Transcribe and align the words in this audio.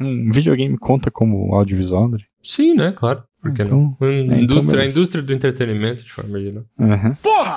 Um 0.00 0.30
videogame 0.32 0.76
conta 0.78 1.10
como 1.10 1.54
audiovisual, 1.54 2.04
André? 2.04 2.24
Sim, 2.42 2.74
né? 2.74 2.92
Claro. 2.96 3.22
Por 3.42 3.52
que 3.52 3.62
Então- 3.62 3.96
não? 4.00 4.06
é, 4.08 4.20
então 4.22 4.38
Indústria, 4.38 4.74
a 4.74 4.76
beleza. 4.78 4.98
indústria 4.98 5.22
do 5.22 5.32
entretenimento, 5.32 6.04
de 6.04 6.12
forma 6.12 6.40
geral. 6.40 6.64
Aham. 6.80 7.14
Porra! 7.22 7.56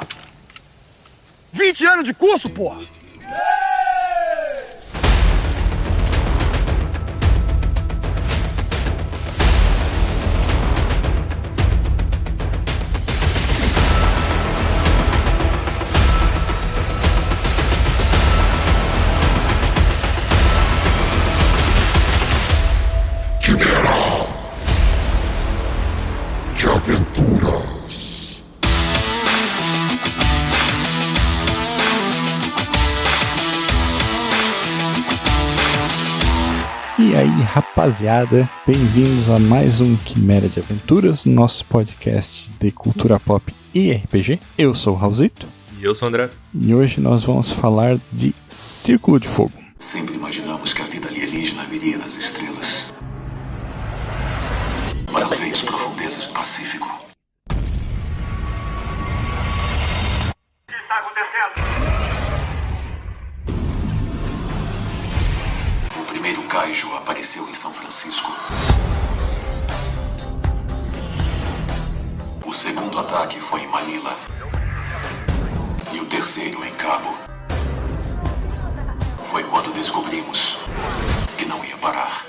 20 1.54 1.86
anos 1.86 2.04
de 2.06 2.14
curso, 2.14 2.50
porra! 2.50 2.80
Rapaziada, 37.52 38.50
bem-vindos 38.66 39.30
a 39.30 39.38
mais 39.38 39.82
um 39.82 39.98
Quimera 39.98 40.48
de 40.48 40.62
Aventuras, 40.62 41.26
nosso 41.26 41.66
podcast 41.66 42.50
de 42.58 42.72
cultura 42.72 43.20
pop 43.20 43.54
e 43.74 43.92
RPG. 43.92 44.40
Eu 44.58 44.74
sou 44.74 44.94
o 44.94 44.96
Raulzito 44.98 45.50
E 45.78 45.84
eu 45.84 45.94
sou 45.94 46.06
o 46.06 46.10
André. 46.10 46.30
e 46.54 46.74
hoje 46.74 47.02
nós 47.02 47.26
vamos 47.26 47.52
falar 47.52 48.00
de 48.10 48.34
Círculo 48.48 49.20
de 49.20 49.28
Fogo. 49.28 49.52
Sempre 49.78 50.16
imaginamos 50.16 50.74
que 50.74 50.82
a 50.82 50.86
vida 50.86 51.10
alienígena 51.10 51.66
viria 51.66 51.98
das 51.98 52.16
estrelas. 52.16 52.94
Mas 55.12 55.38
veio 55.38 55.52
das 55.52 55.62
profundezas 55.62 56.28
do 56.30 56.34
Pacífico. 56.34 56.88
O 60.70 61.91
primeiro 66.32 66.44
Kaiju 66.48 66.96
apareceu 66.96 67.50
em 67.50 67.54
São 67.54 67.74
Francisco. 67.74 68.32
O 72.46 72.54
segundo 72.54 73.00
ataque 73.00 73.38
foi 73.40 73.62
em 73.62 73.68
Manila. 73.68 74.16
E 75.92 76.00
o 76.00 76.06
terceiro 76.06 76.64
em 76.64 76.72
Cabo. 76.76 77.18
Foi 79.26 79.44
quando 79.44 79.74
descobrimos 79.74 80.58
que 81.38 81.44
não 81.46 81.64
ia 81.66 81.76
parar. 81.78 82.26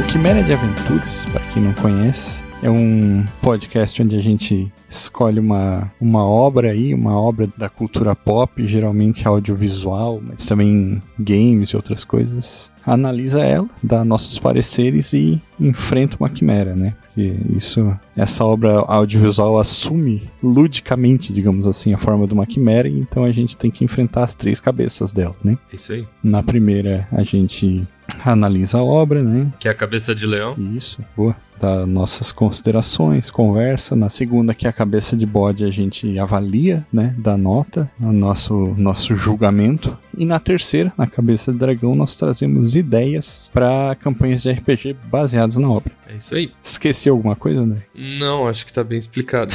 O 0.00 0.06
Quimera 0.10 0.42
de 0.42 0.54
Aventuras, 0.54 1.26
para 1.26 1.42
quem 1.52 1.62
não 1.62 1.74
conhece, 1.74 2.42
é 2.64 2.70
um 2.70 3.26
podcast 3.42 4.02
onde 4.02 4.16
a 4.16 4.22
gente 4.22 4.72
escolhe 4.88 5.38
uma, 5.38 5.92
uma 6.00 6.24
obra 6.24 6.70
aí, 6.70 6.94
uma 6.94 7.14
obra 7.14 7.46
da 7.58 7.68
cultura 7.68 8.16
pop, 8.16 8.66
geralmente 8.66 9.28
audiovisual, 9.28 10.18
mas 10.26 10.46
também 10.46 11.02
games 11.18 11.68
e 11.70 11.76
outras 11.76 12.04
coisas. 12.04 12.72
Analisa 12.86 13.44
ela, 13.44 13.68
dá 13.82 14.02
nossos 14.02 14.38
pareceres 14.38 15.12
e 15.12 15.38
enfrenta 15.60 16.16
uma 16.18 16.30
quimera, 16.30 16.74
né? 16.74 16.94
Porque 17.02 17.34
isso, 17.54 17.94
essa 18.16 18.46
obra 18.46 18.78
audiovisual 18.78 19.58
assume 19.58 20.22
ludicamente, 20.42 21.34
digamos 21.34 21.66
assim, 21.66 21.92
a 21.92 21.98
forma 21.98 22.26
de 22.26 22.32
uma 22.32 22.46
quimera, 22.46 22.88
e 22.88 22.98
então 22.98 23.24
a 23.24 23.32
gente 23.32 23.58
tem 23.58 23.70
que 23.70 23.84
enfrentar 23.84 24.24
as 24.24 24.34
três 24.34 24.58
cabeças 24.58 25.12
dela, 25.12 25.36
né? 25.44 25.58
Isso 25.70 25.92
aí. 25.92 26.06
Na 26.22 26.42
primeira, 26.42 27.06
a 27.12 27.22
gente 27.22 27.86
analisa 28.24 28.78
a 28.78 28.82
obra, 28.82 29.22
né? 29.22 29.52
Que 29.58 29.68
é 29.68 29.70
a 29.70 29.74
cabeça 29.74 30.14
de 30.14 30.26
leão. 30.26 30.56
Isso, 30.74 30.98
boa. 31.16 31.36
Dá 31.60 31.86
nossas 31.86 32.32
considerações, 32.32 33.30
conversa. 33.30 33.94
Na 33.96 34.08
segunda, 34.08 34.54
que 34.54 34.66
é 34.66 34.70
a 34.70 34.72
cabeça 34.72 35.16
de 35.16 35.24
bode, 35.24 35.64
a 35.64 35.70
gente 35.70 36.18
avalia, 36.18 36.86
né? 36.92 37.14
Dá 37.18 37.36
nota, 37.36 37.90
o 38.00 38.12
nosso, 38.12 38.74
nosso 38.76 39.14
julgamento. 39.16 39.96
E 40.16 40.24
na 40.24 40.38
terceira, 40.38 40.92
na 40.96 41.06
cabeça 41.06 41.52
de 41.52 41.58
dragão, 41.58 41.94
nós 41.94 42.16
trazemos 42.16 42.76
ideias 42.76 43.50
para 43.52 43.96
campanhas 43.96 44.42
de 44.42 44.52
RPG 44.52 44.96
baseadas 45.10 45.56
na 45.56 45.68
obra. 45.68 45.92
É 46.06 46.16
isso 46.16 46.34
aí. 46.34 46.52
Esqueci 46.62 47.08
alguma 47.08 47.34
coisa, 47.34 47.60
André? 47.60 47.82
Não, 47.94 48.46
acho 48.46 48.64
que 48.66 48.72
tá 48.72 48.84
bem 48.84 48.98
explicado. 48.98 49.52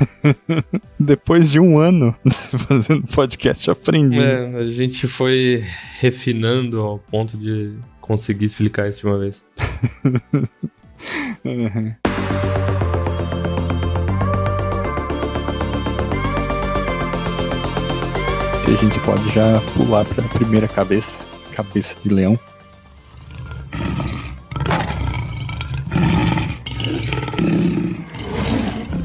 Depois 0.98 1.50
de 1.50 1.60
um 1.60 1.78
ano 1.78 2.14
fazendo 2.30 3.06
podcast, 3.08 3.70
aprendi. 3.70 4.18
É, 4.18 4.56
a 4.56 4.64
gente 4.64 5.06
foi 5.06 5.62
refinando 6.00 6.80
ao 6.80 6.98
ponto 6.98 7.36
de 7.36 7.74
conseguir 8.00 8.46
explicar 8.46 8.88
isso 8.88 9.00
de 9.00 9.06
uma 9.06 9.18
vez. 9.18 9.44
Uhum. 11.44 11.94
A 18.66 18.82
gente 18.82 19.00
pode 19.00 19.28
já 19.30 19.60
pular 19.74 20.04
para 20.04 20.24
a 20.24 20.28
primeira 20.28 20.68
cabeça, 20.68 21.26
cabeça 21.52 21.96
de 22.02 22.08
leão. 22.08 22.38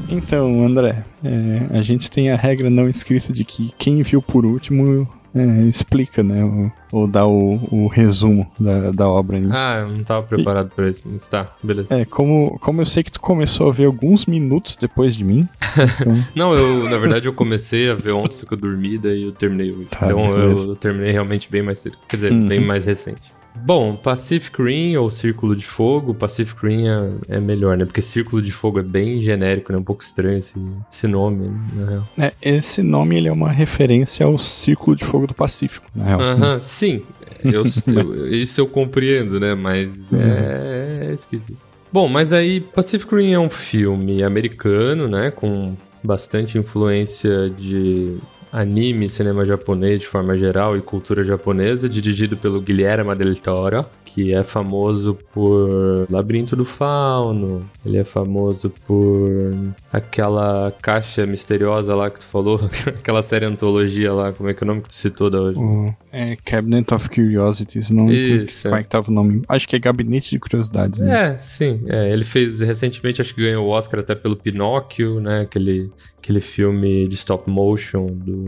Então, 0.07 0.63
André, 0.63 1.03
é, 1.23 1.77
a 1.77 1.81
gente 1.81 2.11
tem 2.11 2.31
a 2.31 2.35
regra 2.35 2.69
não 2.69 2.87
escrita 2.87 3.33
de 3.33 3.43
que 3.43 3.73
quem 3.77 4.01
viu 4.03 4.21
por 4.21 4.45
último 4.45 5.07
é, 5.35 5.61
explica, 5.67 6.23
né? 6.23 6.43
Ou, 6.43 6.71
ou 7.01 7.07
dá 7.07 7.25
o, 7.27 7.59
o 7.71 7.87
resumo 7.87 8.49
da, 8.59 8.91
da 8.91 9.09
obra. 9.09 9.39
né? 9.39 9.49
Ah, 9.51 9.79
eu 9.81 9.89
não 9.89 10.03
tava 10.03 10.25
preparado 10.25 10.69
pra 10.75 10.89
isso, 10.89 11.03
mas 11.05 11.27
tá, 11.27 11.51
beleza. 11.61 11.93
É, 11.93 12.05
como, 12.05 12.57
como 12.59 12.81
eu 12.81 12.85
sei 12.85 13.03
que 13.03 13.11
tu 13.11 13.19
começou 13.19 13.69
a 13.69 13.71
ver 13.73 13.85
alguns 13.85 14.25
minutos 14.25 14.75
depois 14.75 15.15
de 15.15 15.23
mim, 15.23 15.47
então, 16.01 16.13
Não, 16.33 16.53
eu, 16.55 16.89
na 16.89 16.97
verdade, 16.97 17.25
eu 17.27 17.33
comecei 17.33 17.89
a 17.89 17.95
ver 17.95 18.13
ontem, 18.13 18.35
só 18.35 18.45
que 18.45 18.53
eu 18.53 18.57
dormi, 18.57 18.97
daí 18.97 19.23
eu 19.23 19.31
terminei 19.33 19.71
hoje. 19.71 19.87
Tá, 19.91 20.05
então 20.05 20.31
beleza. 20.31 20.69
eu 20.69 20.75
terminei 20.75 21.11
realmente 21.11 21.51
bem 21.51 21.61
mais 21.61 21.79
cedo. 21.79 21.97
Quer 22.07 22.15
dizer, 22.15 22.31
Uhum. 22.31 22.47
bem 22.47 22.61
mais 22.61 22.85
recente. 22.85 23.21
Bom, 23.57 23.95
Pacific 23.95 24.61
Rim 24.61 24.95
ou 24.97 25.09
Círculo 25.09 25.55
de 25.55 25.65
Fogo, 25.65 26.13
Pacific 26.13 26.65
Rim 26.65 26.87
é, 26.87 27.11
é 27.37 27.39
melhor, 27.39 27.77
né? 27.77 27.85
Porque 27.85 28.01
Círculo 28.01 28.41
de 28.41 28.51
Fogo 28.51 28.79
é 28.79 28.83
bem 28.83 29.21
genérico, 29.21 29.71
né? 29.71 29.77
Um 29.77 29.83
pouco 29.83 30.03
estranho 30.03 30.37
esse, 30.37 30.53
esse 30.91 31.07
nome, 31.07 31.47
né? 31.47 31.59
na 31.73 31.89
real. 31.89 32.07
é, 32.17 32.33
esse 32.41 32.81
nome 32.83 33.17
ele 33.17 33.27
é 33.27 33.31
uma 33.31 33.51
referência 33.51 34.25
ao 34.25 34.37
Círculo 34.37 34.95
de 34.95 35.03
Fogo 35.05 35.27
do 35.27 35.33
Pacífico, 35.33 35.87
na 35.95 36.03
real. 36.05 36.21
Aham, 36.21 36.59
sim. 36.59 37.01
Eu, 37.43 37.63
eu- 37.95 38.27
isso 38.31 38.59
eu 38.61 38.67
compreendo, 38.67 39.39
né? 39.39 39.53
Mas 39.55 40.11
é, 40.13 41.07
é 41.09 41.13
esquisito. 41.13 41.57
Bom, 41.91 42.07
mas 42.07 42.33
aí 42.33 42.59
Pacific 42.59 43.15
Rim 43.15 43.31
é 43.31 43.39
um 43.39 43.49
filme 43.49 44.21
americano, 44.23 45.07
né? 45.07 45.31
Com 45.31 45.75
bastante 46.03 46.57
influência 46.57 47.49
de 47.49 48.17
anime, 48.55 49.09
cinema 49.09 49.45
japonês 49.45 49.99
de 49.99 50.07
forma 50.07 50.37
geral 50.37 50.77
e 50.77 50.81
cultura 50.81 51.25
japonesa, 51.25 51.89
dirigido 51.89 52.37
pelo 52.37 52.61
Guilherme 52.61 53.13
del 53.13 53.35
Toro, 53.35 53.85
que 54.05 54.33
é 54.33 54.43
famoso 54.45 55.17
por 55.33 56.07
Labirinto 56.09 56.55
do 56.55 56.63
Fauno, 56.63 57.69
ele 57.85 57.97
é 57.97 58.05
famoso 58.05 58.71
por 58.87 59.53
aquela 59.91 60.73
caixa 60.81 61.25
misteriosa 61.25 61.93
lá 61.93 62.09
que 62.09 62.21
tu 62.21 62.25
falou, 62.25 62.57
aquela 62.97 63.21
série 63.21 63.45
antologia 63.45 64.13
lá, 64.13 64.31
como 64.31 64.49
é 64.49 64.53
que 64.53 64.63
é 64.63 64.65
o 64.65 64.67
nome 64.67 64.81
que 64.81 64.87
tu 64.87 64.93
citou 64.93 65.29
da 65.29 65.41
hoje? 65.41 65.59
O, 65.59 65.93
é 66.11 66.37
Cabinet 66.37 66.93
of 66.93 67.09
Curiosities, 67.09 67.89
não 67.89 68.09
Isso, 68.09 68.63
como 68.63 68.75
é 68.75 68.79
é. 68.79 68.83
que 68.83 68.89
tava 68.89 69.11
o 69.11 69.13
nome? 69.13 69.41
Acho 69.49 69.67
que 69.67 69.75
é 69.75 69.79
Gabinete 69.79 70.29
de 70.29 70.39
Curiosidades, 70.39 71.01
né? 71.01 71.33
É, 71.33 71.37
sim. 71.37 71.83
É, 71.87 72.13
ele 72.13 72.23
fez 72.23 72.61
recentemente, 72.61 73.21
acho 73.21 73.35
que 73.35 73.41
ganhou 73.41 73.65
o 73.65 73.69
Oscar 73.69 73.99
até 73.99 74.15
pelo 74.15 74.37
Pinóquio, 74.37 75.19
né? 75.19 75.41
Aquele, 75.41 75.91
aquele 76.19 76.39
filme 76.39 77.05
de 77.09 77.15
stop 77.15 77.49
motion 77.49 78.07
do, 78.07 78.44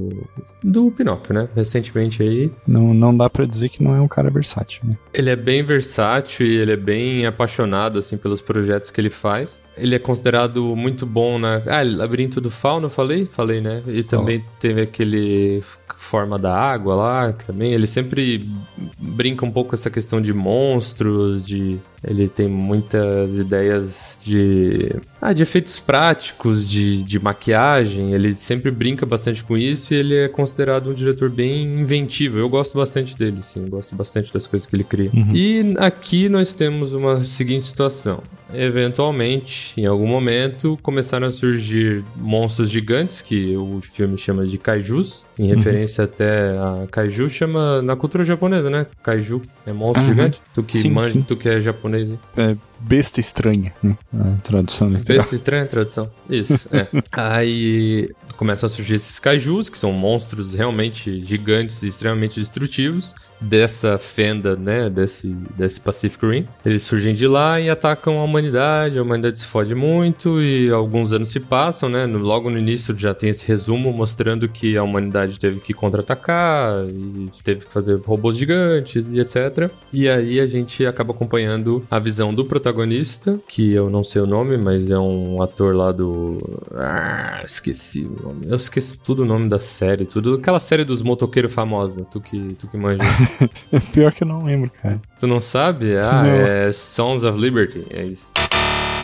do 0.63 0.91
Pinóquio, 0.91 1.33
né? 1.33 1.49
Recentemente 1.55 2.21
aí. 2.21 2.51
Não, 2.67 2.93
não 2.93 3.15
dá 3.15 3.29
pra 3.29 3.45
dizer 3.45 3.69
que 3.69 3.83
não 3.83 3.95
é 3.95 4.01
um 4.01 4.07
cara 4.07 4.29
versátil, 4.29 4.81
né? 4.83 4.97
Ele 5.13 5.29
é 5.29 5.35
bem 5.35 5.63
versátil 5.63 6.45
e 6.45 6.57
ele 6.57 6.71
é 6.71 6.77
bem 6.77 7.25
apaixonado, 7.25 7.99
assim, 7.99 8.17
pelos 8.17 8.41
projetos 8.41 8.91
que 8.91 8.99
ele 9.01 9.09
faz. 9.09 9.61
Ele 9.77 9.93
é 9.93 9.99
considerado 9.99 10.75
muito 10.75 11.05
bom 11.05 11.37
na... 11.37 11.61
Ah, 11.67 11.83
Labirinto 11.83 12.41
do 12.41 12.49
Fauno, 12.49 12.89
falei? 12.89 13.25
Falei, 13.25 13.61
né? 13.61 13.83
E 13.87 14.01
também 14.03 14.43
teve 14.59 14.81
aquele 14.81 15.61
Forma 15.97 16.39
da 16.39 16.55
Água 16.55 16.95
lá, 16.95 17.33
que 17.33 17.45
também... 17.45 17.73
Ele 17.73 17.85
sempre 17.85 18.49
brinca 18.97 19.45
um 19.45 19.51
pouco 19.51 19.69
com 19.69 19.75
essa 19.75 19.91
questão 19.91 20.19
de 20.19 20.33
monstros, 20.33 21.45
de... 21.45 21.77
Ele 22.03 22.27
tem 22.27 22.47
muitas 22.47 23.37
ideias 23.37 24.17
de... 24.23 24.95
Ah, 25.21 25.33
de 25.33 25.43
efeitos 25.43 25.79
práticos, 25.79 26.69
de, 26.69 27.03
de 27.03 27.19
maquiagem. 27.19 28.13
Ele 28.13 28.33
sempre 28.33 28.69
brinca 28.69 29.05
bastante 29.05 29.43
com 29.43 29.57
isso 29.57 29.67
isso 29.77 29.93
e 29.93 29.97
ele 29.97 30.15
é 30.15 30.27
considerado 30.27 30.89
um 30.89 30.93
diretor 30.93 31.29
bem 31.29 31.63
inventivo. 31.79 32.37
Eu 32.37 32.49
gosto 32.49 32.77
bastante 32.77 33.17
dele, 33.17 33.41
sim. 33.41 33.67
Gosto 33.67 33.95
bastante 33.95 34.33
das 34.33 34.47
coisas 34.47 34.67
que 34.67 34.75
ele 34.75 34.83
cria. 34.83 35.11
E 35.33 35.73
aqui 35.77 36.29
nós 36.29 36.53
temos 36.53 36.93
uma 36.93 37.23
seguinte 37.23 37.65
situação. 37.65 38.21
Eventualmente, 38.53 39.73
em 39.79 39.85
algum 39.85 40.07
momento, 40.07 40.77
começaram 40.81 41.27
a 41.27 41.31
surgir 41.31 42.03
monstros 42.15 42.69
gigantes, 42.69 43.21
que 43.21 43.55
o 43.57 43.79
filme 43.81 44.17
chama 44.17 44.45
de 44.45 44.57
kaijus, 44.57 45.25
em 45.37 45.47
referência 45.47 46.03
até 46.03 46.57
a 46.57 46.87
kaiju, 46.89 47.29
chama 47.29 47.81
na 47.81 47.95
cultura 47.95 48.23
japonesa, 48.23 48.69
né? 48.69 48.87
Kaiju 49.03 49.41
é 49.65 49.73
monstro 49.73 50.01
Aham. 50.03 50.13
gigante. 50.13 50.41
Tu 50.53 50.63
que 50.63 50.77
Sim, 50.77 50.91
manja, 50.91 51.13
sim. 51.13 51.21
tu 51.21 51.35
que 51.35 51.49
é 51.49 51.59
japonês. 51.61 52.09
É 52.35 52.55
besta 52.79 53.19
estranha, 53.19 53.73
né? 53.81 53.97
A 54.13 54.41
tradução 54.43 54.89
literal. 54.89 55.19
Essa 55.19 55.35
estranha 55.35 55.65
tradução. 55.65 56.09
Isso, 56.29 56.69
é. 56.71 56.87
Aí 57.13 58.09
começam 58.35 58.67
a 58.67 58.69
surgir 58.69 58.95
esses 58.95 59.17
kaijus, 59.19 59.67
que 59.69 59.77
são 59.77 59.91
monstros 59.91 60.53
realmente 60.53 61.25
gigantes 61.25 61.81
e 61.81 61.87
extremamente 61.87 62.39
destrutivos 62.39 63.15
dessa 63.41 63.97
fenda, 63.97 64.55
né, 64.55 64.89
desse, 64.89 65.27
desse 65.57 65.79
Pacific 65.79 66.25
Rim. 66.25 66.45
Eles 66.65 66.83
surgem 66.83 67.13
de 67.13 67.27
lá 67.27 67.59
e 67.59 67.69
atacam 67.69 68.19
a 68.19 68.23
humanidade, 68.23 68.36
a 68.37 69.01
humanidade 69.01 69.39
se 69.39 69.45
fode 69.45 69.73
muito 69.75 70.41
e 70.41 70.69
alguns 70.69 71.11
anos 71.13 71.29
se 71.29 71.39
passam, 71.39 71.89
né, 71.89 72.05
no- 72.05 72.19
logo 72.19 72.49
no 72.49 72.57
início 72.57 72.95
já 72.97 73.13
tem 73.13 73.29
esse 73.29 73.47
resumo 73.47 73.91
mostrando 73.91 74.47
que 74.47 74.77
a 74.77 74.83
humanidade 74.83 75.39
teve 75.39 75.59
que 75.59 75.73
contra-atacar 75.73 76.85
e 76.89 77.29
teve 77.43 77.65
que 77.65 77.71
fazer 77.73 77.97
robôs 78.05 78.37
gigantes 78.37 79.09
e 79.11 79.19
etc. 79.19 79.69
E 79.91 80.07
aí 80.09 80.39
a 80.39 80.45
gente 80.45 80.85
acaba 80.85 81.13
acompanhando 81.13 81.85
a 81.89 81.99
visão 81.99 82.33
do 82.33 82.45
protagonista, 82.45 83.39
que 83.47 83.71
eu 83.73 83.89
não 83.89 84.03
sei 84.03 84.21
o 84.21 84.27
nome, 84.27 84.57
mas 84.57 84.89
é 84.89 84.97
um 84.99 85.41
ator 85.41 85.75
lá 85.75 85.91
do. 85.91 86.37
Ah, 86.75 87.41
esqueci 87.45 88.01
o 88.05 88.23
nome. 88.27 88.45
Eu 88.47 88.55
esqueço 88.55 88.99
tudo 89.03 89.23
o 89.23 89.25
nome 89.25 89.47
da 89.47 89.59
série, 89.59 90.05
tudo. 90.05 90.35
Aquela 90.35 90.59
série 90.59 90.83
dos 90.83 91.01
motoqueiros 91.01 91.53
famosa, 91.53 92.05
tu 92.11 92.19
que, 92.19 92.53
tu 92.59 92.67
que 92.67 92.77
manja. 92.77 93.03
Pior 93.93 94.11
que 94.13 94.23
eu 94.23 94.27
não 94.27 94.43
lembro, 94.43 94.71
cara. 94.81 95.01
tu 95.19 95.27
não 95.27 95.39
sabe? 95.41 95.95
Ah, 95.97 96.23
Não. 96.23 96.29
é 96.29 96.71
Sons 96.71 97.23
of 97.23 97.39
Liberty, 97.39 97.85
é 97.89 98.05
isso. 98.05 98.26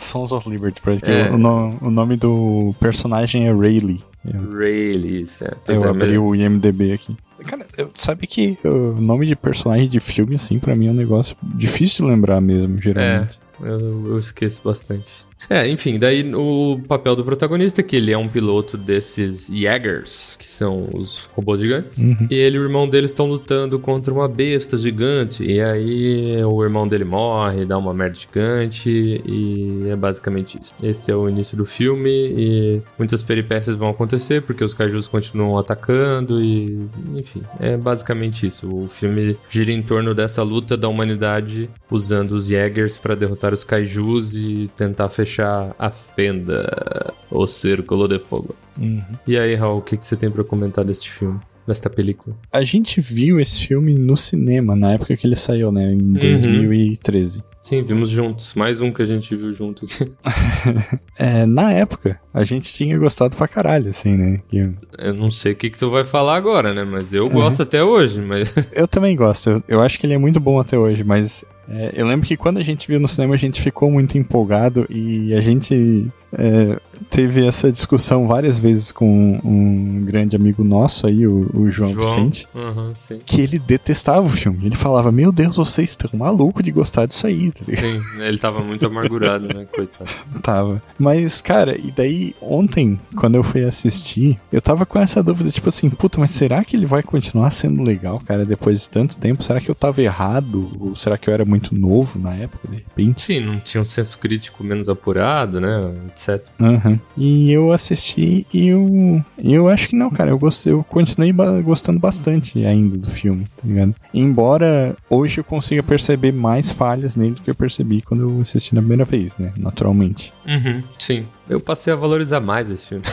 Sons 0.03 0.31
of 0.31 0.49
Liberty, 0.49 0.81
porque 0.81 1.05
É. 1.09 1.31
o, 1.31 1.37
no- 1.37 1.77
o 1.81 1.89
nome 1.91 2.15
do 2.17 2.73
personagem 2.79 3.47
é 3.47 3.51
Rayleigh. 3.51 4.01
Rayleigh, 4.25 5.21
isso 5.23 5.43
é. 5.45 5.51
Eu 5.67 5.83
é, 5.85 5.87
abri 5.89 6.17
o 6.17 6.33
IMDB 6.35 6.93
aqui. 6.93 7.15
Cara, 7.45 7.65
eu- 7.77 7.89
sabe 7.93 8.25
que 8.25 8.57
o 8.63 8.93
nome 9.01 9.25
de 9.25 9.35
personagem 9.35 9.87
de 9.89 9.99
filme, 9.99 10.35
assim, 10.35 10.59
pra 10.59 10.75
mim 10.75 10.87
é 10.87 10.91
um 10.91 10.95
negócio 10.95 11.35
difícil 11.43 12.05
de 12.05 12.11
lembrar 12.11 12.39
mesmo, 12.39 12.77
É, 12.77 12.81
geralmente. 12.81 13.39
eu, 13.61 14.07
eu 14.07 14.17
esqueço 14.19 14.61
bastante. 14.63 15.25
É, 15.49 15.67
enfim, 15.67 15.99
daí 15.99 16.33
o 16.33 16.79
papel 16.87 17.15
do 17.15 17.23
protagonista, 17.23 17.81
é 17.81 17.83
que 17.83 17.95
ele 17.95 18.11
é 18.11 18.17
um 18.17 18.27
piloto 18.27 18.77
desses 18.77 19.47
Jaegers, 19.47 20.35
que 20.39 20.49
são 20.49 20.89
os 20.93 21.29
robôs 21.35 21.59
gigantes. 21.59 21.97
E 22.29 22.35
ele 22.35 22.57
e 22.57 22.59
o 22.59 22.63
irmão 22.63 22.87
dele 22.87 23.05
estão 23.05 23.25
lutando 23.25 23.79
contra 23.79 24.13
uma 24.13 24.27
besta 24.27 24.77
gigante. 24.77 25.43
E 25.43 25.61
aí 25.61 26.43
o 26.43 26.63
irmão 26.63 26.87
dele 26.87 27.03
morre, 27.03 27.65
dá 27.65 27.77
uma 27.77 27.93
merda 27.93 28.15
gigante. 28.15 28.89
E 29.25 29.89
é 29.89 29.95
basicamente 29.95 30.59
isso. 30.59 30.73
Esse 30.81 31.11
é 31.11 31.15
o 31.15 31.27
início 31.29 31.57
do 31.57 31.65
filme. 31.65 32.09
E 32.09 32.81
muitas 32.97 33.21
peripécias 33.21 33.75
vão 33.75 33.89
acontecer, 33.89 34.41
porque 34.41 34.63
os 34.63 34.73
kaijus 34.73 35.07
continuam 35.07 35.57
atacando. 35.57 36.43
E, 36.43 36.87
enfim, 37.15 37.41
é 37.59 37.75
basicamente 37.75 38.47
isso. 38.47 38.73
O 38.73 38.87
filme 38.87 39.37
gira 39.49 39.71
em 39.71 39.81
torno 39.81 40.13
dessa 40.13 40.43
luta 40.43 40.77
da 40.77 40.87
humanidade 40.87 41.69
usando 41.89 42.31
os 42.31 42.47
Jaegers 42.47 42.97
para 42.97 43.15
derrotar 43.15 43.53
os 43.53 43.63
kaijus 43.63 44.35
e 44.35 44.69
tentar 44.75 45.09
fechar 45.23 45.73
a 45.79 45.89
fenda, 45.89 47.13
o 47.31 47.47
círculo 47.47 48.07
de 48.07 48.19
fogo. 48.19 48.55
Uhum. 48.77 49.01
E 49.27 49.37
aí, 49.37 49.55
Raul, 49.55 49.79
o 49.79 49.81
que, 49.81 49.95
que 49.97 50.05
você 50.05 50.15
tem 50.15 50.29
pra 50.29 50.43
comentar 50.43 50.83
deste 50.83 51.09
filme, 51.11 51.39
desta 51.65 51.89
película? 51.89 52.35
A 52.51 52.63
gente 52.63 52.99
viu 52.99 53.39
esse 53.39 53.65
filme 53.65 53.93
no 53.93 54.17
cinema, 54.17 54.75
na 54.75 54.93
época 54.93 55.15
que 55.15 55.25
ele 55.25 55.35
saiu, 55.35 55.71
né? 55.71 55.85
Uhum. 55.87 55.91
Em 55.93 56.13
2013. 56.13 57.43
Sim, 57.61 57.81
vimos 57.81 58.09
juntos. 58.09 58.53
Mais 58.55 58.81
um 58.81 58.91
que 58.91 59.01
a 59.01 59.05
gente 59.05 59.33
viu 59.37 59.53
junto 59.53 59.85
aqui. 59.85 60.11
É, 61.19 61.45
na 61.45 61.71
época, 61.71 62.19
a 62.33 62.43
gente 62.43 62.73
tinha 62.73 62.97
gostado 62.97 63.37
pra 63.37 63.47
caralho, 63.47 63.89
assim, 63.89 64.17
né? 64.17 64.41
Que- 64.49 64.71
Eu 64.97 65.13
não 65.13 65.29
sei 65.29 65.51
o 65.51 65.55
que, 65.55 65.69
que 65.69 65.77
tu 65.77 65.89
vai 65.91 66.03
falar 66.03 66.35
agora, 66.35 66.73
né? 66.73 66.83
Mas 66.83 67.13
eu 67.13 67.29
gosto 67.29 67.61
até 67.61 67.83
hoje, 67.83 68.19
mas... 68.19 68.51
Eu 68.73 68.87
também 68.87 69.15
gosto. 69.15 69.49
Eu, 69.51 69.63
eu 69.67 69.81
acho 69.81 69.99
que 69.99 70.07
ele 70.07 70.15
é 70.15 70.17
muito 70.17 70.39
bom 70.39 70.59
até 70.59 70.75
hoje, 70.77 71.03
mas 71.03 71.45
é, 71.67 71.93
eu 71.95 72.05
lembro 72.05 72.27
que 72.27 72.35
quando 72.35 72.57
a 72.57 72.63
gente 72.63 72.87
viu 72.87 72.99
no 72.99 73.07
cinema, 73.07 73.33
a 73.33 73.37
gente 73.37 73.61
ficou 73.61 73.89
muito 73.89 74.17
empolgado 74.17 74.85
e 74.89 75.33
a 75.33 75.41
gente 75.41 76.11
é, 76.33 76.79
teve 77.09 77.45
essa 77.45 77.71
discussão 77.71 78.27
várias 78.27 78.57
vezes 78.57 78.91
com 78.91 79.39
um 79.43 80.03
grande 80.03 80.35
amigo 80.35 80.63
nosso 80.63 81.05
aí, 81.05 81.27
o, 81.27 81.49
o 81.53 81.69
João, 81.69 81.93
Vicente. 81.95 82.47
Aham, 82.55 82.93
sim. 82.95 83.19
Que 83.25 83.41
ele 83.41 83.59
detestava 83.59 84.21
o 84.21 84.29
filme. 84.29 84.65
Ele 84.65 84.75
falava: 84.75 85.11
Meu 85.11 85.31
Deus, 85.31 85.55
vocês 85.55 85.91
estão 85.91 86.09
malucos 86.13 86.63
de 86.63 86.71
gostar 86.71 87.05
disso 87.05 87.27
aí, 87.27 87.51
tá? 87.51 87.63
Sim, 87.71 88.23
ele 88.23 88.37
tava 88.37 88.63
muito 88.63 88.85
amargurado, 88.85 89.47
né? 89.47 89.65
Coitado. 89.73 90.09
Tava. 90.41 90.81
Mas, 90.97 91.41
cara, 91.41 91.77
e 91.77 91.91
daí 91.91 92.35
ontem, 92.41 92.99
quando 93.15 93.35
eu 93.35 93.43
fui 93.43 93.63
assistir, 93.63 94.39
eu 94.51 94.61
tava 94.61 94.85
com 94.85 94.99
essa 94.99 95.21
dúvida, 95.21 95.49
tipo 95.49 95.69
assim, 95.69 95.89
puta, 95.89 96.19
mas 96.19 96.31
será 96.31 96.63
que 96.63 96.75
ele 96.75 96.85
vai 96.85 97.03
continuar 97.03 97.51
sendo 97.51 97.83
legal, 97.83 98.19
cara, 98.25 98.45
depois 98.45 98.81
de 98.81 98.89
tanto 98.89 99.17
tempo? 99.17 99.43
Será 99.43 99.61
que 99.61 99.69
eu 99.69 99.75
tava 99.75 100.01
errado? 100.01 100.71
Ou 100.79 100.95
será 100.95 101.17
que 101.17 101.29
eu 101.29 101.33
era 101.33 101.45
muito 101.45 101.52
novo 101.71 102.17
na 102.19 102.33
época, 102.35 102.67
de 102.67 102.75
repente? 102.77 103.21
Sim, 103.23 103.39
não 103.41 103.59
tinha 103.59 103.81
um 103.81 103.85
senso 103.85 104.17
crítico 104.19 104.63
menos 104.63 104.87
apurado, 104.89 105.59
né? 105.59 105.93
Etc. 106.07 106.41
Aham. 106.59 106.99
E 107.17 107.51
eu 107.51 107.71
assisti 107.71 108.45
e 108.53 108.67
eu. 108.67 109.23
Eu 109.37 109.67
acho 109.67 109.89
que 109.89 109.95
não, 109.95 110.09
cara. 110.09 110.31
Eu 110.31 110.37
gostei, 110.39 110.71
eu 110.73 110.83
continuei 110.83 111.31
ba- 111.31 111.61
gostando 111.61 111.99
bastante 111.99 112.65
ainda 112.65 112.97
do 112.97 113.09
filme, 113.09 113.45
tá 113.57 113.61
ligado? 113.67 113.95
Embora 114.13 114.95
hoje 115.09 115.39
eu 115.39 115.43
consiga 115.43 115.83
perceber 115.83 116.31
mais 116.31 116.71
falhas 116.71 117.15
nele 117.15 117.35
do 117.35 117.41
que 117.41 117.49
eu 117.49 117.55
percebi 117.55 118.01
quando 118.01 118.21
eu 118.29 118.41
assisti 118.41 118.73
na 118.75 118.81
primeira 118.81 119.05
vez, 119.05 119.37
né? 119.37 119.53
Naturalmente. 119.57 120.33
Uhum, 120.47 120.81
sim. 120.97 121.25
Eu 121.49 121.59
passei 121.59 121.91
a 121.91 121.95
valorizar 121.95 122.39
mais 122.39 122.69
esse 122.69 122.87
filme. 122.87 123.03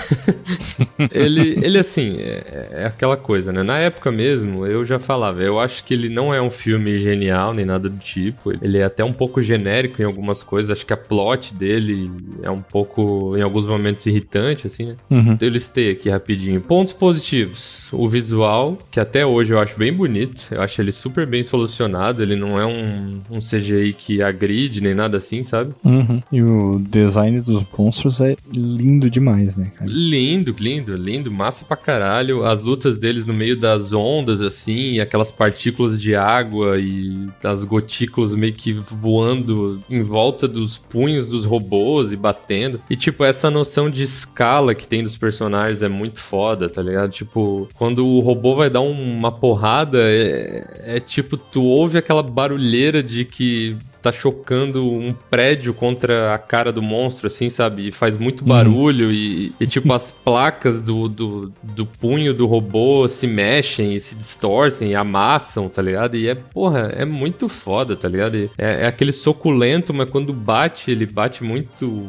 ele, 1.13 1.59
ele, 1.63 1.79
assim, 1.79 2.17
é, 2.19 2.69
é 2.73 2.87
aquela 2.87 3.17
coisa, 3.17 3.53
né? 3.53 3.63
Na 3.63 3.79
época 3.79 4.13
mesmo, 4.13 4.65
eu 4.67 4.85
já 4.85 4.99
falava, 4.99 5.43
eu 5.43 5.59
acho 5.59 5.85
que 5.85 5.95
ele 5.95 6.09
não 6.09 6.33
é 6.33 6.41
um 6.41 6.51
filme 6.51 6.99
genial, 6.99 7.53
nem 7.53 7.65
nada 7.65 7.89
do 7.89 7.99
tipo. 7.99 8.53
Ele 8.63 8.79
é 8.79 8.85
até 8.85 9.05
um 9.05 9.13
pouco 9.13 9.43
genérico 9.43 10.01
em 10.01 10.05
algumas 10.05 10.43
coisas. 10.43 10.71
Acho 10.71 10.87
que 10.87 10.93
a 10.93 10.97
plot 10.97 11.55
dele 11.55 12.11
é 12.43 12.51
um 12.51 12.63
pouco, 12.63 13.37
em 13.37 13.43
alguns 13.43 13.67
momentos, 13.67 14.07
irritante, 14.07 14.67
assim, 14.67 14.87
né? 14.87 14.97
Uhum. 15.11 15.37
Eu 15.41 15.49
listei 15.49 15.91
aqui 15.91 16.09
rapidinho. 16.09 16.61
Pontos 16.61 16.93
positivos. 16.93 17.89
O 17.93 18.09
visual, 18.09 18.79
que 18.91 19.01
até 19.01 19.27
hoje 19.27 19.53
eu 19.53 19.59
acho 19.59 19.77
bem 19.77 19.93
bonito. 19.93 20.49
Eu 20.53 20.63
acho 20.63 20.81
ele 20.81 20.93
super 20.93 21.27
bem 21.27 21.43
solucionado. 21.43 22.23
Ele 22.23 22.37
não 22.37 22.59
é 22.61 22.67
um, 22.67 23.21
um 23.31 23.39
CGI 23.41 23.93
que 23.93 24.23
agride, 24.23 24.81
nem 24.81 24.95
nada 24.95 25.17
assim, 25.17 25.43
sabe? 25.43 25.73
Uhum. 25.85 26.23
E 26.31 26.43
o 26.43 26.79
design 26.79 27.41
dos 27.41 27.65
monstros 27.77 28.20
é 28.21 28.37
lindo 28.53 29.11
demais, 29.11 29.57
né, 29.57 29.71
cara? 29.77 29.91
Lindo, 29.91 30.55
lindo, 30.59 30.97
lindo, 30.97 31.31
massa 31.31 31.65
pra 31.65 31.77
caralho. 31.77 32.45
As 32.45 32.61
lutas 32.61 32.99
deles 32.99 33.27
no 33.27 33.33
meio 33.35 33.57
das 33.57 33.93
ondas, 33.93 34.41
assim, 34.43 34.93
e 34.93 35.01
aquelas 35.01 35.31
partículas 35.31 36.01
de 36.01 36.15
água 36.15 36.79
e 36.79 37.27
as 37.45 37.65
gotículas 37.65 38.35
meio 38.35 38.53
que 38.53 38.73
voando 38.73 39.83
em 39.89 40.03
volta 40.03 40.47
dos 40.47 40.77
punhos 40.79 41.27
dos 41.27 41.45
robôs 41.45 42.13
e 42.13 42.17
batendo. 42.17 42.81
E, 42.89 42.97
tipo, 42.97 43.25
essa 43.25 43.51
noção 43.51 43.91
de 43.91 44.03
escala 44.03 44.75
que 44.75 44.87
tem 44.87 45.03
dos 45.03 45.17
personagens 45.17 45.83
é 45.83 45.89
muito 45.89 46.21
foda, 46.21 46.69
tá 46.69 46.83
ligado? 46.83 47.11
Tipo, 47.11 47.69
quando 47.75 48.07
o 48.07 48.21
robô 48.21 48.55
vai 48.55 48.71
dar 48.71 48.81
um- 48.81 49.17
uma 49.17 49.33
porrada, 49.33 49.99
é, 50.01 50.97
é 50.97 51.01
tipo, 51.01 51.37
tu 51.37 51.63
ouve 51.63 51.99
aquela 51.99 52.23
barulheira 52.23 53.03
de 53.03 53.25
que 53.25 53.77
tá 54.03 54.11
chocando 54.11 54.85
um 54.85 55.13
prédio 55.31 55.75
contra 55.75 56.35
a 56.35 56.39
cara 56.39 56.73
do 56.73 56.83
monstro, 56.83 57.27
assim, 57.27 57.51
sabe? 57.51 57.89
E 57.89 57.93
faz 57.93 58.17
muito 58.17 58.45
barulho 58.45 59.13
e, 59.13 59.53
e, 59.61 59.67
tipo, 59.67 59.93
as 59.93 60.11
placas 60.25 60.81
do, 60.81 61.09
do, 61.09 61.53
do 61.63 61.87
punho 61.87 62.33
do 62.33 62.47
robô 62.47 63.07
se 63.07 63.27
mexem 63.27 63.95
e 63.95 64.01
se 64.01 64.15
distorcem 64.15 64.91
e 64.91 64.95
amassam, 64.95 65.69
tá 65.69 65.83
ligado? 65.83 66.17
E 66.17 66.29
é, 66.29 66.35
porra, 66.35 66.93
é 66.95 67.05
muito 67.05 67.49
foda, 67.49 67.97
tá 67.97 68.09
ligado? 68.09 68.37
É, 68.37 68.51
é 68.57 68.87
aquele 68.87 69.13
suculento, 69.13 69.93
mas 69.93 70.09
quando 70.09 70.33
bate, 70.33 70.91
ele 70.91 71.07
bate 71.07 71.45
muito 71.45 72.09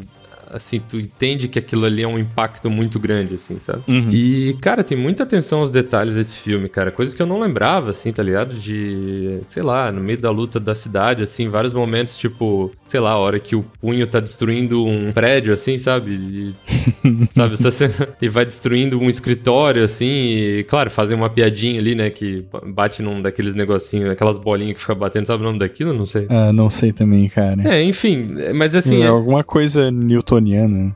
assim, 0.52 0.80
tu 0.80 1.00
entende 1.00 1.48
que 1.48 1.58
aquilo 1.58 1.86
ali 1.86 2.04
é 2.04 2.08
um 2.08 2.20
impacto 2.20 2.70
muito 2.70 3.00
grande, 3.00 3.36
assim, 3.36 3.58
sabe? 3.60 3.82
E, 4.12 4.56
cara, 4.62 4.84
tem 4.84 4.98
muita 4.98 5.24
atenção 5.24 5.60
aos 5.60 5.72
detalhes 5.72 6.16
desse 6.16 6.40
filme, 6.40 6.68
cara. 6.68 6.92
Coisas 6.92 7.16
que 7.16 7.22
eu 7.22 7.26
não 7.26 7.40
lembrava, 7.40 7.92
assim, 7.92 8.12
tá 8.12 8.22
ligado? 8.22 8.54
De, 8.54 9.40
sei 9.46 9.64
lá, 9.64 9.92
no 9.92 10.02
meio 10.02 10.20
da 10.20 10.30
luta 10.30 10.60
da 10.60 10.76
cidade, 10.76 11.24
assim, 11.24 11.48
vários 11.48 11.74
momentos, 11.74 12.18
tipo, 12.18 12.72
sei 12.86 13.00
lá, 13.00 13.12
a 13.12 13.18
hora 13.18 13.40
que 13.40 13.56
o 13.56 13.64
punho 13.80 14.06
tá 14.06 14.20
destruindo 14.20 14.86
um 14.86 15.12
prédio, 15.12 15.54
assim, 15.54 15.78
sabe? 15.78 16.12
E, 16.12 16.56
sabe, 17.32 17.54
essa 17.54 17.72
cena, 17.72 18.10
e 18.22 18.28
vai 18.28 18.46
destruindo 18.46 19.00
um 19.00 19.10
escritório, 19.10 19.84
assim, 19.84 20.06
e, 20.06 20.66
claro, 20.68 20.90
fazem 20.90 21.16
uma 21.16 21.30
piadinha 21.30 21.80
ali, 21.80 21.96
né, 21.96 22.10
que 22.10 22.44
bate 22.68 23.02
num 23.02 23.22
daqueles 23.22 23.56
negocinhos, 23.56 24.10
aquelas 24.10 24.38
bolinhas 24.38 24.74
que 24.76 24.82
fica 24.82 24.96
batendo, 24.96 25.26
sabe 25.26 25.44
o 25.44 25.46
nome 25.46 25.60
daquilo? 25.60 25.94
Não 25.94 26.06
sei. 26.06 26.26
Ah, 26.30 26.52
não 26.52 26.70
sei 26.70 26.92
também, 26.92 27.30
cara. 27.30 27.62
É, 27.68 27.84
enfim, 27.84 28.36
mas 28.54 28.76
assim... 28.76 29.02
é 29.02 29.06
é- 29.06 29.08
alguma 29.08 29.44
coisa 29.44 29.90
newtoniana. 29.92 30.41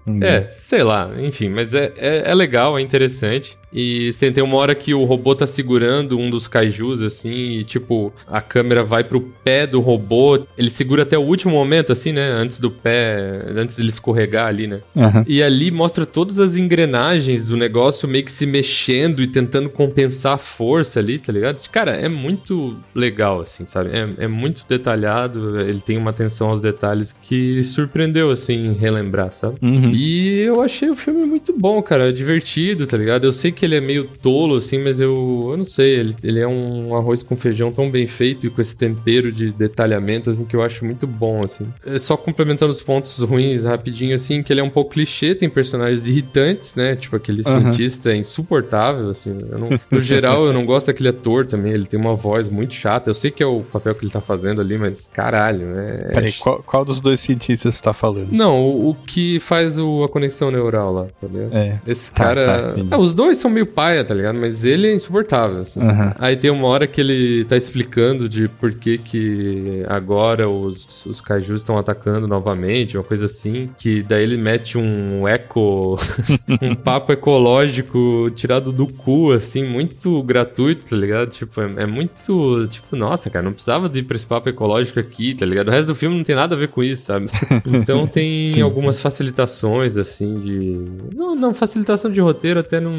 Não 0.06 0.26
é, 0.28 0.50
sei 0.50 0.84
lá, 0.84 1.10
enfim, 1.20 1.50
mas 1.50 1.74
é, 1.74 1.94
é, 1.98 2.32
é 2.32 2.36
legal, 2.36 2.78
é 2.78 2.82
interessante. 2.82 3.58
E 3.76 4.10
tem, 4.34 4.42
uma 4.42 4.56
hora 4.56 4.74
que 4.74 4.94
o 4.94 5.04
robô 5.04 5.36
tá 5.36 5.46
segurando 5.46 6.18
um 6.18 6.30
dos 6.30 6.48
kaijus, 6.48 7.02
assim, 7.02 7.60
e 7.60 7.64
tipo, 7.66 8.14
a 8.26 8.40
câmera 8.40 8.86
vai 8.86 9.04
pro 9.04 9.20
pé 9.20 9.68
do 9.68 9.82
robô. 9.82 10.40
Ele 10.58 10.70
segura 10.70 11.04
até 11.04 11.18
o 11.18 11.22
último 11.22 11.52
momento, 11.52 11.92
assim, 11.92 12.14
né? 12.14 12.32
Antes 12.32 12.58
do 12.58 12.72
pé. 12.72 13.52
Antes 13.54 13.76
dele 13.76 13.90
escorregar 13.90 14.48
ali, 14.48 14.66
né? 14.66 14.80
Aham. 14.96 15.26
E 15.28 15.44
ali 15.44 15.72
mostra 15.72 16.06
todas 16.06 16.40
as 16.40 16.56
engrenagens 16.56 17.44
do 17.44 17.58
negócio 17.58 18.08
meio 18.08 18.24
que 18.24 18.32
se 18.32 18.46
mexendo 18.46 19.22
e 19.22 19.28
tentando 19.28 19.70
compensar 19.70 20.36
a 20.36 20.38
força 20.38 21.02
ali, 21.02 21.20
tá 21.20 21.34
ligado? 21.34 21.58
Cara, 21.70 21.92
é 21.92 22.08
muito 22.08 22.78
legal, 22.94 23.42
assim, 23.42 23.66
sabe? 23.66 23.90
É, 23.90 24.26
é 24.26 24.28
muito 24.28 24.64
detalhado, 24.70 25.60
ele 25.60 25.82
tem 25.82 25.98
uma 25.98 26.12
atenção 26.12 26.50
aos 26.50 26.62
detalhes 26.62 27.14
que 27.22 27.62
surpreendeu, 27.62 28.32
assim, 28.32 28.72
relembrar, 28.74 29.34
sabe? 29.34 29.58
Uhum. 29.62 29.92
E 29.94 30.40
eu 30.40 30.62
achei 30.62 30.90
o 30.90 30.96
filme 30.96 31.26
muito 31.26 31.52
bom, 31.52 31.82
cara, 31.82 32.14
divertido, 32.14 32.88
tá 32.88 32.98
ligado? 32.98 33.26
Eu 33.26 33.34
sei 33.34 33.52
que 33.52 33.65
ele 33.66 33.76
é 33.76 33.82
meio 33.82 34.08
tolo, 34.22 34.56
assim, 34.58 34.80
mas 34.80 35.00
eu, 35.00 35.48
eu 35.52 35.58
não 35.58 35.66
sei, 35.66 35.96
ele, 36.00 36.16
ele 36.24 36.40
é 36.40 36.48
um 36.48 36.96
arroz 36.96 37.22
com 37.24 37.36
feijão 37.36 37.72
tão 37.72 37.90
bem 37.90 38.08
feito 38.08 38.48
e 38.48 38.50
com 38.50 38.62
esse 38.62 38.76
tempero 38.76 39.32
de 39.32 39.52
detalhamento, 39.52 40.30
assim, 40.30 40.46
que 40.46 40.56
eu 40.56 40.62
acho 40.64 40.86
muito 40.86 41.06
bom, 41.08 41.44
assim. 41.44 41.68
É 41.86 41.98
Só 41.98 42.16
complementando 42.16 42.72
os 42.72 42.82
pontos 42.82 43.20
ruins 43.20 43.66
rapidinho, 43.66 44.16
assim, 44.16 44.42
que 44.44 44.54
ele 44.54 44.60
é 44.62 44.64
um 44.64 44.70
pouco 44.70 44.92
clichê, 44.92 45.36
tem 45.36 45.50
personagens 45.50 46.08
irritantes, 46.08 46.76
né? 46.76 46.96
Tipo, 46.96 47.16
aquele 47.16 47.42
Aham. 47.46 47.62
cientista 47.74 48.16
insuportável, 48.16 49.10
assim. 49.10 49.32
não- 49.52 49.70
no 49.92 50.02
geral, 50.02 50.46
eu 50.46 50.54
não 50.54 50.66
gosto 50.66 50.88
daquele 50.88 51.10
ator 51.10 51.46
também, 51.46 51.72
ele 51.74 51.86
tem 51.86 52.00
uma 52.00 52.16
voz 52.16 52.50
muito 52.50 52.74
chata. 52.74 53.10
Eu 53.10 53.14
sei 53.14 53.32
que 53.32 53.42
é 53.42 53.46
o 53.46 53.62
papel 53.62 53.96
que 53.96 54.06
ele 54.06 54.12
tá 54.12 54.22
fazendo 54.22 54.62
ali, 54.62 54.78
mas 54.78 55.10
caralho, 55.12 55.68
é... 55.78 56.12
Peraí, 56.14 56.32
qual, 56.34 56.62
qual 56.64 56.86
dos 56.86 57.00
dois 57.02 57.20
cientistas 57.20 57.76
você 57.76 57.82
tá 57.84 57.94
falando? 57.94 58.32
Não, 58.32 58.60
o, 58.62 58.90
o 58.92 58.96
que 58.96 59.40
faz 59.40 59.78
o- 59.80 60.04
a 60.04 60.10
conexão 60.10 60.52
neural 60.52 60.94
lá, 60.94 61.08
tá 61.20 61.28
ligado? 61.28 61.54
É. 61.56 61.80
Esse 61.88 62.12
Tá, 62.14 62.24
cara. 62.26 62.46
tá. 62.46 62.76
Ah, 62.92 62.98
os 63.00 63.14
dois 63.14 63.38
são 63.38 63.50
meio 63.56 63.66
paia, 63.66 64.04
tá 64.04 64.14
ligado? 64.14 64.40
Mas 64.40 64.66
ele 64.66 64.88
é 64.88 64.94
insuportável. 64.94 65.60
assim. 65.62 65.82
Aham. 65.82 66.14
Aí 66.20 66.36
tem 66.36 66.52
uma 66.52 66.68
hora 66.68 66.86
que 66.86 67.02
ele 67.02 67.44
tá 67.46 67.58
explicando 67.58 68.30
de 68.30 68.48
por 68.48 68.74
que 68.74 68.98
que 68.98 69.84
agora 69.88 70.50
os, 70.50 71.06
os 71.06 71.22
kaijus 71.22 71.62
estão 71.62 71.78
atacando 71.78 72.28
novamente, 72.28 72.98
uma 72.98 73.04
coisa 73.04 73.26
assim. 73.26 73.70
Que 73.78 74.04
daí 74.04 74.24
ele 74.24 74.38
mete 74.38 74.78
um 74.78 75.28
eco. 75.28 75.96
um 76.62 76.76
papo 76.76 77.12
ecológico 77.12 78.30
tirado 78.36 78.72
do 78.72 78.88
cu, 78.88 79.32
assim, 79.32 79.64
muito 79.64 80.22
gratuito, 80.24 80.90
tá 80.90 80.96
ligado? 80.96 81.30
Tipo, 81.30 81.62
é, 81.62 81.84
é 81.84 81.86
muito. 81.86 82.68
Tipo, 82.70 82.96
nossa, 82.96 83.30
cara, 83.30 83.44
não 83.46 83.54
precisava 83.54 83.88
de 83.90 84.00
ir 84.00 84.04
pra 84.04 84.16
esse 84.16 84.26
papo 84.26 84.50
ecológico 84.50 85.00
aqui, 85.00 85.34
tá 85.34 85.46
ligado? 85.46 85.70
O 85.70 85.72
resto 85.72 85.88
do 85.88 85.96
filme 85.96 86.18
não 86.18 86.24
tem 86.24 86.36
nada 86.36 86.56
a 86.56 86.58
ver 86.58 86.68
com 86.68 86.84
isso, 86.84 87.06
sabe? 87.06 87.26
Então 87.66 88.08
tem 88.08 88.50
Sim, 88.50 88.62
algumas 88.62 89.02
facilitações, 89.02 89.98
assim, 89.98 90.34
de. 90.36 90.80
Não, 91.16 91.36
não, 91.36 91.54
facilitação 91.54 92.12
de 92.12 92.20
roteiro 92.20 92.60
até 92.60 92.80
não, 92.80 92.92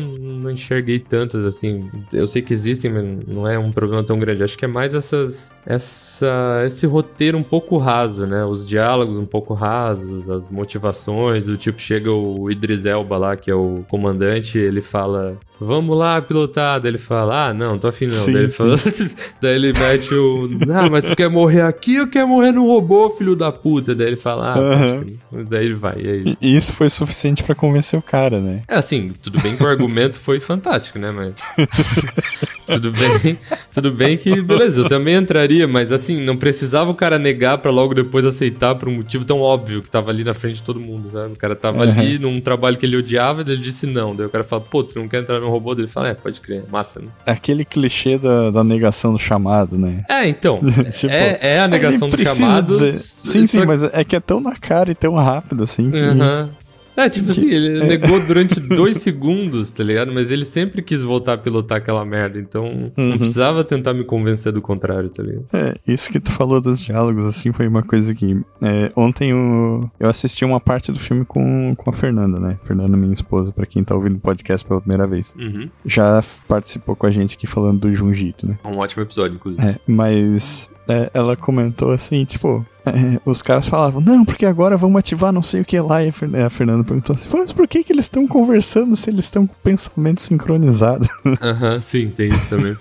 não 0.46 0.52
enxerguei 0.52 0.98
tantas, 0.98 1.44
assim. 1.44 1.90
Eu 2.12 2.26
sei 2.26 2.40
que 2.40 2.52
existem, 2.52 2.90
mas 2.90 3.04
não 3.26 3.46
é 3.46 3.58
um 3.58 3.70
problema 3.70 4.02
tão 4.02 4.18
grande. 4.18 4.42
Acho 4.42 4.56
que 4.56 4.64
é 4.64 4.68
mais 4.68 4.94
essas. 4.94 5.52
Essa, 5.66 6.62
esse 6.64 6.86
roteiro 6.86 7.36
um 7.36 7.42
pouco 7.42 7.76
raso, 7.76 8.26
né? 8.26 8.44
Os 8.44 8.66
diálogos 8.66 9.16
um 9.16 9.26
pouco 9.26 9.52
rasos, 9.52 10.30
as 10.30 10.48
motivações, 10.48 11.44
do 11.44 11.56
tipo, 11.56 11.80
chega 11.80 12.10
o 12.10 12.50
Idris 12.50 12.86
Elba 12.86 13.18
lá, 13.18 13.36
que 13.36 13.50
é 13.50 13.54
o 13.54 13.84
comandante, 13.88 14.58
ele 14.58 14.80
fala. 14.80 15.36
Vamos 15.58 15.96
lá, 15.96 16.20
pilotar. 16.20 16.80
Daí 16.80 16.90
ele 16.90 16.98
fala, 16.98 17.48
ah, 17.48 17.54
não, 17.54 17.78
tô 17.78 17.88
afim 17.88 18.06
não. 18.06 18.12
Sim, 18.12 18.32
daí, 18.34 18.42
ele 18.44 18.52
fala, 18.52 18.74
daí 19.40 19.54
ele 19.54 19.72
mete 19.72 20.14
o. 20.14 20.50
Ah, 20.70 20.88
mas 20.90 21.04
tu 21.04 21.16
quer 21.16 21.30
morrer 21.30 21.62
aqui 21.62 21.98
ou 21.98 22.06
quer 22.06 22.26
morrer 22.26 22.52
no 22.52 22.66
robô, 22.66 23.10
filho 23.10 23.34
da 23.34 23.50
puta? 23.50 23.94
Daí 23.94 24.08
ele 24.08 24.16
fala, 24.16 24.52
ah, 24.52 25.02
crer. 25.02 25.44
daí 25.48 25.64
ele 25.64 25.74
vai. 25.74 25.98
E? 25.98 26.36
E 26.40 26.56
isso 26.56 26.74
foi 26.74 26.90
suficiente 26.90 27.42
pra 27.42 27.54
convencer 27.54 27.98
o 27.98 28.02
cara, 28.02 28.38
né? 28.38 28.62
É 28.68 28.76
assim, 28.76 29.12
tudo 29.22 29.40
bem 29.40 29.56
que 29.56 29.62
o 29.62 29.66
argumento 29.66 30.18
foi 30.26 30.40
fantástico, 30.40 30.98
né, 30.98 31.12
mas. 31.12 31.34
tudo 32.66 32.90
bem, 32.90 33.38
tudo 33.72 33.92
bem 33.92 34.16
que, 34.16 34.40
beleza, 34.42 34.80
eu 34.82 34.88
também 34.88 35.14
entraria, 35.14 35.68
mas 35.68 35.92
assim, 35.92 36.20
não 36.20 36.36
precisava 36.36 36.90
o 36.90 36.94
cara 36.94 37.16
negar 37.16 37.58
pra 37.58 37.70
logo 37.70 37.94
depois 37.94 38.26
aceitar 38.26 38.74
por 38.74 38.88
um 38.88 38.96
motivo 38.96 39.24
tão 39.24 39.40
óbvio 39.40 39.82
que 39.82 39.88
tava 39.90 40.10
ali 40.10 40.24
na 40.24 40.34
frente 40.34 40.56
de 40.56 40.62
todo 40.64 40.80
mundo, 40.80 41.10
sabe? 41.12 41.34
O 41.34 41.36
cara 41.36 41.54
tava 41.54 41.76
Uhum. 41.84 41.90
ali 41.90 42.18
num 42.18 42.40
trabalho 42.40 42.76
que 42.76 42.84
ele 42.84 42.96
odiava, 42.96 43.42
ele 43.42 43.56
disse 43.58 43.86
não. 43.86 44.16
Daí 44.16 44.26
o 44.26 44.30
cara 44.30 44.42
fala, 44.42 44.62
pô, 44.62 44.82
tu 44.82 44.98
não 44.98 45.06
quer 45.06 45.20
entrar 45.20 45.38
no 45.38 45.48
robô? 45.48 45.74
Daí 45.76 45.84
ele 45.84 45.92
fala, 45.92 46.08
é, 46.08 46.14
pode 46.14 46.40
crer, 46.40 46.64
massa, 46.70 47.00
né? 47.00 47.06
Aquele 47.24 47.64
clichê 47.64 48.18
da, 48.18 48.50
da 48.50 48.64
negação 48.64 49.12
do 49.12 49.18
chamado, 49.20 49.78
né? 49.78 50.02
É, 50.08 50.26
então. 50.28 50.58
Tipo, 50.90 51.12
é, 51.12 51.38
é 51.40 51.60
a 51.60 51.68
negação 51.68 52.08
do 52.08 52.18
chamado. 52.18 52.66
dizer- 52.66 52.92
Sim, 52.92 53.46
sim, 53.46 53.64
mas 53.64 53.94
é 53.94 54.02
que 54.02 54.16
é 54.16 54.20
tão 54.20 54.40
na 54.40 54.56
cara 54.56 54.90
e 54.90 54.94
tão 54.94 55.14
rápido 55.14 55.62
assim. 55.62 55.90
Que... 55.90 55.98
Aham. 55.98 56.48
É, 56.96 57.08
tipo 57.08 57.30
assim, 57.30 57.50
ele 57.50 57.84
negou 57.84 58.18
durante 58.26 58.58
dois 58.74 58.96
segundos, 58.98 59.70
tá 59.70 59.84
ligado? 59.84 60.12
Mas 60.12 60.30
ele 60.30 60.44
sempre 60.44 60.80
quis 60.82 61.02
voltar 61.02 61.34
a 61.34 61.38
pilotar 61.38 61.78
aquela 61.78 62.04
merda, 62.04 62.38
então 62.38 62.66
Uhum. 62.96 63.10
não 63.10 63.18
precisava 63.18 63.62
tentar 63.64 63.92
me 63.94 64.04
convencer 64.04 64.52
do 64.52 64.62
contrário, 64.62 65.08
tá 65.10 65.22
ligado? 65.22 65.44
É, 65.52 65.74
isso 65.86 66.10
que 66.10 66.18
tu 66.20 66.32
falou 66.32 66.60
dos 66.60 66.80
diálogos, 66.80 67.24
assim, 67.24 67.52
foi 67.52 67.66
uma 67.68 67.82
coisa 67.82 68.14
que. 68.14 68.40
é, 68.62 68.90
ontem 68.96 69.30
eu, 69.30 69.90
eu 70.00 70.08
assisti 70.08 70.44
uma 70.44 70.58
parte 70.60 70.90
do 70.92 70.98
filme 70.98 71.24
com, 71.24 71.74
com 71.76 71.90
a 71.90 71.92
Fernanda, 71.92 72.38
né? 72.40 72.58
Fernanda, 72.64 72.96
minha 72.96 73.12
esposa, 73.12 73.52
pra 73.52 73.66
quem 73.66 73.84
tá 73.84 73.94
ouvindo 73.94 74.16
o 74.16 74.20
podcast 74.20 74.66
pela 74.66 74.80
primeira 74.80 75.06
vez. 75.06 75.36
Uhum. 75.38 75.68
Já 75.84 76.22
participou 76.48 76.96
com 76.96 77.06
a 77.06 77.10
gente 77.10 77.36
aqui 77.36 77.46
falando 77.46 77.80
do 77.80 77.94
Junjito, 77.94 78.46
né? 78.46 78.58
Um 78.64 78.78
ótimo 78.78 79.02
episódio, 79.02 79.34
inclusive. 79.36 79.66
É, 79.66 79.78
mas 79.86 80.70
é, 80.88 81.10
ela 81.12 81.36
comentou 81.36 81.90
assim, 81.90 82.24
tipo, 82.24 82.64
é, 82.86 83.20
os 83.28 83.42
caras 83.42 83.68
falavam, 83.68 84.00
não, 84.00 84.24
porque 84.24 84.46
agora 84.46 84.76
vamos 84.76 84.98
ativar 84.98 85.32
não 85.32 85.42
sei 85.42 85.60
o 85.60 85.64
que 85.64 85.78
lá. 85.80 86.02
E 86.04 86.08
a 86.08 86.12
Fer- 86.12 86.34
a 86.36 86.50
Fernanda 86.50 86.84
perguntou 86.84 87.14
assim, 87.14 87.28
mas 87.32 87.52
por 87.52 87.66
que, 87.68 87.82
que 87.84 87.92
eles 87.92 88.06
estão 88.06 88.26
conversando 88.26 88.94
se 88.96 89.10
eles 89.10 89.24
estão 89.26 89.46
com 89.46 89.54
pensamento 89.62 90.20
sincronizado? 90.20 91.06
Aham, 91.42 91.80
sim, 91.80 92.08
tem 92.10 92.28
isso 92.28 92.48
também. 92.48 92.76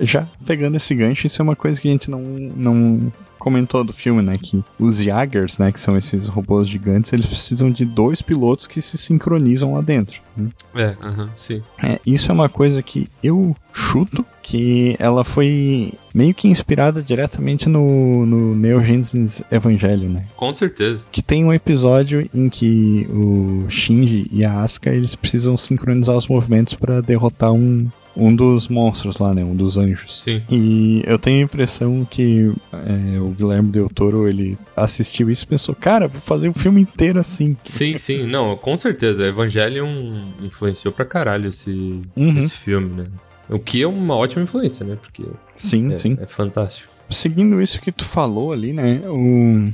Já 0.00 0.26
pegando 0.46 0.76
esse 0.76 0.94
gancho, 0.94 1.26
isso 1.26 1.40
é 1.40 1.44
uma 1.44 1.56
coisa 1.56 1.80
que 1.80 1.88
a 1.88 1.90
gente 1.90 2.10
não, 2.10 2.20
não 2.20 3.12
comentou 3.48 3.82
do 3.82 3.94
filme, 3.94 4.20
né? 4.20 4.38
Que 4.40 4.62
os 4.78 4.98
Jaggers, 4.98 5.56
né? 5.56 5.72
Que 5.72 5.80
são 5.80 5.96
esses 5.96 6.28
robôs 6.28 6.68
gigantes, 6.68 7.12
eles 7.12 7.26
precisam 7.26 7.70
de 7.70 7.84
dois 7.84 8.20
pilotos 8.20 8.66
que 8.66 8.82
se 8.82 8.98
sincronizam 8.98 9.72
lá 9.72 9.80
dentro. 9.80 10.20
né? 10.36 10.50
é, 10.74 10.96
aham, 11.02 11.30
sim. 11.34 11.62
É, 11.82 11.98
isso 12.06 12.30
é 12.30 12.34
uma 12.34 12.48
coisa 12.48 12.82
que 12.82 13.08
eu 13.22 13.56
chuto 13.72 14.24
que 14.42 14.96
ela 14.98 15.24
foi 15.24 15.92
meio 16.14 16.34
que 16.34 16.48
inspirada 16.48 17.02
diretamente 17.02 17.68
no, 17.68 18.26
no 18.26 18.54
Neo 18.54 18.82
Genesis 18.84 19.42
Evangelho, 19.50 20.08
né? 20.08 20.26
Com 20.36 20.52
certeza. 20.52 21.06
Que 21.10 21.22
tem 21.22 21.44
um 21.44 21.52
episódio 21.52 22.28
em 22.34 22.48
que 22.48 23.06
o 23.10 23.66
Shinji 23.70 24.28
e 24.30 24.44
a 24.44 24.62
Asuka 24.62 24.90
eles 24.90 25.14
precisam 25.14 25.56
sincronizar 25.56 26.16
os 26.16 26.26
movimentos 26.26 26.74
para 26.74 27.00
derrotar 27.00 27.52
um, 27.52 27.88
um 28.18 28.34
dos 28.34 28.68
monstros 28.68 29.18
lá, 29.18 29.32
né? 29.32 29.44
Um 29.44 29.54
dos 29.54 29.76
anjos. 29.76 30.20
Sim. 30.20 30.42
E 30.50 31.02
eu 31.06 31.18
tenho 31.18 31.38
a 31.40 31.44
impressão 31.44 32.06
que 32.10 32.52
é, 32.72 33.20
o 33.20 33.28
Guilherme 33.30 33.70
Del 33.70 33.88
Toro, 33.88 34.28
ele 34.28 34.58
assistiu 34.76 35.30
isso 35.30 35.44
e 35.44 35.48
pensou, 35.48 35.74
cara, 35.74 36.08
vou 36.08 36.20
fazer 36.20 36.48
o 36.48 36.52
filme 36.52 36.80
inteiro 36.82 37.20
assim. 37.20 37.56
Sim, 37.62 37.96
sim, 37.98 38.24
não, 38.26 38.56
com 38.56 38.76
certeza. 38.76 39.24
Evangelion 39.26 39.86
influenciou 40.42 40.92
pra 40.92 41.04
caralho 41.04 41.48
esse, 41.48 42.00
Uhum. 42.16 42.38
esse 42.38 42.54
filme, 42.54 43.02
né? 43.02 43.06
O 43.48 43.58
que 43.58 43.80
é 43.82 43.86
uma 43.86 44.14
ótima 44.16 44.42
influência, 44.42 44.84
né? 44.84 44.98
Porque 45.00 45.24
Sim, 45.56 45.92
é, 45.92 45.96
sim. 45.96 46.18
é 46.20 46.26
fantástico. 46.26 46.92
Seguindo 47.08 47.62
isso 47.62 47.80
que 47.80 47.90
tu 47.90 48.04
falou 48.04 48.52
ali, 48.52 48.74
né? 48.74 49.00
O, 49.06 49.72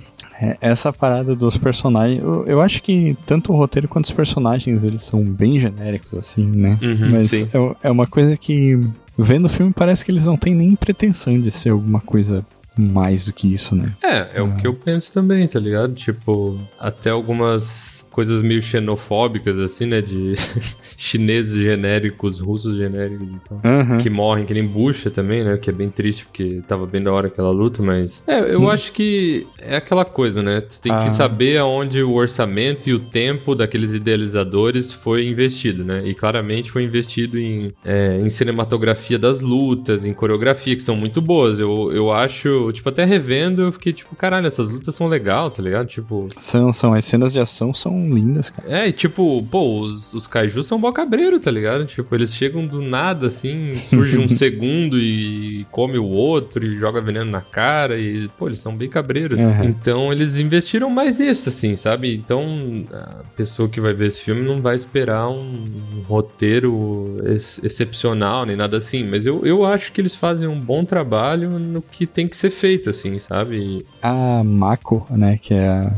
essa 0.61 0.93
parada 0.93 1.35
dos 1.35 1.57
personagens, 1.57 2.23
eu, 2.23 2.45
eu 2.47 2.61
acho 2.61 2.83
que 2.83 3.17
tanto 3.27 3.53
o 3.53 3.57
roteiro 3.57 3.89
quanto 3.89 4.07
os 4.07 4.11
personagens, 4.11 4.85
eles 4.85 5.03
são 5.03 5.25
bem 5.25 5.59
genéricos, 5.59 6.15
assim, 6.15 6.45
né? 6.45 6.79
Uhum, 6.83 7.11
Mas 7.11 7.33
é, 7.33 7.49
é 7.85 7.91
uma 7.91 8.07
coisa 8.07 8.37
que, 8.37 8.79
vendo 9.17 9.47
o 9.47 9.49
filme, 9.49 9.73
parece 9.73 10.05
que 10.05 10.11
eles 10.11 10.27
não 10.27 10.37
têm 10.37 10.55
nem 10.55 10.75
pretensão 10.75 11.41
de 11.41 11.51
ser 11.51 11.71
alguma 11.71 12.01
coisa 12.01 12.45
mais 12.77 13.27
do 13.27 13.33
que 13.33 13.53
isso, 13.53 13.77
né? 13.77 13.93
É, 14.03 14.29
é 14.35 14.43
o 14.43 14.57
que 14.57 14.67
eu 14.67 14.75
penso 14.75 15.13
também, 15.13 15.47
tá 15.47 15.61
ligado? 15.61 15.95
Tipo, 15.95 16.59
até 16.79 17.11
algumas 17.11 18.04
coisas 18.15 18.43
meio 18.43 18.63
xenofóbicas, 18.63 19.59
assim, 19.59 19.87
né? 19.87 20.01
De 20.01 20.35
chineses 20.97 21.61
genéricos, 21.61 22.39
russos 22.39 22.77
genéricos 22.77 23.27
e 23.27 23.41
tal. 23.49 23.61
Aham. 23.65 23.99
Que 23.99 24.09
morrem, 24.09 24.47
que 24.47 24.55
nem 24.55 24.65
bucha 24.65 25.11
também, 25.11 25.43
né? 25.43 25.57
Que 25.57 25.69
é 25.69 25.73
bem 25.73 25.91
triste, 25.91 26.25
porque 26.27 26.63
tava 26.69 26.87
bem 26.87 27.03
da 27.03 27.13
hora 27.13 27.27
aquela 27.27 27.51
luta, 27.51 27.83
mas. 27.83 28.23
É, 28.27 28.55
eu 28.55 28.71
acho 28.71 28.93
que 28.93 29.49
é 29.59 29.77
aquela 29.77 30.05
coisa, 30.05 30.43
né? 30.45 30.61
Tu 30.61 30.81
tem 30.81 30.93
Ah. 30.93 30.99
que 30.99 31.11
saber 31.11 31.59
aonde 31.59 32.01
o 32.05 32.15
orçamento 32.15 32.89
e 32.89 32.95
o 32.95 33.01
tempo 33.01 33.53
daqueles 33.53 33.93
idealizadores 33.93 34.93
foi 34.93 35.27
investido, 35.27 35.85
né? 35.85 36.03
E 36.07 36.15
claramente 36.15 36.71
foi 36.71 36.85
investido 36.85 37.37
em, 37.37 37.73
é, 37.85 38.21
em 38.23 38.31
cinematografia 38.31 39.19
das 39.19 39.41
lutas, 39.41 40.07
em 40.07 40.15
coreografia, 40.15 40.77
que 40.77 40.83
são 40.83 40.95
muito 40.95 41.21
boas. 41.21 41.59
Eu, 41.59 41.91
eu 41.93 42.13
acho 42.13 42.71
tipo, 42.73 42.89
até 42.89 43.05
revendo, 43.05 43.63
eu 43.63 43.73
fiquei 43.73 43.93
tipo, 43.93 44.15
caralho, 44.15 44.47
essas 44.47 44.71
lutas 44.71 44.95
são 44.95 45.09
legal, 45.09 45.51
tá 45.51 45.61
ligado? 45.61 45.89
Tipo. 45.89 46.29
São, 46.39 46.73
são, 46.73 46.95
as 46.95 47.05
cenas 47.05 47.33
de 47.33 47.41
ação 47.41 47.75
são 47.75 48.04
lindas, 48.05 48.51
cara. 48.51 48.69
É, 48.69 48.89
e 48.89 48.93
tipo, 48.93 49.43
pô, 49.51 49.81
os, 49.81 50.13
os 50.15 50.27
kaijus 50.27 50.67
são 50.67 50.81
bocabreiro, 50.81 51.39
tá 51.39 51.51
ligado? 51.51 51.85
Tipo, 51.85 52.15
eles 52.15 52.35
chegam 52.35 52.67
do 52.67 52.83
nada, 52.83 53.27
assim, 53.27 53.75
surge 53.75 54.19
um 54.19 54.29
segundo 54.29 54.99
e 54.99 55.67
come 55.71 55.99
o 55.99 56.05
outro 56.05 56.65
e 56.65 56.77
joga 56.77 57.01
veneno 57.01 57.31
na 57.31 57.41
cara 57.41 57.99
e, 57.99 58.29
pô, 58.39 58.49
eles 58.49 58.59
são 58.59 58.75
bem 58.77 58.89
cabreiros. 58.89 59.39
Uhum. 59.39 59.65
Então, 59.65 60.13
eles 60.13 60.39
investiram 60.39 60.91
mais 60.91 61.19
nisso, 61.19 61.49
assim, 61.49 61.77
sabe? 61.77 62.15
Então, 62.15 62.87
a 62.93 63.23
pessoa 63.37 63.69
que 63.69 63.81
vai 63.81 63.93
ver 63.93 64.07
esse 64.07 64.23
filme 64.23 64.43
não 64.43 64.61
vai 64.61 64.75
esperar 64.75 65.29
um, 65.29 65.65
roteiro 66.07 67.19
ex 67.25 67.61
excepcional 67.63 68.45
nem 68.47 68.57
nada 68.57 68.77
assim, 68.77 69.05
mas 69.05 69.27
eu, 69.27 69.45
eu 69.45 69.65
acho 69.65 69.93
que 69.93 70.01
eles 70.01 70.15
fazem 70.15 70.47
um 70.47 70.59
bom 70.59 70.85
trabalho 70.85 71.59
no 71.59 71.81
que 71.81 72.07
tem 72.07 72.29
que 72.29 72.37
ser 72.37 72.51
feito, 72.51 72.91
assim, 72.91 73.19
sabe? 73.19 73.85
A 74.03 74.43
Mako, 74.45 75.07
né, 75.11 75.39
que 75.41 75.55
é 75.55 75.69
a 75.69 75.93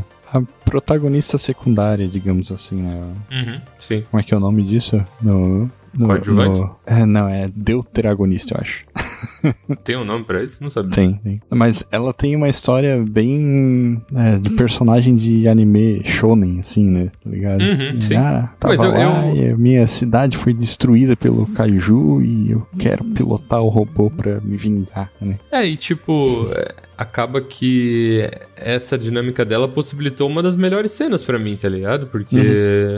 protagonista 0.67 1.39
secundária, 1.39 2.07
digamos 2.07 2.53
assim, 2.53 2.83
né? 2.83 3.13
Uhum, 3.31 3.61
sim. 3.79 4.05
Como 4.11 4.21
é 4.21 4.23
que 4.25 4.35
é 4.35 4.37
o 4.37 4.41
nome 4.41 4.63
disso? 4.63 5.03
No, 5.23 5.71
no, 5.95 6.07
Coadjuvante? 6.09 6.61
no- 6.61 6.77
é, 6.85 7.07
não, 7.07 7.29
é 7.29 7.49
deuteragonista, 7.55 8.55
eu 8.55 8.61
acho. 8.61 8.85
Tem 9.85 9.97
um 9.97 10.05
nome 10.05 10.25
pra 10.25 10.43
isso? 10.43 10.63
Não 10.63 10.71
sabia. 10.71 10.91
Tem, 10.91 11.15
tem. 11.15 11.41
Mas 11.51 11.85
ela 11.91 12.13
tem 12.13 12.35
uma 12.37 12.49
história 12.49 13.03
bem 13.09 14.03
é, 14.15 14.39
de 14.39 14.51
personagem 14.51 15.15
de 15.15 15.49
anime 15.49 16.03
shonen, 16.05 16.61
assim, 16.61 16.85
né? 16.85 17.11
Tá 17.23 17.31
ligado? 17.31 17.61
Uhum, 17.63 18.01
sim. 18.01 18.17
Ah, 18.17 18.51
tava 18.59 18.75
Mas 18.75 18.83
eu- 18.83 18.91
lá 18.91 19.27
eu- 19.29 19.37
e 19.37 19.51
a 19.51 19.57
minha 19.57 19.87
cidade 19.87 20.37
foi 20.37 20.53
destruída 20.55 21.17
pelo 21.17 21.47
kaiju 21.47 22.23
e 22.23 22.51
eu 22.51 22.67
quero 22.79 23.05
pilotar 23.05 23.61
o 23.63 23.69
robô 23.69 24.11
pra 24.11 24.41
me 24.41 24.57
vingar, 24.57 25.11
né? 25.21 25.39
É, 25.51 25.65
e 25.67 25.77
tipo, 25.77 26.47
é, 26.55 26.75
acaba 26.97 27.41
que 27.41 28.29
essa 28.57 28.97
dinâmica 28.99 29.45
dela 29.45 29.69
possibilitou 29.69 30.29
uma 30.29 30.43
das 30.43 30.57
melhores 30.57 30.93
cenas 30.93 31.23
pra 31.23 31.39
mim, 31.39 31.57
tá 31.57 31.69
ligado? 31.69 32.07
Porque 32.07 32.39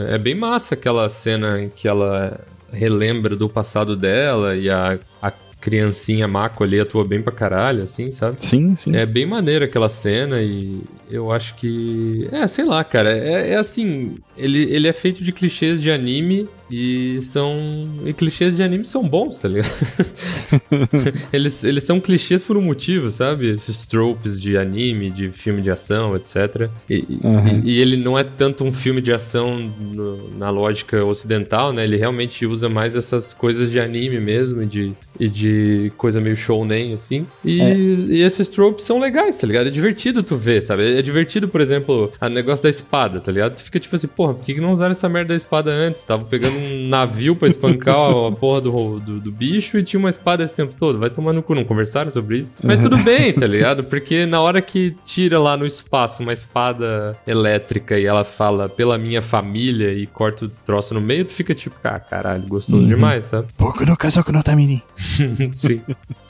é 0.09 0.17
bem 0.17 0.35
massa 0.35 0.73
aquela 0.75 1.07
cena 1.09 1.61
em 1.61 1.69
que 1.69 1.87
ela 1.87 2.39
relembra 2.71 3.35
do 3.35 3.49
passado 3.49 3.95
dela 3.95 4.55
e 4.55 4.69
a, 4.69 4.99
a 5.21 5.31
criancinha 5.59 6.27
Mako 6.27 6.63
ali 6.63 6.79
atua 6.79 7.03
bem 7.03 7.21
pra 7.21 7.31
caralho, 7.31 7.83
assim, 7.83 8.11
sabe? 8.11 8.37
Sim, 8.39 8.75
sim. 8.75 8.95
É 8.95 9.05
bem 9.05 9.25
maneira 9.25 9.65
aquela 9.65 9.89
cena 9.89 10.41
e 10.41 10.81
eu 11.09 11.31
acho 11.31 11.55
que. 11.55 12.27
É, 12.31 12.47
sei 12.47 12.65
lá, 12.65 12.83
cara. 12.83 13.11
É, 13.11 13.51
é 13.51 13.55
assim. 13.55 14.15
Ele, 14.37 14.63
ele 14.73 14.87
é 14.87 14.93
feito 14.93 15.23
de 15.23 15.31
clichês 15.31 15.81
de 15.81 15.91
anime 15.91 16.47
e 16.71 17.19
são. 17.21 17.89
E 18.05 18.13
clichês 18.13 18.55
de 18.55 18.63
anime 18.63 18.85
são 18.85 19.07
bons, 19.07 19.37
tá 19.37 19.47
ligado? 19.47 19.69
eles, 21.33 21.63
eles 21.63 21.83
são 21.83 21.99
clichês 21.99 22.43
por 22.43 22.57
um 22.57 22.61
motivo, 22.61 23.09
sabe? 23.09 23.47
Esses 23.49 23.85
tropes 23.85 24.39
de 24.39 24.57
anime, 24.57 25.09
de 25.09 25.31
filme 25.31 25.61
de 25.61 25.71
ação, 25.71 26.15
etc. 26.15 26.69
E, 26.89 26.95
e- 27.09 27.19
Uhum. 27.23 27.61
e 27.63 27.79
ele 27.79 27.97
não 27.97 28.17
é 28.17 28.23
tanto 28.23 28.63
um 28.63 28.71
filme 28.71 29.01
de 29.01 29.11
ação 29.11 29.71
no- 29.79 30.29
na 30.37 30.49
lógica 30.49 31.03
ocidental, 31.03 31.71
né? 31.73 31.83
Ele 31.83 31.97
realmente 31.97 32.45
usa 32.45 32.69
mais 32.69 32.95
essas 32.95 33.33
coisas 33.33 33.69
de 33.71 33.79
anime 33.79 34.19
mesmo 34.19 34.61
e 34.63 34.65
de, 34.65 34.93
e 35.19 35.27
de 35.27 35.91
coisa 35.97 36.19
meio 36.21 36.35
shounen, 36.35 36.93
assim. 36.93 37.25
E, 37.43 37.61
É. 37.61 37.75
e 37.77 38.21
esses 38.21 38.47
tropes 38.47 38.85
são 38.85 38.99
legais, 38.99 39.37
tá 39.37 39.45
ligado? 39.47 39.67
É 39.67 39.71
divertido 39.71 40.23
tu 40.23 40.35
ver, 40.35 40.61
sabe? 40.63 40.97
É 40.97 41.01
divertido, 41.01 41.47
por 41.47 41.61
exemplo, 41.61 42.11
o 42.21 42.29
negócio 42.29 42.63
da 42.63 42.69
espada, 42.69 43.19
tá 43.19 43.31
ligado? 43.31 43.55
Tu 43.55 43.63
fica 43.63 43.79
tipo 43.79 43.95
assim, 43.95 44.07
porra, 44.07 44.33
por 44.33 44.45
que, 44.45 44.53
que 44.53 44.61
não 44.61 44.71
usaram 44.73 44.91
essa 44.91 45.09
merda 45.09 45.29
da 45.29 45.35
espada 45.35 45.71
antes? 45.71 46.03
Tava 46.03 46.25
pegando 46.25 46.58
um 46.59 46.87
navio 46.87 47.35
pra 47.35 47.47
espancar 47.47 47.95
a 47.95 48.31
porra 48.31 48.61
do, 48.61 48.99
do, 48.99 49.19
do 49.19 49.31
bicho 49.31 49.77
e 49.77 49.83
tinha 49.83 49.99
uma 49.99 50.09
espada 50.09 50.43
esse 50.43 50.53
tempo 50.53 50.73
todo. 50.77 50.99
Vai 50.99 51.09
tomar 51.09 51.33
no 51.33 51.41
cu, 51.41 51.55
não 51.55 51.63
conversaram 51.63 52.11
sobre 52.11 52.39
isso? 52.39 52.53
Mas 52.63 52.79
tudo 52.79 52.97
bem, 52.97 53.33
tá 53.33 53.47
ligado? 53.47 53.83
Porque 53.83 54.25
na 54.25 54.41
hora 54.41 54.61
que 54.61 54.95
tira 55.03 55.39
lá 55.39 55.55
no 55.57 55.65
espaço 55.65 56.21
uma 56.23 56.33
espada 56.33 57.17
elétrica 57.25 57.97
e 57.97 58.05
ela 58.05 58.23
fala 58.23 58.69
pela 58.69 58.97
minha 58.97 59.21
família 59.21 59.93
e 59.93 60.05
corta 60.05 60.45
o 60.45 60.49
troço 60.49 60.93
no 60.93 61.01
meio, 61.01 61.25
tu 61.25 61.33
fica 61.33 61.53
tipo, 61.55 61.75
ah, 61.83 61.99
caralho, 61.99 62.47
gostoso 62.47 62.85
demais, 62.85 63.25
sabe? 63.25 63.47
Boku 63.57 63.85
no 63.85 63.97
Kazoku 63.97 64.31
no 64.31 64.43
Tamini. 64.43 64.83
Sim. 65.55 65.81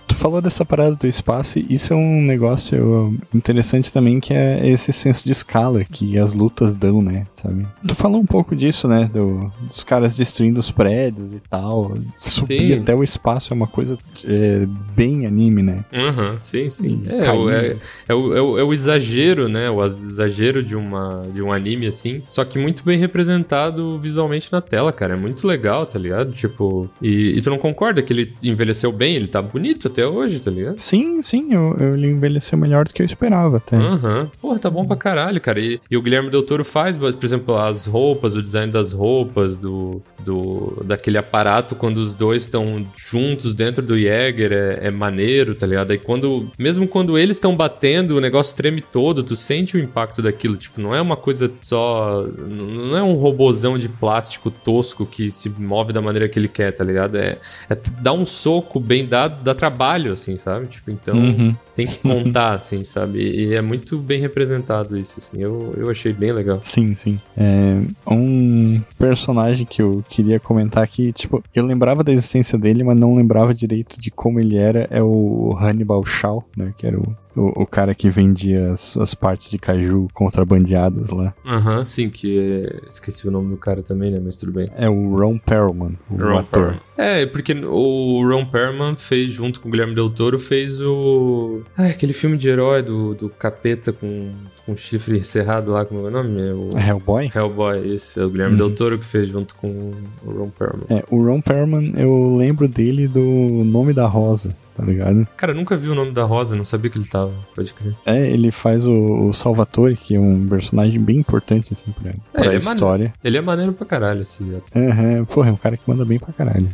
Tu 0.10 0.16
falou 0.16 0.42
dessa 0.42 0.66
parada 0.66 0.96
do 0.96 1.08
espaço, 1.08 1.60
e 1.60 1.68
isso 1.70 1.94
é 1.94 1.96
um 1.96 2.22
negócio 2.22 3.16
interessante 3.34 3.94
também, 3.94 4.20
que 4.20 4.34
é 4.34 4.68
esse 4.68 4.92
senso 4.92 5.24
de 5.24 5.32
escala 5.32 5.84
que 5.86 6.18
as 6.18 6.34
lutas 6.34 6.76
dão, 6.76 7.02
né, 7.02 7.26
sabe? 7.34 7.66
Tu 7.88 7.96
falou 7.96 8.20
um 8.20 8.26
pouco 8.26 8.56
disso, 8.56 8.88
né, 8.88 9.10
do- 9.14 9.50
dos 9.68 9.84
caras 9.84 10.18
destruindo 10.18 10.60
os 10.60 10.72
prédios 10.72 11.32
e 11.34 11.40
tal, 11.50 11.94
subir 12.18 12.74
Sim. 12.74 12.80
até 12.82 12.94
o 12.96 13.04
espaço 13.04 13.54
é 13.54 13.56
uma 13.56 13.68
coisa 13.68 13.98
é, 14.26 14.68
bem 14.96 15.26
anime, 15.26 15.62
né? 15.64 15.86
Aham, 15.94 16.38
sim, 16.40 16.70
sim. 16.70 17.04
Hum, 17.06 17.10
É, 17.10 17.26
caiu. 17.26 17.42
o, 17.42 17.50
é, 17.50 17.78
é 18.10 18.14
o, 18.14 18.36
é, 18.36 18.42
o, 18.42 18.60
é 18.60 18.64
o 18.64 18.74
exagero, 18.74 19.48
né? 19.48 19.70
O 19.70 19.86
exagero 19.86 20.62
de, 20.64 20.76
uma, 20.76 21.24
de 21.34 21.42
um 21.42 21.54
anime, 21.54 21.86
assim. 21.88 22.22
Só 22.30 22.44
que 22.44 22.58
muito 22.60 22.84
bem 22.84 22.98
representado 23.00 23.98
visualmente 24.00 24.52
na 24.52 24.60
tela, 24.60 24.92
cara. 24.92 25.14
É 25.14 25.18
muito 25.18 25.48
legal, 25.48 25.86
tá 25.86 25.98
ligado? 26.00 26.32
Tipo, 26.32 26.90
e, 27.02 27.38
e 27.38 27.42
tu 27.42 27.50
não 27.50 27.58
concorda 27.58 28.02
que 28.02 28.12
ele 28.12 28.34
envelheceu 28.44 28.92
bem? 28.92 29.16
Ele 29.16 29.28
tá 29.28 29.42
bonito 29.42 29.88
até 29.88 29.99
hoje, 30.08 30.40
tá 30.40 30.52
ligado? 30.52 30.78
Sim, 30.78 31.22
sim, 31.22 31.54
eu, 31.54 31.76
eu, 31.80 31.94
ele 31.94 32.08
envelheceu 32.08 32.58
melhor 32.58 32.86
do 32.86 32.94
que 32.94 33.02
eu 33.02 33.06
esperava 33.06 33.58
até. 33.58 33.78
Aham. 33.78 34.30
Porra, 34.42 34.60
tá 34.60 34.70
bom 34.70 34.86
pra 34.86 34.96
caralho, 34.96 35.40
cara. 35.42 35.60
E, 35.60 35.80
e 35.90 35.98
o 35.98 36.02
Guilherme 36.02 36.30
Del 36.30 36.44
Toro 36.44 36.64
faz, 36.64 36.98
por 36.98 37.24
exemplo, 37.24 37.56
as 37.56 37.86
roupas, 37.86 38.36
o 38.36 38.42
design 38.42 38.72
das 38.72 38.92
roupas, 38.92 39.58
do, 39.58 40.02
do 40.20 40.82
daquele 40.86 41.18
aparato 41.18 41.76
quando 41.76 41.98
os 41.98 42.16
dois 42.16 42.44
estão 42.44 42.86
juntos 42.96 43.54
dentro 43.54 43.84
do 43.84 43.98
Jäger 43.98 44.52
é, 44.52 44.88
é 44.88 44.92
maneiro, 44.92 45.56
tá 45.56 45.66
ligado? 45.66 45.92
Aí 45.92 45.98
quando, 45.98 46.50
mesmo 46.58 46.88
quando 46.88 47.18
eles 47.18 47.38
estão 47.38 47.56
batendo, 47.56 48.18
o 48.18 48.22
negócio 48.22 48.56
treme 48.56 48.82
todo, 48.82 49.24
tu 49.24 49.36
sente 49.36 49.76
o 49.76 49.80
impacto 49.80 50.22
daquilo. 50.22 50.58
Tipo, 50.58 50.82
não 50.82 50.94
é 50.94 51.02
uma 51.02 51.16
coisa 51.16 51.52
só. 51.62 52.26
Não 52.38 52.98
é 52.98 53.04
um 53.04 53.14
robozão 53.14 53.78
de 53.78 53.90
plástico 53.90 54.52
tosco 54.52 55.06
que 55.06 55.32
se 55.32 55.50
move 55.50 55.94
da 55.94 56.02
maneira 56.02 56.28
que 56.28 56.38
ele 56.38 56.48
quer, 56.48 56.72
tá 56.72 56.84
ligado? 56.84 57.18
É, 57.18 57.38
é 57.70 57.78
dar 58.02 58.14
um 58.14 58.26
soco 58.26 58.80
bem 58.80 59.06
dado, 59.06 59.44
dá 59.44 59.54
trabalho, 59.54 59.89
assim, 60.14 60.38
sabe? 60.38 60.68
Tipo, 60.68 60.92
então 60.92 61.16
Uhum. 61.18 61.56
tem 61.76 61.86
que 61.88 61.98
contar, 62.00 62.52
assim, 62.52 62.84
sabe? 62.84 63.20
E 63.20 63.54
é 63.54 63.62
muito 63.62 63.98
bem 63.98 64.20
representado 64.20 64.98
isso, 64.98 65.16
assim. 65.18 65.42
Eu, 65.42 65.74
eu 65.78 65.90
achei 65.90 66.12
bem 66.14 66.32
legal. 66.32 66.60
Sim, 66.64 66.94
sim. 66.96 67.20
É, 67.38 67.82
um 68.10 68.82
personagem 68.98 69.66
que 69.66 69.82
eu 69.82 70.04
queria 70.10 70.40
comentar 70.40 70.84
aqui, 70.84 71.12
tipo, 71.14 71.44
eu 71.56 71.66
lembrava 71.66 72.04
da 72.04 72.12
existência 72.12 72.58
dele, 72.58 72.84
mas 72.84 72.98
não 72.98 73.16
lembrava 73.16 73.54
direito 73.54 74.00
de 74.00 74.12
como 74.12 74.40
ele 74.40 74.58
era, 74.58 74.88
é 74.92 75.02
o 75.02 75.58
Hannibal 75.60 76.06
Shaw, 76.06 76.44
né, 76.56 76.74
que 76.78 76.86
era 76.86 76.98
o, 77.00 77.16
o, 77.40 77.64
o 77.64 77.66
cara 77.66 77.96
que 77.96 78.10
vendia 78.10 78.72
as, 78.72 78.98
as 78.98 79.14
partes 79.14 79.50
de 79.50 79.58
caju 79.58 80.08
contrabandeadas 80.14 81.10
lá. 81.10 81.34
Aham, 81.46 81.86
sim, 81.86 82.10
que 82.10 82.40
é... 82.40 82.80
Esqueci 82.88 83.28
o 83.28 83.32
nome 83.32 83.52
do 83.52 83.58
cara 83.58 83.82
também, 83.82 84.12
né? 84.12 84.22
Mas 84.24 84.36
tudo 84.36 84.52
bem. 84.52 84.70
É 84.76 84.90
o 84.90 85.16
Ron 85.16 85.38
Perlman, 85.38 85.98
o 86.10 86.16
Ron 86.16 86.38
ator. 86.40 86.50
Perlman. 86.52 86.80
É, 86.98 87.26
porque 87.26 87.54
o 87.54 88.28
Ron 88.28 88.46
Perlman 88.46 88.96
fez, 88.98 89.32
junto 89.32 89.62
com 89.62 89.70
o 89.70 89.72
Guilherme 89.72 89.96
Del 89.96 90.10
Toro, 90.10 90.38
fez 90.38 90.80
o... 90.82 91.62
Ah, 91.78 91.88
aquele 91.88 92.12
filme 92.12 92.36
de 92.36 92.50
herói 92.50 92.82
do, 92.82 93.16
do 93.16 93.30
capeta 93.30 93.94
com, 93.94 94.34
com 94.66 94.76
chifre 94.76 95.24
cerrado 95.24 95.72
lá, 95.72 95.86
como 95.86 96.02
é 96.02 96.10
o 96.10 96.12
nome? 96.12 96.42
É 96.42 96.54
o... 96.54 96.70
Hellboy? 96.78 97.32
Hellboy, 97.34 97.96
isso. 97.96 98.20
É 98.20 98.26
o 98.26 98.30
Guilherme 98.30 98.58
Del 98.58 98.76
Toro 98.76 99.00
que 99.00 99.06
fez 99.06 99.30
junto 99.30 99.56
com 99.56 99.92
o 100.26 100.32
Ron 100.32 100.50
Perlman. 100.50 100.86
É, 100.90 101.04
o 101.10 101.24
Ron 101.24 101.42
Perlman, 101.42 101.94
eu 101.96 102.36
lembro 102.36 102.68
dele 102.68 103.08
do 103.08 103.22
Nome 103.22 103.94
da 103.94 104.06
Rosa, 104.06 104.54
tá 104.80 104.86
ligado? 104.86 105.28
Cara, 105.38 105.52
eu 105.52 105.56
nunca 105.56 105.76
vi 105.78 105.90
o 105.90 105.96
nome 105.96 106.12
da 106.12 106.24
Rosa, 106.24 106.56
não 106.56 106.66
sabia 106.66 106.90
que 106.90 106.98
ele 106.98 107.08
tava, 107.08 107.32
pode 107.56 107.74
crer. 107.74 107.94
É, 108.06 108.30
ele 108.32 108.52
faz 108.52 108.86
o, 108.86 109.28
o 109.28 109.34
Salvatore, 109.34 109.96
que 109.96 110.16
é 110.16 110.20
um 110.20 110.48
personagem 110.48 111.00
bem 111.00 111.18
importante, 111.18 111.74
assim, 111.74 111.92
pra, 111.92 112.12
pra 112.32 112.46
ele 112.46 112.56
é 112.56 112.58
história. 112.58 113.14
Ele 113.24 113.38
é 113.38 113.42
maneiro 113.42 113.74
pra 113.74 113.86
caralho, 113.86 114.22
ator. 114.22 114.62
Aham, 114.76 115.26
porra, 115.26 115.50
é 115.50 115.52
um 115.52 115.58
cara 115.58 115.78
que 115.78 115.84
manda 115.88 116.06
bem 116.06 116.20
pra 116.20 116.34
caralho. 116.34 116.68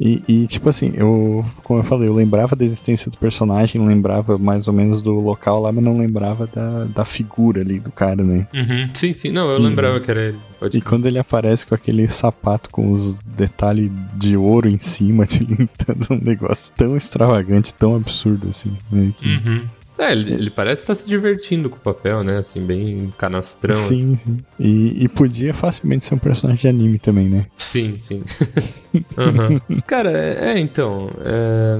E, 0.00 0.22
e, 0.28 0.46
tipo 0.46 0.68
assim, 0.68 0.92
eu, 0.96 1.44
como 1.62 1.80
eu 1.80 1.84
falei, 1.84 2.08
eu 2.08 2.14
lembrava 2.14 2.54
da 2.54 2.64
existência 2.64 3.10
do 3.10 3.18
personagem, 3.18 3.86
lembrava 3.86 4.36
mais 4.38 4.68
ou 4.68 4.74
menos 4.74 5.00
do 5.02 5.12
local 5.20 5.60
lá, 5.60 5.72
mas 5.72 5.82
não 5.84 5.98
lembrava 5.98 6.46
da, 6.46 6.84
da 6.84 7.04
figura 7.04 7.60
ali 7.60 7.78
do 7.78 7.90
cara, 7.90 8.22
né? 8.22 8.46
Uhum. 8.52 8.88
Sim, 8.94 9.14
sim. 9.14 9.30
Não, 9.30 9.48
eu 9.50 9.58
lembrava 9.58 10.00
que 10.00 10.10
era 10.10 10.22
ele. 10.28 10.38
Pode 10.58 10.76
E 10.78 10.80
crer. 10.80 10.88
quando 10.90 11.06
ele 11.06 11.18
aparece 11.18 11.66
com 11.66 11.74
aquele 11.74 12.08
sapato 12.08 12.70
com 12.70 12.90
os 12.92 13.22
detalhes 13.22 13.90
de 14.14 14.36
ouro 14.36 14.68
em 14.68 14.78
cima, 14.78 15.26
tentando 15.28 16.06
um 16.12 16.24
negócio 16.24 16.72
tão 16.76 16.96
extravagante, 16.96 17.45
tão 17.74 17.96
absurdo 17.96 18.48
assim, 18.50 18.76
né? 18.90 19.12
Que- 19.16 19.26
Uhum. 19.26 19.64
É, 19.98 20.12
ele, 20.12 20.30
ele 20.34 20.50
parece 20.50 20.82
estar 20.82 20.94
se 20.94 21.08
divertindo 21.08 21.70
com 21.70 21.76
o 21.76 21.80
papel, 21.80 22.22
né? 22.22 22.36
Assim, 22.36 22.60
bem 22.66 23.14
canastrão. 23.16 23.74
assim. 23.74 24.14
Sim, 24.14 24.16
sim. 24.22 24.38
E, 24.60 25.04
e 25.04 25.08
podia 25.08 25.54
facilmente 25.54 26.04
ser 26.04 26.14
um 26.14 26.18
personagem 26.18 26.60
de 26.60 26.68
anime 26.68 26.98
também, 26.98 27.26
né? 27.30 27.46
Sim, 27.56 27.94
sim. 27.96 28.22
Aham. 29.16 29.60
Cara, 29.86 30.10
é, 30.10 30.52
é, 30.52 30.58
então. 30.58 31.10
é, 31.24 31.78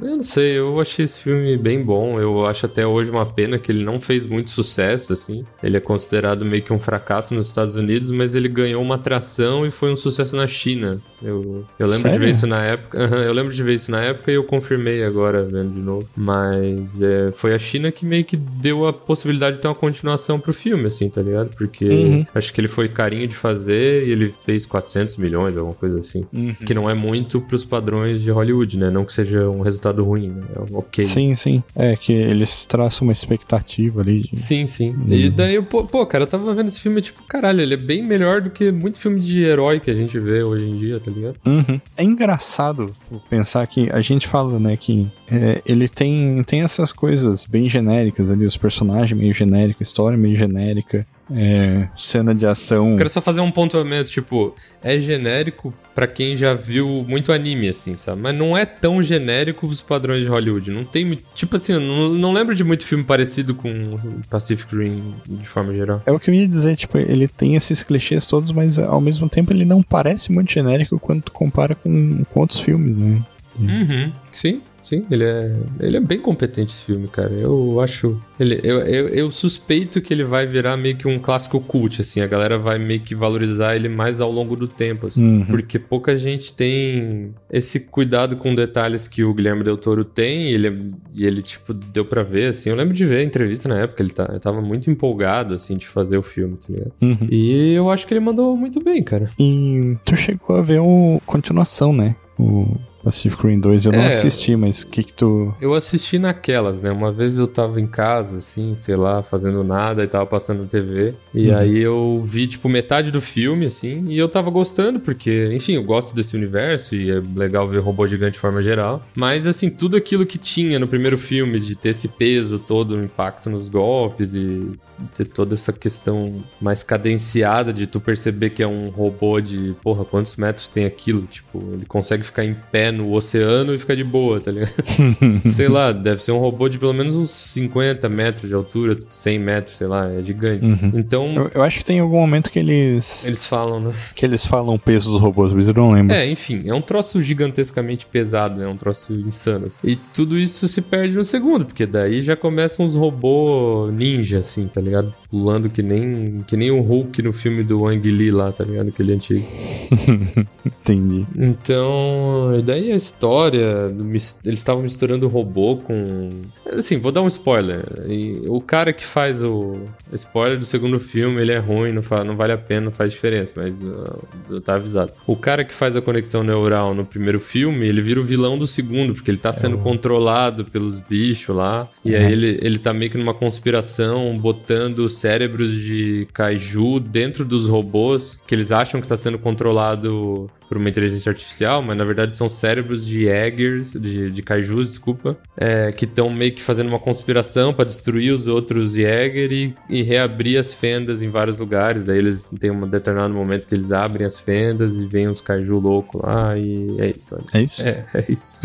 eu 0.00 0.16
não 0.16 0.22
sei, 0.22 0.58
eu 0.58 0.80
achei 0.80 1.04
esse 1.04 1.20
filme 1.20 1.56
bem 1.56 1.82
bom. 1.82 2.20
Eu 2.20 2.46
acho 2.46 2.66
até 2.66 2.86
hoje 2.86 3.10
uma 3.10 3.26
pena 3.26 3.58
que 3.58 3.72
ele 3.72 3.84
não 3.84 3.98
fez 4.00 4.26
muito 4.26 4.50
sucesso, 4.50 5.12
assim. 5.12 5.44
Ele 5.62 5.76
é 5.76 5.80
considerado 5.80 6.44
meio 6.44 6.62
que 6.62 6.72
um 6.72 6.78
fracasso 6.78 7.34
nos 7.34 7.46
Estados 7.46 7.74
Unidos, 7.76 8.10
mas 8.10 8.34
ele 8.34 8.48
ganhou 8.48 8.80
uma 8.82 8.94
atração 8.94 9.66
e 9.66 9.70
foi 9.70 9.92
um 9.92 9.96
sucesso 9.96 10.36
na 10.36 10.46
China. 10.46 11.00
Eu, 11.22 11.64
eu 11.78 11.86
lembro 11.86 11.96
de 11.96 12.02
Sério? 12.02 12.20
ver 12.20 12.30
isso 12.30 12.46
na 12.46 12.62
época. 12.62 13.02
Aham, 13.04 13.22
eu 13.22 13.32
lembro 13.32 13.52
de 13.52 13.62
ver 13.62 13.74
isso 13.74 13.90
na 13.90 14.00
época 14.02 14.30
e 14.30 14.34
eu 14.34 14.44
confirmei 14.44 15.02
agora 15.02 15.44
vendo 15.44 15.72
de 15.72 15.80
novo. 15.80 16.08
Mas 16.16 17.02
é, 17.02 17.32
foi 17.32 17.54
a 17.54 17.58
China 17.58 17.90
que 17.90 18.06
meio 18.06 18.24
que 18.24 18.36
deu 18.36 18.86
a 18.86 18.92
possibilidade 18.92 19.56
de 19.56 19.62
ter 19.62 19.68
uma 19.68 19.74
continuação 19.74 20.38
pro 20.38 20.52
filme, 20.52 20.86
assim, 20.86 21.08
tá 21.08 21.20
ligado? 21.22 21.50
Porque 21.56 21.88
Uhum. 21.88 22.24
acho 22.34 22.52
que 22.52 22.60
ele 22.60 22.68
foi 22.68 22.88
carinho 22.88 23.26
de 23.26 23.34
fazer 23.34 24.06
e 24.06 24.12
ele 24.12 24.32
fez 24.44 24.64
400 24.66 25.16
milhões, 25.16 25.56
alguma 25.56 25.74
coisa 25.74 25.98
assim. 25.98 26.24
Uhum. 26.32 26.54
Que 26.66 26.74
não 26.74 26.88
é 26.90 26.94
muito 26.94 27.40
pros 27.40 27.64
padrões 27.64 28.22
de 28.22 28.30
Hollywood, 28.30 28.76
né? 28.78 28.90
Não 28.90 29.04
que 29.04 29.12
seja 29.12 29.48
um 29.48 29.60
resultado 29.60 30.04
ruim, 30.04 30.28
né? 30.30 30.42
É 30.56 30.74
ok. 30.76 31.04
Sim, 31.04 31.34
sim. 31.34 31.62
É 31.76 31.94
que 31.96 32.12
eles 32.12 32.66
traçam 32.66 33.06
uma 33.06 33.12
expectativa 33.12 34.00
ali. 34.00 34.22
de- 34.22 34.38
Sim, 34.38 34.66
sim. 34.66 34.94
E 35.08 35.30
daí, 35.30 35.54
eu, 35.54 35.62
pô, 35.62 35.84
pô, 35.84 36.04
cara, 36.06 36.24
eu 36.24 36.28
tava 36.28 36.52
vendo 36.54 36.68
esse 36.68 36.80
filme, 36.80 37.00
tipo, 37.00 37.22
caralho, 37.24 37.60
ele 37.60 37.74
é 37.74 37.76
bem 37.76 38.02
melhor 38.02 38.40
do 38.42 38.50
que 38.50 38.70
muito 38.72 38.98
filme 38.98 39.20
de 39.20 39.42
herói 39.42 39.78
que 39.80 39.90
a 39.90 39.94
gente 39.94 40.18
vê 40.18 40.42
hoje 40.42 40.64
em 40.68 40.78
dia, 40.78 40.98
tá 41.00 41.10
ligado? 41.10 41.36
Uhum. 41.46 41.80
É 41.96 42.02
engraçado 42.04 42.94
pensar 43.30 43.66
que 43.66 43.88
a 43.92 44.00
gente 44.00 44.26
fala, 44.26 44.58
né, 44.58 44.76
que 44.76 45.06
é, 45.30 45.62
ele 45.66 45.88
tem, 45.88 46.42
tem 46.44 46.62
essas 46.62 46.92
coisas 46.92 47.44
bem 47.46 47.68
genéricas 47.68 48.30
ali, 48.30 48.44
os 48.44 48.56
personagens 48.56 49.18
meio 49.18 49.32
genéricos, 49.34 49.86
história 49.88 50.16
meio 50.18 50.36
genérica, 50.36 51.06
é, 51.34 51.88
cena 51.96 52.34
de 52.34 52.46
ação. 52.46 52.96
Quero 52.96 53.08
só 53.08 53.20
fazer 53.20 53.40
um 53.40 53.50
pontuamento, 53.50 54.10
tipo, 54.10 54.54
é 54.82 54.98
genérico 54.98 55.72
pra 55.94 56.06
quem 56.06 56.36
já 56.36 56.54
viu 56.54 57.04
muito 57.08 57.32
anime, 57.32 57.68
assim, 57.68 57.96
sabe? 57.96 58.20
Mas 58.20 58.34
não 58.34 58.56
é 58.56 58.64
tão 58.64 59.02
genérico 59.02 59.66
os 59.66 59.80
padrões 59.80 60.22
de 60.22 60.28
Hollywood. 60.28 60.70
Não 60.70 60.84
tem. 60.84 61.18
Tipo 61.34 61.56
assim, 61.56 61.72
eu 61.74 61.80
não, 61.80 62.08
não 62.10 62.32
lembro 62.32 62.54
de 62.54 62.64
muito 62.64 62.84
filme 62.84 63.04
parecido 63.04 63.54
com 63.54 63.96
Pacific 64.30 64.74
Rim 64.74 65.14
de 65.26 65.46
forma 65.46 65.74
geral. 65.74 66.02
É 66.06 66.12
o 66.12 66.18
que 66.18 66.30
eu 66.30 66.34
ia 66.34 66.46
dizer, 66.46 66.76
tipo, 66.76 66.98
ele 66.98 67.28
tem 67.28 67.56
esses 67.56 67.82
clichês 67.82 68.26
todos, 68.26 68.52
mas 68.52 68.78
ao 68.78 69.00
mesmo 69.00 69.28
tempo 69.28 69.52
ele 69.52 69.64
não 69.64 69.82
parece 69.82 70.32
muito 70.32 70.52
genérico 70.52 70.98
quando 70.98 71.22
tu 71.22 71.32
compara 71.32 71.74
com, 71.74 72.24
com 72.24 72.40
outros 72.40 72.60
filmes, 72.60 72.96
né? 72.96 73.22
Uhum. 73.58 74.12
Sim, 74.30 74.62
sim, 74.82 75.04
ele 75.10 75.24
é, 75.24 75.56
ele 75.80 75.96
é 75.96 76.00
bem 76.00 76.18
competente 76.18 76.72
esse 76.72 76.84
filme, 76.84 77.08
cara. 77.08 77.32
Eu 77.32 77.80
acho. 77.80 78.18
Ele, 78.38 78.60
eu, 78.62 78.80
eu, 78.80 79.08
eu 79.08 79.32
suspeito 79.32 80.00
que 80.00 80.12
ele 80.12 80.24
vai 80.24 80.46
virar 80.46 80.76
meio 80.76 80.96
que 80.96 81.06
um 81.06 81.18
clássico 81.18 81.60
cult, 81.60 82.00
assim. 82.00 82.20
A 82.20 82.26
galera 82.26 82.58
vai 82.58 82.78
meio 82.78 83.00
que 83.00 83.14
valorizar 83.14 83.74
ele 83.74 83.88
mais 83.88 84.20
ao 84.20 84.30
longo 84.30 84.56
do 84.56 84.66
tempo, 84.66 85.08
assim. 85.08 85.22
Uhum. 85.22 85.46
Porque 85.46 85.78
pouca 85.78 86.16
gente 86.16 86.54
tem 86.54 87.34
esse 87.50 87.80
cuidado 87.80 88.36
com 88.36 88.54
detalhes 88.54 89.08
que 89.08 89.24
o 89.24 89.34
Guilherme 89.34 89.64
Del 89.64 89.76
Toro 89.76 90.04
tem. 90.04 90.50
E 90.50 90.54
ele, 90.54 90.92
e 91.12 91.26
ele 91.26 91.42
tipo, 91.42 91.74
deu 91.74 92.04
pra 92.04 92.22
ver, 92.22 92.48
assim. 92.48 92.70
Eu 92.70 92.76
lembro 92.76 92.94
de 92.94 93.04
ver 93.04 93.18
a 93.18 93.24
entrevista 93.24 93.68
na 93.68 93.78
época, 93.78 94.02
ele, 94.02 94.10
tá, 94.10 94.26
ele 94.30 94.40
tava 94.40 94.60
muito 94.62 94.90
empolgado, 94.90 95.54
assim, 95.54 95.76
de 95.76 95.86
fazer 95.86 96.16
o 96.16 96.22
filme, 96.22 96.56
tá 96.56 96.66
ligado? 96.68 96.92
Uhum. 97.00 97.28
E 97.30 97.74
eu 97.74 97.90
acho 97.90 98.06
que 98.06 98.14
ele 98.14 98.20
mandou 98.20 98.56
muito 98.56 98.82
bem, 98.82 99.02
cara. 99.02 99.30
E 99.38 99.96
tu 100.04 100.16
chegou 100.16 100.56
a 100.56 100.62
ver 100.62 100.80
o 100.80 101.20
continuação, 101.26 101.92
né? 101.92 102.14
O 102.38 102.76
Pacific 103.08 103.42
Rim 103.46 103.58
2. 103.58 103.86
Eu 103.86 103.92
não 103.92 104.00
É. 104.00 104.08
assisti, 104.08 104.54
mas 104.54 104.82
o 104.82 104.86
que 104.88 105.02
que 105.02 105.12
tu... 105.14 105.54
Eu 105.60 105.72
assisti 105.72 106.18
naquelas, 106.18 106.82
né? 106.82 106.90
Uma 106.92 107.10
vez 107.10 107.38
eu 107.38 107.48
tava 107.48 107.80
em 107.80 107.86
casa, 107.86 108.36
assim, 108.36 108.74
sei 108.74 108.96
lá, 108.96 109.22
fazendo 109.22 109.64
nada 109.64 110.04
e 110.04 110.06
tava 110.06 110.26
passando 110.26 110.60
na 110.62 110.66
TV. 110.68 111.14
E 111.34 111.48
Uhum. 111.48 111.56
aí 111.56 111.78
eu 111.78 112.22
vi, 112.22 112.46
tipo, 112.46 112.68
metade 112.68 113.10
do 113.10 113.20
filme, 113.22 113.64
assim, 113.66 114.04
e 114.08 114.18
eu 114.18 114.28
tava 114.28 114.50
gostando, 114.50 115.00
porque, 115.00 115.48
enfim, 115.54 115.72
eu 115.76 115.82
gosto 115.84 116.14
desse 116.14 116.36
universo 116.36 116.94
e 116.94 117.10
é 117.10 117.22
legal 117.34 117.66
ver 117.66 117.78
robô 117.78 118.06
gigante 118.06 118.32
de 118.34 118.38
forma 118.40 118.62
geral. 118.62 119.02
Mas, 119.16 119.46
assim, 119.46 119.70
tudo 119.70 119.96
aquilo 119.96 120.26
que 120.26 120.36
tinha 120.36 120.78
no 120.78 120.86
primeiro 120.86 121.16
filme, 121.16 121.58
de 121.58 121.74
ter 121.76 121.90
esse 121.90 122.08
peso 122.08 122.58
todo, 122.58 122.94
o 122.94 123.02
impacto 123.02 123.48
nos 123.48 123.70
golpes 123.70 124.34
e 124.34 124.70
ter 125.14 125.24
toda 125.26 125.54
essa 125.54 125.72
questão 125.72 126.42
mais 126.60 126.82
cadenciada 126.82 127.72
de 127.72 127.86
tu 127.86 128.00
perceber 128.00 128.50
que 128.50 128.62
é 128.64 128.66
um 128.66 128.88
robô 128.88 129.40
de, 129.40 129.74
porra, 129.80 130.04
quantos 130.04 130.34
metros 130.36 130.68
tem 130.68 130.84
aquilo? 130.84 131.22
Tipo, 131.22 131.62
ele 131.72 131.86
consegue 131.86 132.24
ficar 132.24 132.44
em 132.44 132.54
pé 132.72 132.90
no 132.98 133.12
oceano 133.12 133.74
e 133.74 133.78
ficar 133.78 133.94
de 133.94 134.04
boa, 134.04 134.40
tá 134.40 134.50
ligado? 134.50 134.72
sei 135.44 135.68
lá, 135.68 135.92
deve 135.92 136.22
ser 136.22 136.32
um 136.32 136.38
robô 136.38 136.68
de 136.68 136.78
pelo 136.78 136.92
menos 136.92 137.14
uns 137.14 137.30
50 137.30 138.08
metros 138.08 138.48
de 138.48 138.54
altura, 138.54 138.98
100 139.08 139.38
metros, 139.38 139.76
sei 139.78 139.86
lá, 139.86 140.10
é 140.10 140.22
gigante. 140.22 140.66
Então, 140.94 141.32
Eu, 141.34 141.50
eu 141.54 141.62
acho 141.62 141.78
que 141.78 141.84
tem 141.84 142.00
algum 142.00 142.18
momento 142.18 142.50
que 142.50 142.58
eles, 142.58 143.26
eles 143.26 143.46
falam, 143.46 143.80
né? 143.80 143.94
que 144.14 144.24
eles 144.26 144.44
falam 144.46 144.74
o 144.74 144.78
peso 144.78 145.10
dos 145.10 145.20
robôs, 145.20 145.52
mas 145.52 145.68
eu 145.68 145.74
não 145.74 145.92
lembro. 145.92 146.14
É, 146.14 146.28
enfim, 146.30 146.62
é 146.66 146.74
um 146.74 146.82
troço 146.82 147.22
gigantescamente 147.22 148.06
pesado, 148.06 148.62
é 148.62 148.68
um 148.68 148.76
troço 148.76 149.12
insano. 149.12 149.66
assim. 149.66 149.78
E 149.84 149.96
tudo 149.96 150.38
isso 150.38 150.66
se 150.68 150.80
perde 150.82 151.16
no 151.16 151.24
segundo, 151.24 151.64
porque 151.64 151.86
daí 151.86 152.20
já 152.22 152.36
começam 152.36 152.84
os 152.84 152.96
robôs 152.96 153.92
ninja, 153.92 154.38
assim, 154.38 154.66
tá 154.66 154.80
ligado? 154.80 155.14
Pulando 155.30 155.68
que 155.68 155.82
nem, 155.82 156.42
que 156.46 156.56
nem 156.56 156.70
o 156.70 156.80
Hulk 156.80 157.22
no 157.22 157.32
filme 157.32 157.62
do 157.62 157.86
Ang 157.86 158.10
Lee 158.10 158.30
lá, 158.30 158.50
tá 158.50 158.64
ligado? 158.64 158.88
Aquele 158.88 159.12
antigo. 159.14 159.44
Entendi. 160.64 161.26
Então, 161.36 162.54
e 162.58 162.62
daí 162.62 162.87
a 162.92 162.96
história, 162.96 163.92
eles 163.98 164.38
estavam 164.46 164.82
misturando 164.82 165.26
o 165.26 165.28
robô 165.28 165.76
com. 165.76 166.28
Assim, 166.72 166.98
vou 166.98 167.10
dar 167.12 167.22
um 167.22 167.28
spoiler. 167.28 167.84
E 168.08 168.42
o 168.46 168.60
cara 168.60 168.92
que 168.92 169.04
faz 169.04 169.42
o 169.42 169.74
spoiler 170.12 170.58
do 170.58 170.64
segundo 170.64 170.98
filme, 170.98 171.40
ele 171.40 171.52
é 171.52 171.58
ruim, 171.58 171.92
não, 171.92 172.02
fa- 172.02 172.24
não 172.24 172.36
vale 172.36 172.52
a 172.52 172.58
pena, 172.58 172.82
não 172.82 172.92
faz 172.92 173.12
diferença, 173.12 173.54
mas 173.56 173.82
uh, 173.82 174.18
eu 174.50 174.60
tá 174.60 174.74
avisado. 174.74 175.12
O 175.26 175.34
cara 175.36 175.64
que 175.64 175.72
faz 175.74 175.96
a 175.96 176.02
conexão 176.02 176.42
neural 176.42 176.94
no 176.94 177.04
primeiro 177.04 177.40
filme, 177.40 177.86
ele 177.86 178.00
vira 178.02 178.20
o 178.20 178.24
vilão 178.24 178.58
do 178.58 178.66
segundo, 178.66 179.14
porque 179.14 179.30
ele 179.30 179.38
tá 179.38 179.52
sendo 179.52 179.78
controlado 179.78 180.64
pelos 180.64 180.98
bichos 180.98 181.54
lá. 181.54 181.88
E 182.04 182.14
aí 182.14 182.32
ele, 182.32 182.58
ele 182.62 182.78
tá 182.78 182.92
meio 182.92 183.10
que 183.10 183.18
numa 183.18 183.34
conspiração, 183.34 184.36
botando 184.38 185.08
cérebros 185.08 185.70
de 185.72 186.26
kaiju 186.32 187.00
dentro 187.00 187.44
dos 187.44 187.68
robôs, 187.68 188.38
que 188.46 188.54
eles 188.54 188.70
acham 188.72 189.00
que 189.00 189.06
tá 189.06 189.16
sendo 189.16 189.38
controlado 189.38 190.50
por 190.68 190.76
uma 190.76 190.88
inteligência 190.88 191.30
artificial, 191.30 191.82
mas 191.82 191.96
na 191.96 192.04
verdade 192.04 192.34
são 192.34 192.48
cérebros 192.48 193.06
de 193.06 193.24
Jaegers, 193.24 193.92
de, 193.92 194.30
de 194.30 194.42
kaijus, 194.42 194.88
desculpa, 194.88 195.36
é, 195.56 195.92
que 195.92 196.04
estão 196.04 196.28
meio 196.30 196.52
que 196.52 196.62
fazendo 196.62 196.88
uma 196.88 196.98
conspiração 196.98 197.72
pra 197.72 197.84
destruir 197.84 198.32
os 198.32 198.48
outros 198.48 198.94
Jaeger 198.94 199.50
e, 199.52 199.74
e 199.88 200.02
reabrir 200.02 200.58
as 200.58 200.72
fendas 200.72 201.22
em 201.22 201.28
vários 201.28 201.58
lugares. 201.58 202.04
Daí 202.04 202.18
eles 202.18 202.50
têm 202.60 202.70
um 202.70 202.86
determinado 202.86 203.34
momento 203.34 203.66
que 203.66 203.74
eles 203.74 203.90
abrem 203.92 204.26
as 204.26 204.38
fendas 204.38 204.92
e 204.92 205.06
vem 205.06 205.28
uns 205.28 205.40
kaiju 205.40 205.78
loucos 205.78 206.20
lá 206.22 206.56
e 206.56 206.96
é 207.00 207.08
isso. 207.08 207.26
olha. 207.32 207.44
É 207.54 207.62
isso? 207.62 207.82
É, 207.82 208.04
é 208.14 208.24
isso. 208.28 208.60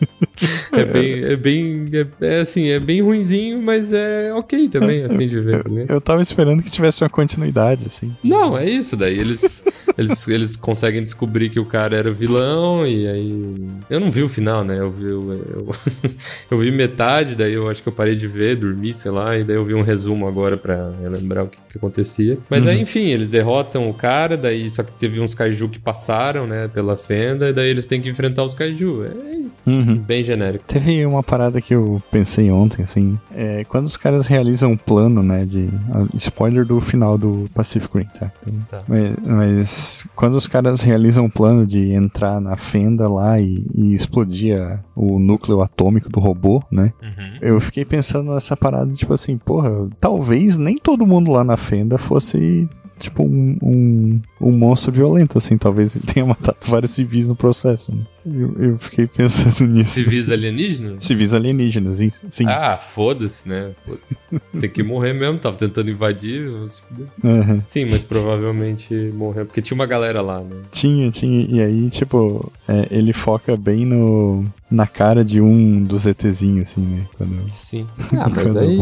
é 0.72 0.84
bem, 0.84 1.24
é 1.24 1.36
bem, 1.36 1.86
é, 1.92 2.26
é 2.26 2.40
assim, 2.40 2.68
é 2.68 2.80
bem 2.80 3.02
ruinzinho, 3.02 3.60
mas 3.62 3.92
é 3.92 4.32
ok 4.34 4.68
também, 4.68 5.04
assim, 5.04 5.26
de 5.26 5.40
ver. 5.40 5.68
né? 5.68 5.84
Eu 5.88 6.00
tava 6.00 6.22
esperando 6.22 6.62
que 6.62 6.70
tivesse 6.70 7.02
uma 7.02 7.10
continuidade, 7.10 7.84
assim. 7.86 8.14
Não, 8.22 8.56
é 8.56 8.68
isso. 8.68 8.96
Daí 8.96 9.18
eles, 9.18 9.64
eles, 9.96 10.28
eles 10.28 10.56
conseguem 10.56 11.02
descobrir 11.02 11.23
que 11.48 11.60
o 11.60 11.64
cara 11.64 11.96
era 11.96 12.10
o 12.10 12.14
vilão 12.14 12.86
e 12.86 13.06
aí. 13.06 13.68
Eu 13.88 14.00
não 14.00 14.10
vi 14.10 14.22
o 14.22 14.28
final, 14.28 14.64
né? 14.64 14.78
Eu 14.78 14.90
vi, 14.90 15.04
eu, 15.04 15.70
eu 16.50 16.58
vi 16.58 16.70
metade, 16.70 17.34
daí 17.34 17.52
eu 17.52 17.68
acho 17.68 17.82
que 17.82 17.88
eu 17.88 17.92
parei 17.92 18.14
de 18.14 18.26
ver, 18.26 18.56
dormi, 18.56 18.94
sei 18.94 19.10
lá, 19.10 19.36
e 19.36 19.44
daí 19.44 19.56
eu 19.56 19.64
vi 19.64 19.74
um 19.74 19.82
resumo 19.82 20.26
agora 20.26 20.56
pra 20.56 20.90
lembrar 21.00 21.44
o 21.44 21.48
que, 21.48 21.58
que 21.70 21.78
acontecia. 21.78 22.38
Mas 22.48 22.66
aí, 22.66 22.80
enfim, 22.80 23.06
eles 23.06 23.28
derrotam 23.28 23.88
o 23.88 23.94
cara, 23.94 24.36
daí 24.36 24.70
só 24.70 24.82
que 24.82 24.92
teve 24.92 25.20
uns 25.20 25.34
kaiju 25.34 25.68
que 25.68 25.78
passaram, 25.78 26.46
né, 26.46 26.68
pela 26.68 26.96
fenda, 26.96 27.50
e 27.50 27.52
daí 27.52 27.68
eles 27.68 27.86
têm 27.86 28.00
que 28.00 28.08
enfrentar 28.08 28.44
os 28.44 28.54
kaiju. 28.54 29.04
É. 29.04 29.43
Uhum. 29.66 29.96
Bem 29.96 30.22
genérico. 30.22 30.64
Teve 30.66 31.04
uma 31.06 31.22
parada 31.22 31.60
que 31.60 31.74
eu 31.74 32.02
pensei 32.10 32.50
ontem, 32.50 32.82
assim. 32.82 33.18
É, 33.34 33.64
quando 33.64 33.86
os 33.86 33.96
caras 33.96 34.26
realizam 34.26 34.72
um 34.72 34.76
plano, 34.76 35.22
né? 35.22 35.44
De. 35.44 35.68
ah, 35.92 36.06
Spoiler 36.14 36.64
do 36.66 36.80
final 36.80 37.16
do 37.16 37.46
Pacific 37.54 37.96
Rim, 37.98 38.06
tá? 38.18 38.30
Tá. 38.68 38.82
Mas, 38.86 39.14
mas 39.26 40.06
quando 40.14 40.34
os 40.34 40.46
caras 40.46 40.82
realizam 40.82 41.24
um 41.24 41.30
plano 41.30 41.66
de 41.66 41.92
entrar 41.92 42.40
na 42.40 42.56
fenda 42.56 43.08
lá 43.08 43.38
e, 43.40 43.64
e 43.74 43.94
explodir 43.94 44.60
a- 44.60 44.78
o 44.94 45.18
núcleo 45.18 45.62
atômico 45.62 46.08
do 46.10 46.20
robô, 46.20 46.62
né? 46.70 46.92
Uhum. 47.02 47.38
Eu 47.40 47.60
fiquei 47.60 47.84
pensando 47.84 48.32
nessa 48.34 48.56
parada, 48.56 48.92
tipo 48.92 49.12
assim, 49.14 49.36
porra, 49.38 49.88
talvez 50.00 50.58
nem 50.58 50.76
todo 50.76 51.06
mundo 51.06 51.30
lá 51.30 51.42
na 51.44 51.56
fenda 51.56 51.96
fosse. 51.98 52.68
Tipo, 52.96 53.24
um, 53.24 53.58
um, 53.60 54.20
um 54.40 54.52
monstro 54.52 54.92
violento, 54.92 55.36
assim. 55.36 55.58
Talvez 55.58 55.96
ele 55.96 56.04
tenha 56.12 56.24
matado 56.24 56.58
vários 56.66 56.92
civis 56.92 57.28
no 57.28 57.34
processo. 57.34 57.92
Né? 57.92 58.02
Eu, 58.26 58.54
eu 58.58 58.78
fiquei 58.78 59.06
pensando 59.06 59.68
nisso. 59.72 59.90
Civis 59.90 60.30
alienígenas? 60.30 61.04
Civis 61.04 61.34
alienígenas, 61.34 61.98
sim. 62.28 62.46
Ah, 62.46 62.76
foda-se, 62.76 63.48
né? 63.48 63.72
Foda-se. 63.84 64.60
Tem 64.60 64.70
que 64.70 64.82
morrer 64.82 65.12
mesmo, 65.12 65.38
tava 65.38 65.56
tentando 65.56 65.90
invadir. 65.90 66.50
vamos 66.50 66.72
se 66.74 66.82
fuder. 66.82 67.06
Aham. 67.24 67.62
Sim, 67.66 67.86
mas 67.90 68.02
provavelmente 68.04 68.94
morreu. 69.14 69.46
Porque 69.46 69.60
tinha 69.62 69.74
uma 69.74 69.86
galera 69.86 70.20
lá, 70.20 70.40
né? 70.40 70.50
Tinha, 70.70 71.10
tinha. 71.10 71.46
E 71.48 71.60
aí, 71.60 71.90
tipo, 71.90 72.50
é, 72.68 72.88
ele 72.90 73.12
foca 73.12 73.56
bem 73.56 73.84
no, 73.86 74.44
na 74.70 74.86
cara 74.86 75.24
de 75.24 75.40
um 75.40 75.82
dos 75.84 76.06
ETzinhos, 76.06 76.70
assim, 76.70 76.80
né? 76.80 77.06
Quando... 77.16 77.50
Sim. 77.50 77.86
Ah, 78.16 78.28
mas 78.28 78.56
aí 78.56 78.78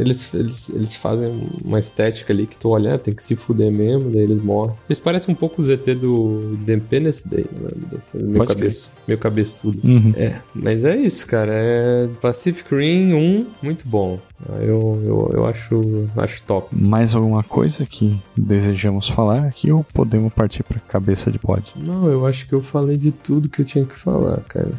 eles, 0.00 0.32
eles, 0.32 0.70
eles 0.70 0.96
fazem 0.96 1.48
uma 1.64 1.78
estética 1.78 2.32
ali 2.32 2.46
que 2.46 2.56
tu 2.56 2.68
olha, 2.70 2.94
ah, 2.94 2.98
tem 2.98 3.12
que 3.12 3.22
se 3.22 3.34
fuder 3.36 3.70
mesmo, 3.70 4.10
daí 4.10 4.22
eles 4.22 4.42
morrem. 4.42 4.74
Eles 4.88 4.98
parecem 4.98 5.34
um 5.34 5.36
pouco 5.36 5.60
os 5.60 5.68
ET 5.68 5.84
do 5.96 6.56
The 6.64 6.74
Independence 6.74 7.28
Day, 7.28 7.44
né? 7.52 7.68
Desse- 7.92 8.18
Pode 8.18 8.53
cabeço, 8.54 8.90
meio 9.06 9.18
cabeçudo. 9.18 9.78
Uhum. 9.84 10.12
É, 10.16 10.40
mas 10.54 10.84
é 10.84 10.96
isso, 10.96 11.26
cara. 11.26 11.52
É 11.54 12.08
Pacific 12.20 12.74
Rim 12.74 13.12
1, 13.14 13.46
muito 13.62 13.86
bom. 13.88 14.18
Eu, 14.60 15.00
eu, 15.04 15.30
eu 15.34 15.46
acho, 15.46 16.08
acho 16.16 16.42
top. 16.42 16.68
Mais 16.72 17.14
alguma 17.14 17.42
coisa 17.42 17.86
que 17.86 18.18
desejamos 18.36 19.08
falar 19.08 19.44
aqui 19.46 19.70
ou 19.72 19.84
podemos 19.92 20.32
partir 20.32 20.62
pra 20.62 20.78
cabeça 20.80 21.30
de 21.30 21.38
pod? 21.38 21.72
Não, 21.76 22.08
eu 22.10 22.26
acho 22.26 22.46
que 22.46 22.52
eu 22.52 22.60
falei 22.62 22.96
de 22.96 23.10
tudo 23.10 23.48
que 23.48 23.62
eu 23.62 23.64
tinha 23.64 23.84
que 23.84 23.96
falar, 23.96 24.40
cara. 24.48 24.70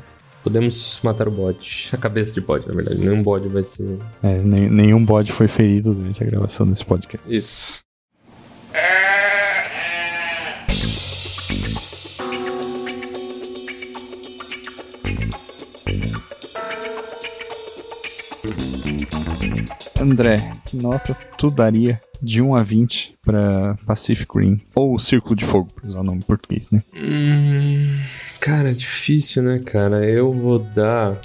Podemos 0.44 1.00
matar 1.04 1.28
o 1.28 1.32
bode. 1.32 1.90
A 1.92 1.98
cabeça 1.98 2.32
de 2.34 2.40
bode, 2.42 2.68
na 2.68 2.74
verdade. 2.76 3.00
Nenhum 3.00 3.24
bode 3.24 3.48
vai 3.48 3.64
ser. 3.64 3.98
É, 4.22 4.38
nem- 4.44 4.70
nenhum 4.70 5.04
bode 5.04 5.32
foi 5.32 5.48
ferido 5.48 5.92
durante 5.96 6.24
a 6.24 6.28
gravação 6.28 6.68
desse 6.68 6.86
podcast. 6.86 7.36
Isso. 7.36 7.80
André, 20.06 20.38
que 20.66 20.78
nota 20.78 21.18
tu 21.38 21.50
daria 21.50 22.00
de 22.22 22.42
1 22.42 22.56
a 22.56 22.62
20 22.64 23.16
pra 23.24 23.76
Pacific 23.86 24.38
Rim? 24.38 24.62
Ou 24.76 25.00
Círculo 25.00 25.36
de 25.36 25.44
Fogo, 25.44 25.70
pra 25.74 25.90
usar 25.90 26.00
o 26.00 26.04
nome 26.04 26.20
em 26.20 26.22
português, 26.22 26.70
né? 26.70 26.84
Hum, 26.96 27.88
cara, 28.40 28.70
é 28.70 28.74
difícil, 28.74 29.42
né, 29.42 29.60
cara? 29.60 30.06
Eu 30.06 30.32
vou 30.32 30.60
dar. 30.60 31.20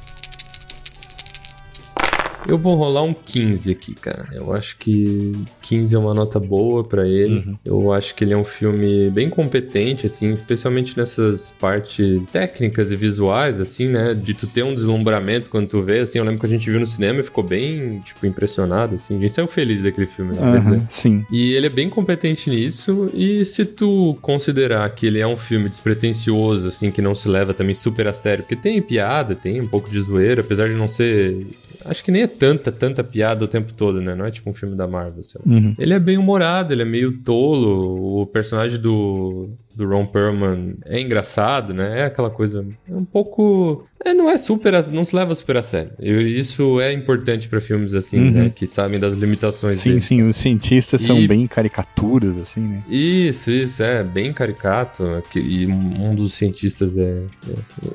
Eu 2.47 2.59
vou 2.59 2.75
rolar 2.75 3.03
um 3.03 3.15
15 3.15 3.71
aqui, 3.71 3.95
cara. 3.95 4.27
Eu 4.33 4.53
acho 4.53 4.77
que 4.79 5.33
15 5.63 5.95
é 5.95 5.99
uma 5.99 6.15
nota 6.15 6.41
boa 6.41 6.83
pra 6.83 7.07
ele. 7.07 7.57
Eu 7.65 7.93
acho 7.93 8.15
que 8.15 8.25
ele 8.25 8.33
é 8.33 8.37
um 8.37 8.45
filme 8.45 9.11
bem 9.11 9.29
competente, 9.29 10.07
assim, 10.07 10.33
especialmente 10.33 10.97
nessas 10.97 11.51
partes 11.51 12.21
técnicas 12.33 12.93
e 12.93 12.97
visuais, 12.97 13.61
assim, 13.61 13.89
né? 13.89 14.15
De 14.15 14.35
tu 14.35 14.47
ter 14.47 14.63
um 14.63 14.75
deslumbramento 14.75 15.51
quando 15.51 15.69
tu 15.69 15.83
vê, 15.83 16.01
assim. 16.01 16.19
Eu 16.19 16.25
lembro 16.25 16.41
que 16.41 16.47
a 16.47 16.49
gente 16.49 16.69
viu 16.71 16.81
no 16.81 16.87
cinema 16.87 17.21
e 17.21 17.23
ficou 17.23 17.45
bem, 17.45 18.01
tipo, 18.01 18.27
impressionado, 18.27 18.95
assim. 18.95 19.17
A 19.17 19.21
gente 19.21 19.33
saiu 19.33 19.47
feliz 19.47 19.83
daquele 19.83 20.07
filme, 20.07 20.35
né? 20.35 20.43
Aham, 20.43 20.87
sim. 20.89 21.25
e 21.31 21.53
ele 21.53 21.67
é 21.67 21.71
bem 21.71 21.89
competente 21.89 22.51
nisso, 22.51 23.11
e 23.13 23.45
se 23.45 23.65
tu 23.65 24.17
considerar 24.21 24.89
que 24.95 25.07
ele 25.07 25.19
é 25.19 25.27
um 25.27 25.37
filme 25.37 25.69
despretensioso, 25.69 26.69
assim, 26.69 26.91
que 26.91 27.03
não 27.03 27.15
se 27.15 27.29
leva 27.29 27.55
também 27.55 27.75
super 27.75 28.09
a 28.09 28.13
sério, 28.13 28.43
porque 28.45 28.57
tem 28.57 28.81
piada, 28.81 29.35
tem 29.35 29.61
um 29.61 29.69
pouco 29.69 29.91
de 29.91 30.01
zoeira, 30.01 30.41
apesar 30.41 30.69
de 30.69 30.75
não 30.75 30.89
ser. 30.89 31.47
Acho 31.85 32.05
que 32.05 32.11
nem 32.11 32.23
é 32.23 32.27
tanta, 32.27 32.71
tanta 32.71 33.03
piada 33.03 33.45
o 33.45 33.49
tempo 33.49 33.73
todo, 33.73 34.01
né? 34.01 34.15
Não 34.15 34.25
é 34.25 34.31
tipo 34.31 34.51
um 34.51 34.55
filme 34.55 34.77
da 34.77 34.87
Marvel. 34.87 35.23
Uhum. 35.47 35.75
Ele 35.79 35.95
é 35.95 35.99
bem 35.99 36.19
humorado, 36.19 36.73
ele 36.73 36.83
é 36.83 36.85
meio 36.85 37.19
tolo. 37.19 38.21
O 38.21 38.27
personagem 38.27 38.79
do, 38.81 39.51
do 39.81 39.89
Ron 39.89 40.07
Perlman 40.07 40.75
é 40.85 41.01
engraçado, 41.01 41.73
né? 41.75 42.01
É 42.01 42.05
aquela 42.05 42.31
coisa. 42.31 42.67
É 42.89 42.95
um 42.95 43.05
pouco. 43.05 43.87
É, 44.03 44.15
não 44.15 44.31
é 44.31 44.39
super. 44.39 44.75
a- 44.75 44.83
Não 44.87 45.05
se 45.05 45.15
leva 45.15 45.35
super 45.35 45.59
a 45.59 45.63
sério. 45.63 45.93
Isso 46.01 46.81
é 46.81 46.91
importante 46.93 47.49
pra 47.49 47.61
filmes 47.61 47.95
assim, 47.95 48.19
Uhum. 48.21 48.31
né? 48.31 48.53
Que 48.55 48.67
sabem 48.67 48.99
das 48.99 49.15
limitações 49.15 49.81
Sim, 49.81 49.91
deles. 49.91 50.05
sim, 50.05 50.23
os 50.23 50.37
cientistas 50.37 51.03
são 51.03 51.21
E- 51.21 51.29
bem 51.29 51.47
caricaturas, 51.47 52.39
assim, 52.39 52.61
né? 52.61 52.83
Isso, 52.89 53.51
isso, 53.51 53.83
é 53.83 54.03
bem 54.03 54.33
caricato. 54.33 55.05
que- 55.31 55.39
E 55.41 55.67
um 55.67 56.15
dos 56.15 56.33
cientistas 56.35 56.97
é, 56.97 57.21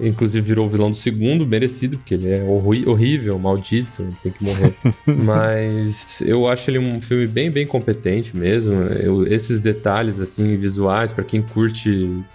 é- 0.01 0.07
Inclusive 0.07 0.45
virou 0.45 0.65
o 0.67 0.69
vilão 0.69 0.91
do 0.91 0.97
segundo, 0.97 1.45
merecido, 1.45 1.97
porque 1.97 2.13
ele 2.13 2.29
é 2.29 2.43
horri- 2.43 2.85
horrível, 2.87 3.37
maldito, 3.39 4.05
tem 4.21 4.31
que 4.31 4.43
morrer. 4.43 4.73
Mas 5.25 6.21
eu 6.21 6.47
acho 6.47 6.69
ele 6.69 6.79
um 6.79 7.01
filme 7.01 7.27
bem, 7.27 7.49
bem 7.49 7.65
competente 7.65 8.35
mesmo. 8.35 8.73
Eu- 8.73 9.25
esses 9.27 9.59
detalhes, 9.59 10.19
assim, 10.19 10.55
visuais, 10.57 11.11
pra 11.11 11.23
quem 11.23 11.41
curte, 11.41 11.74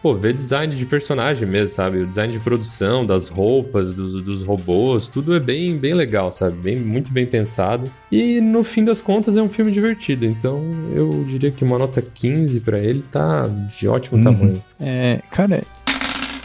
pô, 0.02 0.14
ver 0.14 0.32
design 0.34 0.74
de 0.74 0.84
personagem 0.86 1.46
mesmo, 1.48 1.68
sabe? 1.70 1.98
O 1.98 2.06
design 2.06 2.32
de 2.32 2.40
produção, 2.40 3.04
das 3.06 3.28
roupas, 3.28 3.94
dos, 3.94 4.22
dos 4.22 4.42
robôs, 4.42 5.08
tudo 5.08 5.34
é 5.34 5.40
bem, 5.40 5.76
bem 5.76 5.94
legal, 5.94 6.32
sabe? 6.32 6.56
Bem, 6.56 6.76
muito 6.78 7.12
bem 7.12 7.26
pensado. 7.26 7.90
E 8.10 8.40
no 8.40 8.62
fim 8.64 8.84
das 8.84 9.00
contas 9.00 9.36
é 9.36 9.42
um 9.42 9.48
filme 9.48 9.70
divertido. 9.72 10.24
Então 10.24 10.64
eu 10.94 11.24
diria 11.28 11.50
que 11.50 11.64
uma 11.64 11.78
nota 11.78 12.02
15 12.02 12.60
pra 12.60 12.78
ele 12.78 13.02
tá 13.10 13.48
de 13.78 13.86
ótimo 13.88 14.18
Uhum. 14.18 14.24
tamanho. 14.24 14.64
É, 14.80 15.20
cara, 15.30 15.62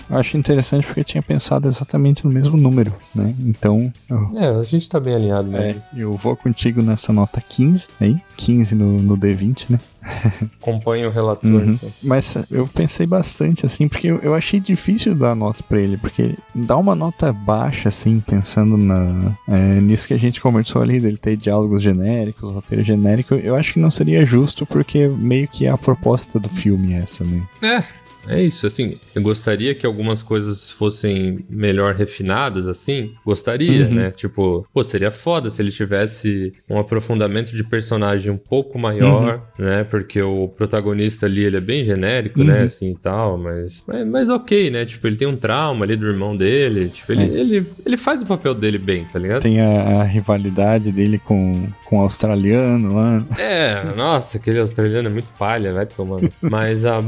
eu 0.10 0.18
acho 0.18 0.38
interessante 0.38 0.86
porque 0.86 1.00
eu 1.00 1.06
tinha 1.06 1.22
pensado 1.22 1.68
exatamente 1.68 2.26
no 2.26 2.32
mesmo 2.32 2.58
número, 2.58 2.94
né? 3.14 3.34
Então, 3.40 3.92
eu, 4.10 4.32
É, 4.38 4.48
a 4.50 4.64
gente 4.64 4.90
tá 4.90 5.00
bem 5.00 5.16
alinhado, 5.16 5.50
né? 5.50 5.72
é, 5.72 5.76
eu 5.96 6.14
vou 6.14 6.36
contigo 6.36 6.82
nessa 6.82 7.12
nota 7.12 7.42
15 7.42 7.88
aí, 8.00 8.18
15 8.38 8.76
no, 8.76 9.02
no 9.02 9.18
D20, 9.18 9.66
né? 9.70 9.80
Acompanha 10.62 11.08
o 11.08 11.12
relator. 11.12 11.50
Uhum. 11.50 11.74
então. 11.74 11.90
Mas 12.04 12.38
eu 12.52 12.68
pensei 12.68 13.08
bastante, 13.08 13.66
assim, 13.66 13.88
porque 13.88 14.08
eu, 14.08 14.20
eu 14.20 14.36
achei 14.36 14.60
difícil 14.60 15.16
dar 15.16 15.36
nota 15.36 15.64
pra 15.68 15.82
ele, 15.82 15.98
porque 15.98 16.36
dar 16.54 16.78
uma 16.78 16.94
nota 16.96 17.34
baixa, 17.34 17.90
assim, 17.90 18.20
pensando 18.20 18.78
na, 18.78 19.32
é, 19.48 19.82
nisso 19.82 20.08
que 20.08 20.14
a 20.14 20.20
gente 20.20 20.40
conversou 20.40 20.82
ali, 20.82 21.00
dele 21.00 21.18
ter 21.18 21.36
diálogos 21.36 21.82
genéricos, 21.82 22.54
roteiro 22.54 22.84
genérico, 22.84 23.34
eu 23.36 23.56
acho 23.56 23.74
que 23.74 23.80
não 23.80 23.90
seria 23.90 24.24
justo, 24.26 24.66
porque 24.66 25.08
meio 25.08 25.48
que 25.48 25.66
é 25.66 25.70
a 25.70 25.78
proposta 25.78 26.40
do 26.40 26.50
filme 26.50 26.94
essa, 26.94 27.24
né? 27.24 27.42
É, 27.62 27.84
é 28.28 28.42
isso, 28.44 28.66
assim, 28.68 28.98
eu 29.14 29.22
gostaria 29.22 29.74
que 29.76 29.86
algumas 29.86 30.22
coisas 30.24 30.72
fossem 30.72 31.40
melhor 31.50 31.94
refinadas, 31.96 32.68
assim, 32.68 33.12
gostaria, 33.26 33.86
Uhum. 33.88 33.94
né? 33.94 34.12
Tipo, 34.12 34.68
pô, 34.74 34.84
seria 34.84 35.12
foda 35.12 35.50
se 35.50 35.62
ele 35.62 35.72
tivesse 35.72 36.54
um 36.70 36.80
aprofundamento 36.80 37.56
de 37.56 37.64
personagem 37.64 38.32
um 38.32 38.38
pouco 38.38 38.78
maior, 38.80 39.48
né? 39.58 39.84
Porque 39.84 40.22
o 40.22 40.48
protagonista 40.48 41.26
ali, 41.26 41.44
ele 41.44 41.58
é 41.58 41.62
bem 41.62 41.84
genérico, 41.84 42.44
né? 42.44 42.60
Uhum. 42.62 42.66
Assim 42.66 42.92
e 42.92 42.96
tal, 42.98 43.38
mas, 43.38 43.84
mas, 43.88 44.08
mas 44.08 44.30
ok, 44.30 44.70
né? 44.72 44.86
Tipo, 44.86 45.08
ele 45.08 45.16
tem 45.16 45.28
um 45.28 45.36
trauma 45.36 45.86
ali 45.86 45.96
do 45.96 46.08
irmão 46.08 46.36
dele, 46.36 46.90
tipo, 46.90 47.12
ele, 47.12 47.24
ele, 47.24 47.66
ele 47.86 47.98
faz 47.98 48.22
o 48.22 48.26
papel 48.26 48.54
dele 48.54 48.78
bem, 48.78 49.06
tá 49.06 49.20
ligado? 49.20 49.42
Tem 49.42 49.60
a, 49.62 50.02
a 50.02 50.04
rivalidade 50.04 50.92
dele 50.92 51.20
com, 51.20 51.68
com 51.86 52.00
o 52.00 52.02
australiano 52.02 52.96
lá. 52.96 53.24
É, 53.40 53.96
nossa, 53.96 54.38
aquele 54.38 54.60
australiano 54.60 55.08
é 55.08 55.12
muito 55.12 55.32
palha, 55.34 55.72
vai 55.72 55.86
tomando. 55.86 56.30
Mas 56.42 56.86
a, 56.86 57.02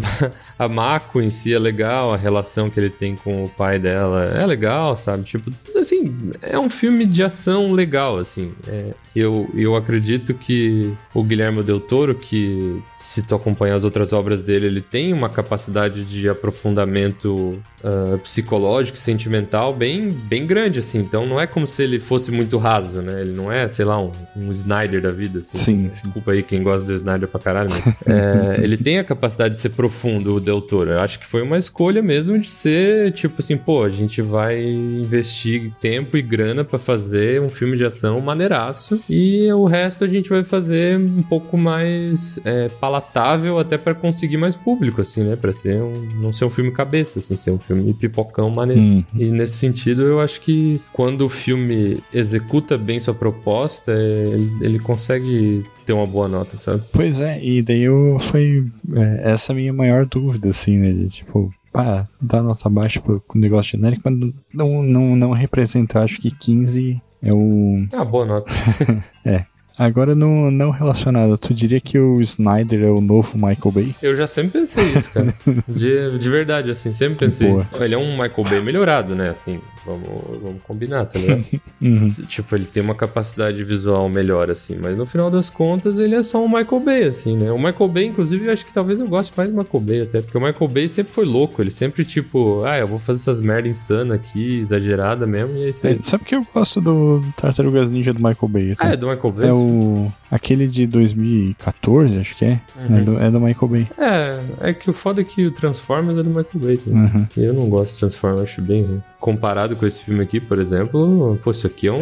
a 0.58 0.68
Mako 0.68 1.22
em 1.22 1.30
si 1.30 1.54
é 1.54 1.60
legal, 1.60 2.14
a 2.14 2.18
relação 2.18 2.70
que 2.70 2.80
ele 2.80 2.92
tem 2.92 3.16
com 3.16 3.46
o 3.46 3.50
pai 3.50 3.80
dela 3.80 4.26
é 4.26 4.46
legal, 4.46 4.96
sabe? 4.96 5.24
Tipo, 5.24 5.52
assim, 5.76 6.32
é 6.42 6.58
um 6.58 6.70
filme 6.70 7.06
de 7.06 7.24
ação 7.24 7.74
legal, 7.74 8.18
assim. 8.18 8.54
É, 8.68 8.94
eu, 9.16 9.50
eu 9.56 9.76
acredito 9.76 10.34
que 10.36 10.94
o 11.14 11.24
Guilherme 11.24 11.64
Del 11.64 11.80
Toro, 11.80 12.14
que 12.14 12.82
se 12.96 13.24
tu 13.24 13.34
acompanhar 13.34 13.76
as 13.76 13.84
outras 13.84 14.14
obras 14.14 14.44
dele, 14.44 14.68
ele 14.68 14.82
tem 14.82 15.12
uma 15.12 15.28
capacidade 15.28 16.06
de 16.06 16.30
aprofundamento 16.30 17.60
ah, 17.84 18.18
psicológico 18.24 18.98
e 18.98 19.02
sentimental 19.02 19.74
bem, 19.74 20.10
bem 20.10 20.46
grande, 20.48 20.80
assim. 20.80 21.00
Então 21.00 21.26
não 21.26 21.40
é 21.40 21.48
como 21.48 21.68
se 21.68 21.84
ele 21.84 22.00
fosse 22.00 22.32
muito 22.32 22.58
raso, 22.58 23.02
né? 23.02 23.22
Ele 23.22 23.32
não 23.32 23.52
é, 23.52 23.68
sei 23.68 23.86
lá, 23.86 24.02
um, 24.02 24.12
um 24.36 24.52
Snyder 24.68 25.02
da 25.02 25.12
vida, 25.12 25.40
assim. 25.40 25.58
Sim, 25.58 25.92
sim. 25.94 26.02
Desculpa 26.04 26.32
aí 26.32 26.44
quem 26.44 26.62
gosta 26.62 26.86
do 26.86 26.94
Snyder 26.94 27.28
pra 27.28 27.40
caralho, 27.40 27.70
mas 27.70 27.88
é, 28.06 28.60
ele 28.62 28.76
tem 28.76 29.00
a 29.00 29.04
capacidade 29.04 29.56
de 29.56 29.60
ser 29.60 29.70
profundo, 29.70 30.36
o 30.36 30.40
Del 30.40 30.62
Toro. 30.62 30.92
Eu 30.92 31.00
acho 31.00 31.20
que 31.20 31.26
foi 31.26 31.42
uma 31.42 31.58
escolha 31.58 32.02
mesmo 32.02 32.38
de 32.38 32.50
ser, 32.50 33.14
tipo 33.14 33.36
assim, 33.40 33.56
pô, 33.56 33.84
a 33.84 33.90
gente 33.90 34.22
vai 34.22 34.62
investir 34.62 35.72
tempo 35.80 36.18
e 36.18 36.22
grana 36.22 36.64
pra 36.64 36.78
fazer 36.78 37.42
um 37.42 37.50
filme 37.50 37.78
de 37.78 37.86
ação 37.86 38.20
maneiraço 38.20 39.02
e 39.10 39.52
o 39.54 39.66
resto 39.66 40.04
a 40.04 40.08
gente 40.08 40.30
vai 40.30 40.44
fazer 40.44 40.98
um 40.98 41.24
pouco 41.24 41.58
mais 41.58 42.40
é, 42.44 42.68
palatável 42.68 43.58
até 43.60 43.78
pra 43.78 43.94
conseguir 43.94 44.38
mais 44.38 44.56
público, 44.56 45.02
assim, 45.02 45.24
né? 45.24 45.36
Pra 45.36 45.54
ser 45.54 45.82
um, 45.82 45.94
não 46.22 46.34
ser 46.34 46.46
um 46.46 46.50
filme 46.50 46.72
cabeça, 46.72 47.20
assim, 47.20 47.36
ser 47.36 47.52
um 47.52 47.60
filme 47.60 47.94
pipocão 47.94 48.50
maneiro. 48.50 48.82
Hum. 48.82 49.04
E 49.16 49.26
nesse 49.26 49.58
sentido, 49.58 50.04
eu 50.04 50.20
acho 50.20 50.42
que 50.42 50.82
quando 50.92 51.22
o 51.22 51.30
filme 51.30 52.04
executa 52.14 52.78
bem 52.78 53.00
sua 53.00 53.14
proposta, 53.14 53.92
é, 53.92 54.30
ele, 54.34 54.57
ele 54.62 54.80
consegue 54.80 55.66
ter 55.86 55.94
uma 55.94 56.08
boa 56.08 56.28
nota, 56.28 56.58
sabe? 56.58 56.84
Pois 56.92 57.22
é, 57.22 57.44
e 57.44 57.62
daí 57.62 57.84
eu 57.84 58.18
foi 58.20 58.66
é, 58.96 59.32
essa 59.32 59.54
a 59.54 59.56
minha 59.56 59.74
maior 59.74 60.06
dúvida, 60.06 60.50
assim, 60.50 60.78
né? 60.78 60.92
De, 60.92 61.08
tipo, 61.10 61.54
ah, 61.74 62.06
dá 62.20 62.42
nota 62.42 62.70
baixa 62.70 63.00
pro 63.00 63.22
negócio 63.36 63.72
genérico, 63.72 64.02
mas 64.06 64.34
não, 64.54 64.84
não, 64.84 65.16
não 65.16 65.32
representa. 65.32 66.00
Eu 66.00 66.04
acho 66.04 66.22
que 66.22 66.32
15 66.32 67.02
é 67.22 67.34
o. 67.34 67.88
É 67.92 67.96
uma 67.96 68.06
boa 68.06 68.26
nota. 68.26 68.52
Agora, 69.78 70.16
não, 70.16 70.50
não 70.50 70.72
relacionado, 70.72 71.38
tu 71.38 71.54
diria 71.54 71.80
que 71.80 72.00
o 72.00 72.20
Snyder 72.22 72.82
é 72.82 72.90
o 72.90 73.00
novo 73.00 73.38
Michael 73.38 73.72
Bay? 73.72 73.96
Eu 74.02 74.16
já 74.16 74.26
sempre 74.26 74.62
pensei 74.62 74.84
isso, 74.86 75.14
cara. 75.14 75.32
De, 75.70 76.18
de 76.18 76.30
verdade, 76.32 76.72
assim, 76.72 76.92
sempre 76.92 77.20
pensei. 77.20 77.48
Boa. 77.48 77.68
Ele 77.74 77.94
é 77.94 77.98
um 77.98 78.14
Michael 78.14 78.44
Bay 78.50 78.60
melhorado, 78.60 79.14
né? 79.14 79.30
Assim, 79.30 79.60
Vamos, 79.88 80.42
vamos 80.42 80.62
combinar, 80.64 81.06
tá 81.06 81.18
ligado? 81.18 81.46
Uhum. 81.80 82.08
Tipo, 82.28 82.56
ele 82.56 82.66
tem 82.66 82.82
uma 82.82 82.96
capacidade 82.96 83.64
visual 83.64 84.10
melhor, 84.10 84.50
assim, 84.50 84.76
mas 84.82 84.98
no 84.98 85.06
final 85.06 85.30
das 85.30 85.48
contas 85.48 86.00
ele 86.00 86.16
é 86.16 86.24
só 86.24 86.44
um 86.44 86.48
Michael 86.48 86.80
Bay, 86.80 87.04
assim, 87.04 87.38
né? 87.38 87.52
O 87.52 87.58
Michael 87.58 87.88
Bay, 87.88 88.06
inclusive, 88.08 88.48
eu 88.48 88.52
acho 88.52 88.66
que 88.66 88.74
talvez 88.74 89.00
eu 89.00 89.08
goste 89.08 89.32
mais 89.38 89.52
do 89.52 89.56
Michael 89.56 89.84
Bay 89.84 90.02
até, 90.02 90.22
porque 90.22 90.36
o 90.36 90.42
Michael 90.42 90.68
Bay 90.68 90.88
sempre 90.90 91.14
foi 91.14 91.26
louco, 91.26 91.62
ele 91.62 91.70
sempre, 91.70 92.04
tipo, 92.04 92.64
ah, 92.64 92.80
eu 92.80 92.88
vou 92.88 92.98
fazer 92.98 93.22
essas 93.22 93.40
merda 93.40 93.68
insana 93.68 94.16
aqui, 94.16 94.60
exagerada 94.60 95.28
mesmo, 95.28 95.56
e 95.58 95.66
é 95.66 95.70
isso 95.70 95.86
aí. 95.86 95.94
É, 95.94 96.00
sabe 96.02 96.24
que 96.24 96.36
eu 96.36 96.46
gosto 96.52 96.82
do 96.82 97.22
Tartarugas 97.36 97.92
Ninja 97.92 98.12
do 98.12 98.20
Michael 98.20 98.48
Bay? 98.50 98.76
Ah, 98.80 98.94
é 98.94 98.98
do 98.98 99.08
Michael 99.08 99.32
Bay? 99.32 99.50
É 99.50 99.54
o. 99.54 100.12
Aquele 100.30 100.68
de 100.68 100.86
2014, 100.88 102.20
acho 102.20 102.36
que 102.36 102.46
é. 102.46 102.60
Uhum. 102.76 102.98
É, 102.98 103.02
do, 103.02 103.20
é 103.24 103.32
do 103.32 103.40
Michael 103.40 103.68
Bay. 103.68 103.88
É, 103.98 104.70
é 104.70 104.74
que 104.74 104.90
o 104.90 104.94
foda 104.94 105.22
é 105.22 105.24
que 105.24 105.46
o 105.46 105.52
Transformers 105.52 106.18
é 106.18 106.24
do 106.24 106.30
Michael 106.30 106.48
Bay. 106.56 106.80
Uhum. 106.86 107.28
Eu 107.38 107.54
não 107.54 107.70
gosto 107.70 107.94
de 107.94 108.00
Transformers, 108.00 108.44
acho 108.44 108.62
bem 108.62 108.84
ruim. 108.84 109.02
Comparado 109.20 109.76
com 109.76 109.86
esse 109.86 110.04
filme 110.04 110.22
aqui, 110.24 110.40
por 110.40 110.60
exemplo, 110.60 111.40
pô, 111.44 111.50
isso 111.52 111.66
aqui 111.66 111.88
é, 111.88 111.92
um, 111.92 112.00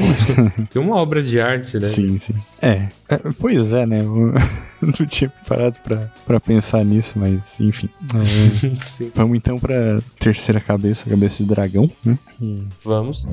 é 0.75 0.79
uma 0.79 0.97
obra 0.97 1.23
de 1.23 1.39
arte, 1.39 1.77
né? 1.79 1.85
Sim, 1.85 2.19
sim. 2.19 2.35
É. 2.61 2.89
é, 3.07 3.17
pois 3.39 3.73
é, 3.73 3.85
né? 3.85 4.01
Eu 4.01 4.33
não 4.81 4.91
tinha 5.07 5.31
parado 5.47 5.79
pra, 5.79 6.11
pra 6.25 6.39
pensar 6.41 6.83
nisso, 6.83 7.17
mas 7.17 7.59
enfim. 7.61 7.89
É, 8.13 8.75
Sim. 8.85 9.11
vamos 9.15 9.37
então 9.37 9.57
pra 9.57 10.01
terceira 10.19 10.59
cabeça, 10.59 11.09
cabeça 11.09 11.41
de 11.41 11.49
dragão, 11.49 11.89
né? 12.03 12.17
E- 12.41 12.63
Vamos. 12.83 13.25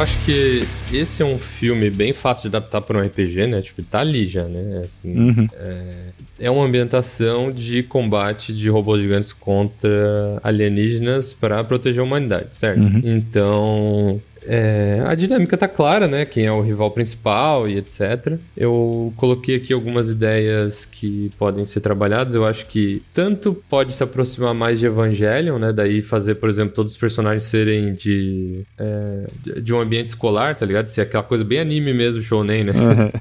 Eu 0.00 0.04
acho 0.04 0.16
que 0.24 0.62
esse 0.90 1.20
é 1.20 1.26
um 1.26 1.38
filme 1.38 1.90
bem 1.90 2.14
fácil 2.14 2.48
de 2.48 2.56
adaptar 2.56 2.80
para 2.80 2.96
um 2.96 3.04
RPG, 3.04 3.46
né? 3.46 3.60
Tipo, 3.60 3.82
tá 3.82 4.00
ali 4.00 4.26
já, 4.26 4.44
né? 4.44 4.80
Assim, 4.82 5.14
Uhum. 5.14 5.46
é 6.38 6.50
uma 6.50 6.64
ambientação 6.64 7.52
de 7.52 7.82
combate 7.82 8.54
de 8.54 8.70
robôs 8.70 9.02
gigantes 9.02 9.34
contra 9.34 10.40
alienígenas 10.42 11.34
para 11.34 11.62
proteger 11.64 12.00
a 12.00 12.04
humanidade, 12.04 12.46
certo? 12.56 12.80
Então, 13.04 14.18
é, 14.46 15.02
a 15.06 15.14
dinâmica 15.14 15.56
tá 15.56 15.68
clara, 15.68 16.06
né? 16.08 16.24
Quem 16.24 16.46
é 16.46 16.52
o 16.52 16.60
rival 16.60 16.90
principal 16.90 17.68
e 17.68 17.76
etc. 17.76 18.38
Eu 18.56 19.12
coloquei 19.16 19.56
aqui 19.56 19.72
algumas 19.72 20.08
ideias 20.10 20.84
que 20.84 21.30
podem 21.38 21.64
ser 21.66 21.80
trabalhadas. 21.80 22.34
Eu 22.34 22.44
acho 22.44 22.66
que 22.66 23.02
tanto 23.12 23.54
pode 23.68 23.92
se 23.94 24.02
aproximar 24.02 24.54
mais 24.54 24.78
de 24.78 24.86
Evangelion, 24.86 25.58
né? 25.58 25.72
Daí 25.72 26.02
fazer, 26.02 26.36
por 26.36 26.48
exemplo, 26.48 26.74
todos 26.74 26.92
os 26.94 26.98
personagens 26.98 27.44
serem 27.44 27.94
de, 27.94 28.62
é, 28.78 29.26
de- 29.60 29.74
um 29.74 29.80
ambiente 29.80 30.08
escolar, 30.08 30.54
tá 30.54 30.64
ligado? 30.66 30.88
Ser 30.88 31.02
aquela 31.02 31.22
coisa 31.22 31.44
bem 31.44 31.60
anime 31.60 31.92
mesmo, 31.92 32.22
shounen, 32.22 32.64
né? 32.64 32.72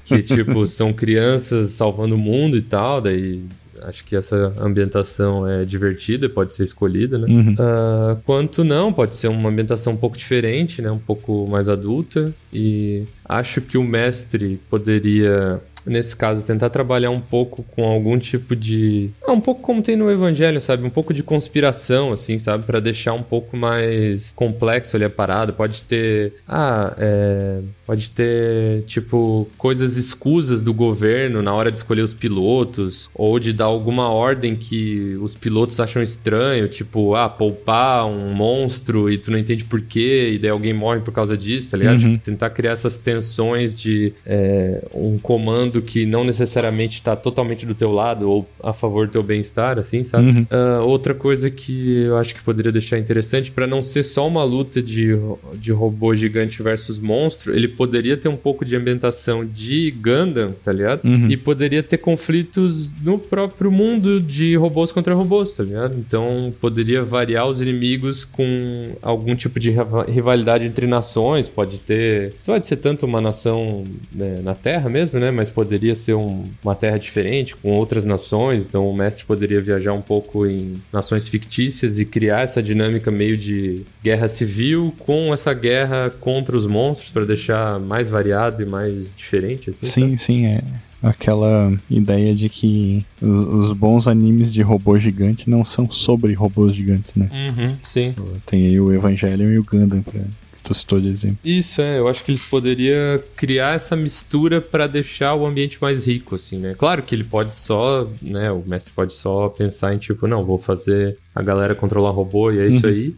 que, 0.06 0.22
tipo, 0.22 0.66
são 0.68 0.92
crianças 0.94 1.70
salvando 1.72 2.16
o 2.16 2.18
mundo 2.18 2.58
e 2.58 2.62
tal, 2.62 3.02
daí 3.02 3.42
acho 3.84 4.04
que 4.06 4.16
essa 4.16 4.54
ambientação 4.60 5.48
é 5.48 5.64
divertida 5.66 6.26
e 6.26 6.30
pode 6.30 6.54
ser 6.54 6.64
escolhida, 6.64 7.18
né? 7.18 7.28
Uhum. 7.28 7.56
Ah, 7.58 8.18
quanto 8.26 8.64
não, 8.64 8.92
pode 8.92 9.16
ser 9.16 9.28
uma 9.28 9.50
ambientação 9.50 9.94
um 9.94 9.98
pouco 9.98 10.18
diferente, 10.18 10.82
né? 10.82 10.92
Um 10.92 11.00
pouco 11.00 11.48
mais 11.50 11.70
adulta. 11.70 12.34
E 12.52 13.04
acho 13.26 13.62
que 13.62 13.78
o 13.78 13.84
mestre 13.84 14.60
poderia, 14.70 15.60
nesse 15.90 16.16
caso, 16.16 16.46
tentar 16.46 16.70
trabalhar 16.70 17.10
um 17.10 17.20
pouco 17.20 17.64
com 17.76 17.84
algum 17.84 18.18
tipo 18.18 18.56
de. 18.56 19.10
Ah, 19.26 19.32
um 19.32 19.42
pouco 19.42 19.62
como 19.62 19.82
tem 19.82 19.96
no 19.96 20.10
Evangelho, 20.10 20.62
sabe? 20.62 20.86
Um 20.86 20.90
pouco 20.90 21.14
de 21.14 21.24
conspiração, 21.24 22.14
assim, 22.14 22.38
sabe? 22.38 22.66
Pra 22.66 22.80
deixar 22.80 23.14
um 23.14 23.24
pouco 23.24 23.58
mais 23.58 24.32
complexo 24.34 24.96
ali 24.96 25.06
a 25.06 25.10
parada. 25.10 25.52
Pode 25.52 25.84
ter. 25.84 26.34
Ah, 26.48 26.94
é. 26.98 27.60
Pode 27.86 28.12
ter, 28.12 28.84
tipo, 28.84 29.50
coisas 29.58 29.98
escusas 29.98 30.62
do 30.62 30.72
governo 30.72 31.42
na 31.42 31.52
hora 31.56 31.72
de 31.72 31.78
escolher 31.78 32.04
os 32.04 32.14
pilotos, 32.14 33.10
ou 33.16 33.40
de 33.40 33.52
dar 33.52 33.66
alguma 33.66 34.10
ordem 34.10 34.56
que 34.56 35.18
os 35.20 35.34
pilotos 35.34 35.80
acham 35.80 36.00
estranho, 36.04 36.68
tipo, 36.68 37.16
ah, 37.16 37.28
poupar 37.28 38.06
um 38.06 38.32
monstro 38.32 39.12
e 39.12 39.18
tu 39.18 39.32
não 39.32 39.40
entende 39.40 39.66
por 39.66 39.82
quê, 39.82 40.34
e 40.34 40.38
daí 40.38 40.52
alguém 40.52 40.72
morre 40.72 41.00
por 41.00 41.12
causa 41.12 41.36
disso, 41.36 41.72
tá 41.72 41.78
ligado? 41.78 42.00
Uhum. 42.00 42.14
Tipo, 42.14 42.26
tentar 42.26 42.52
criar 42.52 42.74
essas 42.74 43.00
tensões 43.00 43.80
de 43.80 44.14
é, 44.24 44.84
um 44.94 45.18
comando 45.18 45.79
que 45.82 46.06
não 46.06 46.24
necessariamente 46.24 47.02
tá 47.02 47.16
totalmente 47.16 47.66
do 47.66 47.74
teu 47.76 47.92
lado 47.92 48.30
ou 48.30 48.48
a 48.64 48.74
favor 48.74 49.08
do 49.08 49.12
teu 49.12 49.24
bem-estar, 49.24 49.78
assim, 49.80 50.04
sabe? 50.04 50.30
Uhum. 50.30 50.48
Ah, 50.50 50.82
outra 50.84 51.14
coisa 51.14 51.50
que 51.50 52.04
eu 52.04 52.18
acho 52.18 52.34
que 52.36 52.42
poderia 52.44 52.72
deixar 52.72 52.98
interessante, 53.00 53.52
pra 53.52 53.66
não 53.68 53.82
ser 53.82 54.04
só 54.04 54.28
uma 54.28 54.44
luta 54.44 54.82
de, 54.82 55.10
de 55.56 55.72
robô 55.72 56.16
gigante 56.16 56.62
versus 56.64 57.00
monstro, 57.00 57.56
ele 57.56 57.68
poderia 57.68 58.18
ter 58.18 58.28
um 58.30 58.36
pouco 58.38 58.64
de 58.66 58.76
ambientação 58.76 59.46
de 59.46 59.92
Gundam, 59.92 60.54
tá 60.64 60.72
ligado? 60.72 61.04
Uhum. 61.06 61.28
E 61.30 61.38
poderia 61.38 61.82
ter 61.84 61.98
conflitos 61.98 62.92
no 63.02 63.18
próprio 63.18 63.72
mundo 63.72 64.20
de 64.22 64.56
robôs 64.56 64.92
contra 64.92 65.14
robôs, 65.14 65.54
tá 65.54 65.64
ligado? 65.64 65.98
Então 65.98 66.54
poderia 66.60 67.04
variar 67.04 67.48
os 67.48 67.62
inimigos 67.62 68.26
com 68.26 68.90
algum 69.02 69.36
tipo 69.36 69.60
de 69.60 69.72
riva- 69.72 70.06
rivalidade 70.08 70.66
entre 70.66 70.86
nações. 70.88 71.50
Pode 71.50 71.80
ter. 71.80 72.34
Isso 72.40 72.52
pode 72.52 72.68
ser 72.68 72.78
tanto 72.78 73.06
uma 73.06 73.22
nação 73.22 73.84
né, 74.14 74.42
na 74.44 74.54
Terra 74.54 74.90
mesmo, 74.90 75.20
né? 75.20 75.32
Mas 75.32 75.50
poderia 75.60 75.94
ser 75.94 76.14
um- 76.14 76.46
uma 76.64 76.74
Terra 76.74 76.98
diferente, 76.98 77.54
com 77.56 77.72
outras 77.72 78.06
nações. 78.06 78.66
Então 78.66 78.90
o 78.90 78.96
mestre 78.96 79.26
poderia 79.26 79.62
viajar 79.62 79.94
um 79.94 80.02
pouco 80.02 80.46
em 80.46 80.82
nações 80.92 81.28
fictícias 81.28 82.00
e 82.00 82.06
criar 82.06 82.42
essa 82.42 82.64
dinâmica 82.64 83.12
meio 83.12 83.36
de 83.36 83.82
guerra 84.02 84.30
civil 84.30 84.94
com 85.00 85.34
essa 85.34 85.54
guerra 85.54 86.10
contra 86.22 86.56
os 86.56 86.66
monstros 86.66 87.12
para 87.12 87.26
deixar 87.26 87.78
mais 87.80 88.08
variado 88.08 88.62
e 88.62 88.66
mais 88.66 89.14
diferente, 89.16 89.70
assim. 89.70 89.86
Sim, 89.86 90.16
sim, 90.16 90.46
é 90.46 90.62
aquela 91.04 91.74
ideia 91.90 92.34
de 92.34 92.48
que 92.50 93.06
os, 93.22 93.74
bons 93.74 94.08
animes 94.08 94.52
de 94.54 94.62
robô 94.62 94.98
gigante 94.98 95.50
não 95.50 95.64
são 95.66 95.90
sobre 95.92 96.34
robôs 96.34 96.74
gigantes, 96.76 97.16
né? 97.16 97.30
Uhum, 97.32 97.70
sim. 97.84 98.14
Tem 98.46 98.66
aí 98.68 98.80
o 98.80 98.94
Evangelion 98.94 99.50
e 99.50 99.60
o 99.60 99.64
Gundam 99.64 100.02
pra, 100.02 100.22
tu 100.70 100.74
citou 100.74 101.02
de 101.02 101.08
exemplo. 101.08 101.40
Isso, 101.44 101.82
é. 101.82 102.00
Eu 102.00 102.08
acho 102.08 102.24
que 102.24 102.32
eles 102.32 102.48
poderiam 102.48 103.20
criar 103.36 103.76
essa 103.76 103.96
mistura 103.96 104.62
pra 104.62 104.86
deixar 104.88 105.34
o 105.36 105.46
ambiente 105.46 105.82
mais 105.82 106.08
rico, 106.08 106.36
assim, 106.36 106.58
né? 106.58 106.76
Claro 106.78 107.02
que 107.02 107.16
ele 107.16 107.24
pode 107.24 107.56
só, 107.56 108.08
né? 108.22 108.52
O 108.52 108.64
mestre 108.66 108.94
pode 108.94 109.14
só 109.14 109.50
pensar 109.50 109.94
em 109.94 109.98
tipo, 109.98 110.28
não, 110.28 110.46
vou 110.46 110.60
fazer 110.60 111.18
a 111.34 111.42
galera 111.42 111.74
controlar 111.74 112.12
robô 112.12 112.52
e 112.52 112.60
é 112.60 112.68
isso 112.68 112.86
aí. 112.86 113.16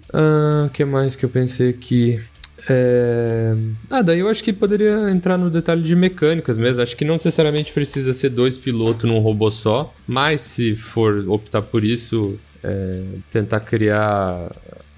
O 0.66 0.70
que 0.70 0.86
mais 0.86 1.16
que 1.16 1.26
eu 1.26 1.30
pensei 1.30 1.70
aqui? 1.70 2.20
É... 2.70 3.56
Ah, 3.90 4.02
daí 4.02 4.20
eu 4.20 4.30
acho 4.30 4.44
que 4.44 4.54
poderia 4.54 5.10
entrar 5.10 5.38
no 5.38 5.50
detalhe 5.50 5.84
de 5.84 5.96
mecânicas 5.96 6.58
mesmo. 6.58 6.84
Acho 6.84 6.96
que 6.96 7.04
não 7.04 7.16
necessariamente 7.16 7.74
precisa 7.74 8.14
ser 8.14 8.30
dois 8.30 8.58
pilotos 8.58 9.04
num 9.10 9.20
robô 9.20 9.50
só, 9.50 9.94
mas 10.08 10.42
se 10.42 10.76
for 10.76 11.28
optar 11.28 11.62
por 11.64 11.84
isso, 11.84 12.40
é, 12.64 13.02
tentar 13.32 13.62
criar 13.62 14.52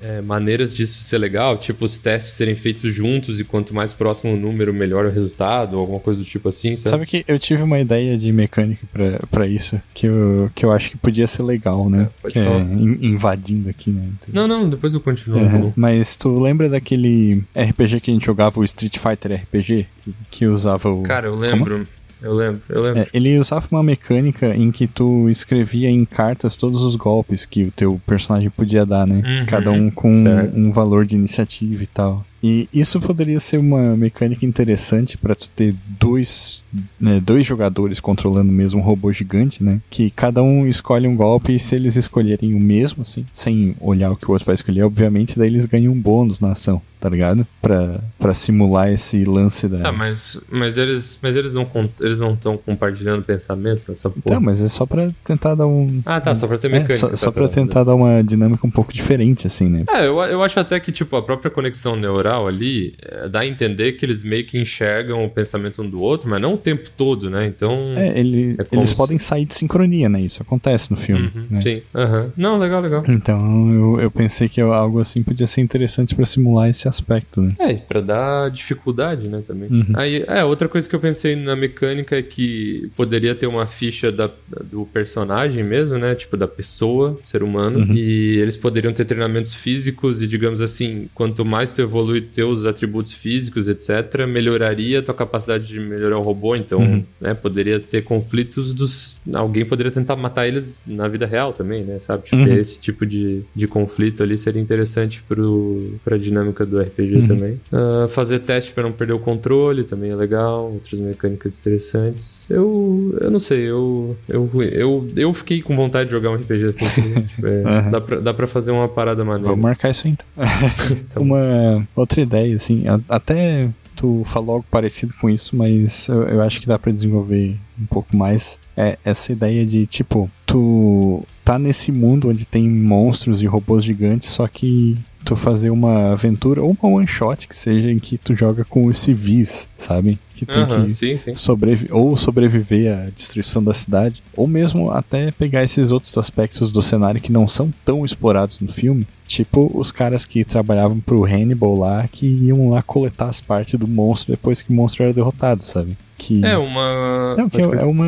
é, 0.04 0.22
maneiras 0.22 0.74
disso 0.74 1.02
ser 1.04 1.18
legal, 1.18 1.58
tipo 1.58 1.86
os 1.86 1.98
testes 1.98 2.34
serem 2.34 2.56
feitos 2.56 2.94
juntos 2.94 3.40
e 3.40 3.44
quanto 3.44 3.74
mais 3.74 3.94
próximo 3.94 4.34
o 4.34 4.38
número, 4.38 4.74
melhor 4.74 5.06
o 5.06 5.10
resultado, 5.10 5.76
ou 5.76 5.80
alguma 5.80 6.00
coisa 6.00 6.20
do 6.20 6.26
tipo 6.26 6.50
assim, 6.50 6.76
sabe? 6.76 6.90
Sabe 6.90 7.06
que 7.06 7.24
eu 7.28 7.40
tive 7.40 7.64
uma 7.64 7.80
ideia 7.80 8.18
de 8.18 8.32
mecânica 8.34 8.86
pra, 8.92 9.20
pra 9.32 9.48
isso, 9.48 9.82
que 9.94 10.08
eu, 10.08 10.52
que 10.54 10.66
eu 10.66 10.72
acho 10.72 10.92
que 10.92 10.98
podia 10.98 11.26
ser 11.28 11.44
legal, 11.44 11.90
né? 11.90 12.04
É, 12.04 12.22
pode 12.22 12.34
que 12.34 12.44
falar. 12.44 12.58
é 12.60 12.64
in- 12.64 12.98
invadindo 13.02 13.70
aqui, 13.70 13.90
né? 13.92 14.04
Então- 14.30 14.42
Não, 14.42 14.48
não, 14.48 14.70
depois 14.70 14.94
eu 14.94 15.00
continuo. 15.00 15.40
É, 15.40 15.72
mas 15.76 16.16
tu 16.16 16.40
lembra 16.40 16.68
daquele 16.70 17.44
RPG 17.58 18.00
que 18.02 18.12
a 18.12 18.14
gente 18.14 18.26
jogava, 18.26 18.60
o 18.60 18.64
Street 18.64 18.98
Fighter 18.98 19.42
RPG? 19.44 19.88
Que, 20.04 20.14
que 20.30 20.46
usava 20.48 20.90
o. 20.90 21.02
Cara, 21.04 21.28
eu 21.28 21.36
lembro. 21.36 21.88
Eu 22.24 22.34
lembro, 22.34 22.62
eu 22.70 22.82
lembro. 22.82 23.02
É, 23.02 23.08
ele 23.14 23.38
usava 23.38 23.68
uma 23.70 23.84
mecânica 23.84 24.56
em 24.56 24.72
que 24.72 24.88
tu 24.88 25.30
escrevia 25.30 25.90
em 25.90 26.06
cartas 26.06 26.56
todos 26.56 26.82
os 26.82 26.96
golpes 26.96 27.46
que 27.46 27.64
o 27.64 27.72
teu 27.72 28.00
personagem 28.08 28.50
podia 28.50 28.86
dar, 28.86 29.06
né? 29.06 29.16
Uhum, 29.16 29.46
Cada 29.46 29.72
um 29.72 29.92
com 29.92 30.24
certo. 30.24 30.58
um 30.58 30.72
valor 30.72 31.06
de 31.06 31.16
iniciativa 31.16 31.84
e 31.84 31.88
tal. 31.88 32.26
E 32.44 32.68
isso 32.74 33.00
poderia 33.00 33.40
ser 33.40 33.58
uma 33.58 33.96
mecânica 33.96 34.46
interessante 34.46 35.18
pra 35.18 35.34
tu 35.34 35.48
ter 35.50 35.74
dois, 36.00 36.62
né, 37.00 37.22
dois 37.24 37.46
jogadores 37.46 38.02
controlando 38.02 38.50
o 38.50 38.54
mesmo 38.54 38.82
robô 38.82 39.14
gigante, 39.14 39.64
né? 39.64 39.80
Que 39.90 40.10
cada 40.12 40.44
um 40.44 40.68
escolhe 40.68 41.08
um 41.08 41.16
golpe 41.16 41.56
e 41.56 41.60
se 41.60 41.76
eles 41.76 41.96
escolherem 41.96 42.54
o 42.54 42.60
mesmo, 42.60 43.04
assim, 43.04 43.26
sem 43.32 43.76
olhar 43.80 44.12
o 44.12 44.18
que 44.18 44.28
o 44.28 44.32
outro 44.32 44.46
vai 44.46 44.56
escolher, 44.56 44.84
obviamente, 44.84 45.40
daí 45.40 45.48
eles 45.48 45.66
ganham 45.66 45.94
um 45.94 46.00
bônus 46.00 46.42
na 46.42 46.52
ação, 46.52 46.82
tá 47.00 47.08
ligado? 47.08 47.48
Pra, 47.62 48.02
pra 48.20 48.34
simular 48.34 48.92
esse 48.92 49.24
lance 49.24 49.70
da. 49.70 49.78
Tá, 49.80 49.92
mas, 49.94 50.38
mas 50.52 50.78
eles 50.78 51.20
mas 51.24 51.38
eles 51.38 51.54
não 51.54 51.66
eles 52.02 52.20
não 52.20 52.34
estão 52.34 52.58
compartilhando 52.58 53.24
pensamento 53.24 53.86
nessa 53.88 54.10
porra. 54.10 54.22
Então, 54.26 54.42
mas 54.42 54.62
é 54.62 54.68
só 54.68 54.86
pra 54.86 55.10
tentar 55.24 55.56
dar 55.56 55.66
um. 55.68 56.02
Ah, 56.06 56.20
tá, 56.20 56.36
só 56.36 56.46
pra 56.46 56.58
ter 56.58 56.68
É, 56.68 56.72
mecânica. 56.72 56.98
só, 56.98 57.08
tá, 57.08 57.16
só 57.16 57.28
tá, 57.28 57.40
pra 57.40 57.48
tá. 57.48 57.54
tentar 57.54 57.84
dar 57.86 57.96
uma 57.96 58.22
dinâmica 58.22 58.68
um 58.68 58.72
pouco 58.72 58.92
diferente, 58.92 59.48
assim, 59.48 59.70
né? 59.70 59.86
É, 59.90 60.08
eu, 60.08 60.20
eu 60.24 60.44
acho 60.44 60.60
até 60.60 60.78
que, 60.80 60.92
tipo, 60.92 61.16
a 61.16 61.22
própria 61.22 61.50
conexão 61.50 61.96
neural 61.96 62.33
sobrenatural 62.34 62.48
ali, 62.48 62.94
é, 63.02 63.30
dá 63.30 63.42
a 63.42 63.48
entender 63.48 63.94
que 63.94 64.06
eles 64.06 64.24
meio 64.24 64.46
que 64.46 64.58
enxergam 64.60 65.24
o 65.26 65.30
pensamento 65.30 65.82
um 65.82 65.90
do 65.90 66.02
outro, 66.02 66.30
mas 66.30 66.42
não 66.42 66.54
o 66.56 66.58
tempo 66.58 66.90
todo, 66.96 67.30
né? 67.30 67.46
Então. 67.48 67.94
É, 67.96 68.20
ele, 68.20 68.56
É 68.60 68.76
eles 68.76 68.90
se- 68.92 68.96
podem 68.98 69.20
sair 69.20 69.46
de 69.46 69.54
sincronia, 69.54 70.10
né? 70.10 70.22
Isso 70.22 70.42
acontece 70.42 70.92
no 70.92 70.98
filme. 70.98 71.32
Uhum, 71.36 71.46
né? 71.50 71.62
Sim. 71.62 71.82
aham. 71.94 72.32
Não, 72.36 72.58
legal, 72.58 72.82
legal. 72.82 73.04
Então 73.08 73.74
eu, 73.74 74.02
eu 74.02 74.12
pensei 74.12 74.50
que 74.50 74.60
algo 74.62 75.00
assim 75.00 75.22
podia 75.24 75.48
ser 75.48 75.62
interessante 75.62 76.16
pra 76.16 76.26
simular 76.26 76.70
esse 76.70 76.88
aspecto, 76.88 77.42
né? 77.42 77.54
É, 77.60 77.74
pra 77.76 78.02
dar 78.02 78.50
dificuldade, 78.50 79.28
né, 79.28 79.42
também. 79.46 79.70
Uhum. 79.70 79.94
Aí, 79.96 80.24
é, 80.28 80.44
outra 80.44 80.68
coisa 80.68 80.88
que 80.90 80.96
eu 80.96 81.00
pensei 81.00 81.36
na 81.36 81.56
mecânica 81.56 82.18
é 82.18 82.22
que 82.22 82.90
poderia 82.96 83.36
ter 83.36 83.48
uma 83.48 83.66
ficha 83.66 84.12
da, 84.12 84.30
do 84.64 84.86
personagem 84.86 85.64
mesmo, 85.64 85.98
né, 85.98 86.16
tipo 86.16 86.36
da 86.38 86.48
pessoa, 86.48 87.20
ser 87.24 87.44
humano, 87.44 87.80
Uhum. 87.80 87.94
e 87.96 88.38
eles 88.40 88.56
poderiam 88.58 88.94
ter 88.94 89.06
treinamentos 89.06 89.54
físicos 89.56 90.22
e, 90.22 90.28
digamos 90.28 90.62
assim, 90.62 91.08
quanto 91.14 91.44
mais 91.46 91.72
tu 91.72 91.82
evolui 91.82 92.22
teus 92.24 92.66
atributos 92.66 93.14
físicos, 93.14 93.68
etc., 93.68 94.26
melhoraria 94.28 95.00
a 95.00 95.04
tua 95.04 95.14
capacidade 95.14 95.68
de 95.68 95.80
melhorar 95.80 96.18
o 96.18 96.22
robô, 96.22 96.56
então, 96.56 96.80
Uhum. 96.80 97.04
né, 97.22 97.34
poderia 97.34 97.80
ter 97.80 98.04
conflitos 98.04 98.74
dos... 98.74 99.22
Alguém 99.34 99.66
poderia 99.66 99.92
tentar 99.92 100.16
matar 100.16 100.48
eles 100.48 100.80
na 100.86 101.08
vida 101.08 101.26
real 101.26 101.54
também, 101.54 101.84
né, 101.84 102.00
sabe? 102.00 102.24
Tipo, 102.24 102.38
Uhum. 102.38 102.44
ter 102.46 102.58
esse 102.60 102.80
tipo 102.80 103.06
de, 103.06 103.42
de 103.56 103.68
conflito 103.68 104.24
ali 104.24 104.38
seria 104.38 104.62
interessante 104.62 105.22
pro, 105.28 105.94
pra 106.04 106.18
dinâmica 106.18 106.66
do 106.66 106.80
RPG 106.80 107.18
Uhum. 107.18 107.28
também. 107.28 107.60
Ah, 107.72 108.08
fazer 108.10 108.40
teste 108.40 108.72
pra 108.74 108.84
não 108.84 108.92
perder 108.92 109.14
o 109.14 109.20
controle 109.20 109.84
também 109.84 110.12
é 110.12 110.16
legal, 110.16 110.72
outras 110.74 111.00
mecânicas 111.00 111.58
interessantes. 111.58 112.50
Eu, 112.50 113.18
eu 113.22 113.30
não 113.32 113.40
sei, 113.40 113.62
eu, 113.70 114.16
eu, 114.28 114.50
eu, 114.72 115.08
eu 115.16 115.34
fiquei 115.34 115.62
com 115.62 115.76
vontade 115.76 116.06
de 116.10 116.12
jogar 116.12 116.32
um 116.32 116.36
RPG 116.36 116.66
assim. 116.66 116.86
tipo, 117.36 117.48
é, 117.48 117.90
dá, 117.90 118.02
pra, 118.02 118.20
dá 118.20 118.34
pra 118.34 118.48
fazer 118.48 118.72
uma 118.72 118.88
parada 118.88 119.24
maneira. 119.24 119.50
Vamos 119.50 119.64
marcar 119.64 119.90
isso 119.90 120.08
então. 120.08 120.26
Tá. 121.14 121.20
Uma 121.20 121.88
outra 121.96 122.13
ideia, 122.22 122.56
assim, 122.56 122.84
até 123.10 123.70
tu 123.96 124.24
falou 124.26 124.56
algo 124.56 124.66
parecido 124.70 125.14
com 125.20 125.30
isso, 125.30 125.56
mas 125.56 126.08
eu, 126.10 126.24
eu 126.24 126.42
acho 126.42 126.60
que 126.60 126.68
dá 126.68 126.78
pra 126.78 126.92
desenvolver 126.92 127.56
um 127.80 127.86
pouco 127.86 128.16
mais. 128.16 128.60
É 128.76 128.98
essa 129.04 129.32
ideia 129.32 129.66
de, 129.66 129.86
tipo, 129.86 130.30
tu 130.46 131.24
tá 131.44 131.60
nesse 131.60 131.92
mundo 131.92 132.30
onde 132.30 132.46
tem 132.46 132.68
monstros 132.70 133.42
e 133.42 133.46
robôs 133.46 133.84
gigantes, 133.84 134.30
só 134.30 134.48
que 134.48 134.98
tu 135.24 135.36
fazer 135.36 135.70
uma 135.70 136.12
aventura 136.12 136.62
ou 136.62 136.76
uma 136.82 136.92
one 136.98 137.08
shot 137.08 137.48
que 137.48 137.56
seja 137.56 137.90
em 137.90 138.00
que 138.00 138.18
tu 138.18 138.36
joga 138.36 138.66
com 138.66 138.86
os 138.86 139.00
civis, 139.00 139.68
sabe? 139.76 140.20
Que 140.46 140.54
tem 140.54 140.64
Aham, 140.64 140.86
que 140.86 140.92
sim, 140.94 141.18
sim. 141.18 141.36
sobrevi 141.36 141.88
ou 141.92 142.16
sobreviver 142.16 142.92
à 142.92 143.10
destruição 143.10 143.64
da 143.64 143.74
cidade, 143.74 144.22
ou 144.36 144.48
mesmo 144.48 144.92
até 144.92 145.32
pegar 145.32 145.64
esses 145.64 145.92
outros 145.92 146.18
aspectos 146.18 146.72
do 146.72 146.82
cenário 146.82 147.22
que 147.22 147.32
não 147.32 147.48
são 147.48 147.72
tão 147.86 148.04
explorados 148.06 148.60
no 148.60 148.72
filme, 148.72 149.08
tipo 149.28 149.72
os 149.74 149.92
caras 149.92 150.26
que 150.26 150.44
trabalhavam 150.44 151.00
pro 151.00 151.26
Hannibal 151.26 151.78
lá, 151.78 152.08
que 152.12 152.26
iam 152.28 152.70
lá 152.70 152.82
coletar 152.82 153.28
as 153.30 153.42
partes 153.42 153.80
do 153.80 153.88
monstro 153.88 154.34
depois 154.34 154.62
que 154.62 154.72
o 154.72 154.76
monstro 154.76 155.04
era 155.04 155.14
derrotado, 155.14 155.64
sabe? 155.64 155.98
Que 156.18 156.46
É 156.46 156.58
uma. 156.58 157.36
não, 157.38 157.50
que 157.50 157.60
é, 157.60 157.64
é 157.64 157.84
uma. 157.86 158.06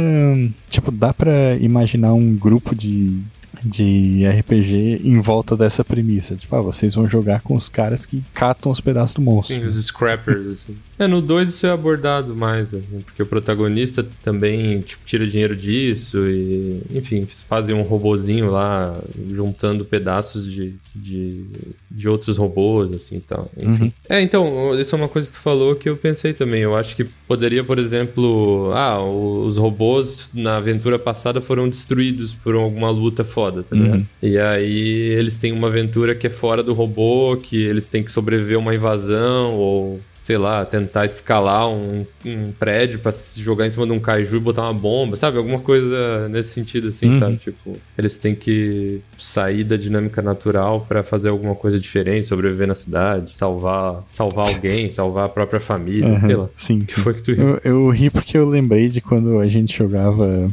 Tipo, 0.70 0.92
dá 0.92 1.14
pra 1.14 1.56
imaginar 1.60 2.14
um 2.14 2.36
grupo 2.36 2.74
de, 2.76 3.20
de 3.64 4.24
RPG 4.28 5.02
em 5.04 5.20
volta 5.20 5.58
dessa 5.58 5.84
premissa. 5.84 6.36
Tipo, 6.36 6.56
ah, 6.56 6.62
vocês 6.62 6.96
vão 6.96 7.10
jogar 7.10 7.42
com 7.42 7.56
os 7.56 7.68
caras 7.68 8.06
que 8.06 8.24
catam 8.34 8.72
os 8.72 8.80
pedaços 8.80 9.16
do 9.16 9.22
monstro. 9.22 9.56
Sim, 9.56 9.64
os 9.64 9.84
scrappers, 9.86 10.48
assim. 10.48 10.76
É, 10.98 11.08
no 11.08 11.22
2 11.22 11.50
isso 11.50 11.68
é 11.68 11.72
abordado 11.72 12.36
mais, 12.36 12.74
assim, 12.74 13.02
porque 13.06 13.22
o 13.22 13.26
protagonista 13.26 14.06
também, 14.24 14.80
tipo, 14.80 15.06
tira 15.06 15.28
dinheiro 15.28 15.56
disso 15.56 16.26
e, 16.28 16.82
enfim, 16.94 17.26
fazem 17.48 17.76
um 17.76 17.82
robozinho 17.82 18.50
lá, 18.50 18.98
juntando 19.30 19.84
pedaços 19.84 20.50
de, 20.50 20.76
de, 20.96 21.46
de 21.92 22.08
outros 22.08 22.38
robôs, 22.38 22.94
assim, 22.94 23.18
e 23.18 23.22
tal, 23.22 23.52
enfim. 23.58 23.86
Uhum. 23.86 23.92
É, 24.10 24.22
então, 24.22 24.80
isso 24.80 24.96
é 24.96 24.98
uma 24.98 25.10
coisa 25.10 25.28
que 25.30 25.38
tu 25.38 25.42
falou 25.42 25.76
que 25.76 25.90
eu 25.90 25.98
pensei 25.98 26.34
também, 26.34 26.62
eu 26.62 26.76
acho 26.76 26.96
que 26.96 27.04
poderia, 27.28 27.64
por 27.64 27.78
exemplo, 27.78 28.72
ah, 28.74 29.04
os 29.04 29.58
robôs 29.58 30.32
na 30.34 30.58
aventura 30.58 30.98
passada 30.98 31.42
foram 31.42 31.68
destruídos 31.68 32.34
por 32.34 32.56
alguma 32.56 32.90
luta 32.90 33.24
foda, 33.24 33.64
tá 33.64 33.76
ligado? 33.76 34.00
Uhum. 34.00 34.06
E 34.22 34.38
aí 34.38 34.80
eles 35.18 35.36
têm 35.38 35.52
uma 35.52 35.68
aventura 35.68 36.16
que 36.16 36.28
é 36.28 36.30
fora 36.30 36.64
do 36.64 36.74
robô, 36.74 37.38
que 37.38 37.62
eles 37.62 37.88
têm 37.88 38.04
que 38.04 38.12
sobreviver 38.12 38.56
a 38.56 38.60
uma 38.60 38.74
invasão, 38.74 39.54
ou 39.56 40.00
sei 40.26 40.40
lá, 40.40 40.66
tentar 40.66 41.06
escalar 41.06 41.70
um, 41.70 42.04
um 42.26 42.52
prédio 42.52 42.98
pra 42.98 43.12
se 43.12 43.40
jogar 43.40 43.68
em 43.68 43.70
cima 43.70 43.86
de 43.86 43.92
um 43.92 44.00
kaiju 44.00 44.38
e 44.38 44.40
botar 44.40 44.64
uma 44.64 44.74
bomba, 44.74 45.16
sabe? 45.16 45.38
Alguma 45.38 45.60
coisa 45.60 46.28
nesse 46.30 46.50
sentido, 46.50 46.88
assim, 46.88 47.10
Uhum. 47.10 47.20
sabe? 47.20 47.38
Tipo, 47.38 47.78
eles 47.96 48.18
têm 48.18 48.34
que 48.34 49.02
sair 49.20 49.64
da 49.64 49.78
dinâmica 49.78 50.24
natural 50.24 50.84
pra 50.90 51.04
fazer 51.04 51.30
alguma 51.30 51.54
coisa 51.54 51.78
diferente, 51.78 52.26
sobreviver 52.26 52.68
na 52.68 52.74
cidade, 52.74 53.38
salvar, 53.38 54.04
salvar 54.10 54.48
alguém, 54.48 54.90
salvar 54.90 55.28
a 55.28 55.30
própria 55.30 55.60
família, 55.60 56.10
Aham, 56.10 56.20
sei 56.20 56.36
lá. 56.36 56.50
Sim, 56.56 56.80
O 56.80 56.86
que 56.86 56.94
sim. 56.96 57.02
foi 57.02 57.14
que 57.14 57.22
tu 57.22 57.32
riu? 57.32 57.60
Eu, 57.64 57.84
eu 57.84 57.90
ri 57.92 58.10
porque 58.10 58.36
eu 58.36 58.50
lembrei 58.50 58.88
de 58.90 59.02
quando 59.02 59.38
a 59.40 59.48
gente 59.48 59.78
jogava 59.78 60.50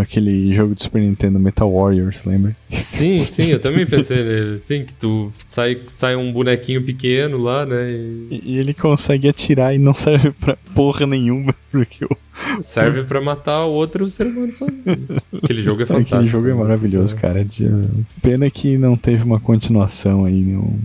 aquele 0.00 0.54
jogo 0.54 0.74
do 0.74 0.82
Super 0.82 1.00
Nintendo 1.02 1.38
Metal 1.38 1.70
Warriors, 1.72 2.24
lembra? 2.24 2.56
Sim, 2.66 3.18
sim, 3.24 3.48
eu 3.50 3.58
também 3.60 3.86
pensei 3.86 4.22
nele. 4.24 4.58
Sim, 4.58 4.84
que 4.84 4.94
tu 4.94 5.32
sai, 5.44 5.80
sai 5.86 6.16
um 6.16 6.32
bonequinho 6.32 6.82
pequeno 6.84 7.38
lá, 7.38 7.64
né? 7.66 7.90
E 7.90 8.40
E, 8.44 8.58
ele 8.58 8.72
consegue 8.74 9.28
atirar 9.28 9.74
e 9.74 9.78
não 9.78 9.94
serve 9.94 10.30
pra 10.32 10.56
porra 10.74 11.06
nenhuma, 11.06 11.54
porque 11.70 12.04
o, 12.04 12.16
serve 12.62 13.04
pra 13.04 13.20
matar 13.20 13.64
o 13.66 13.72
outro 13.72 14.08
ser 14.08 14.26
humano 14.26 14.52
sozinho. 14.52 15.06
Aquele 15.42 15.62
jogo 15.62 15.82
é 15.82 15.86
fantástico. 15.86 16.16
aquele 16.16 16.30
jogo 16.30 16.48
é 16.48 16.54
maravilhoso, 16.54 17.16
cara. 17.16 17.44
De- 17.44 17.66
pena 18.22 18.48
que 18.50 18.76
não 18.78 18.96
teve 18.96 19.22
uma 19.24 19.40
continuação 19.40 20.24
aí. 20.24 20.40
No- 20.42 20.78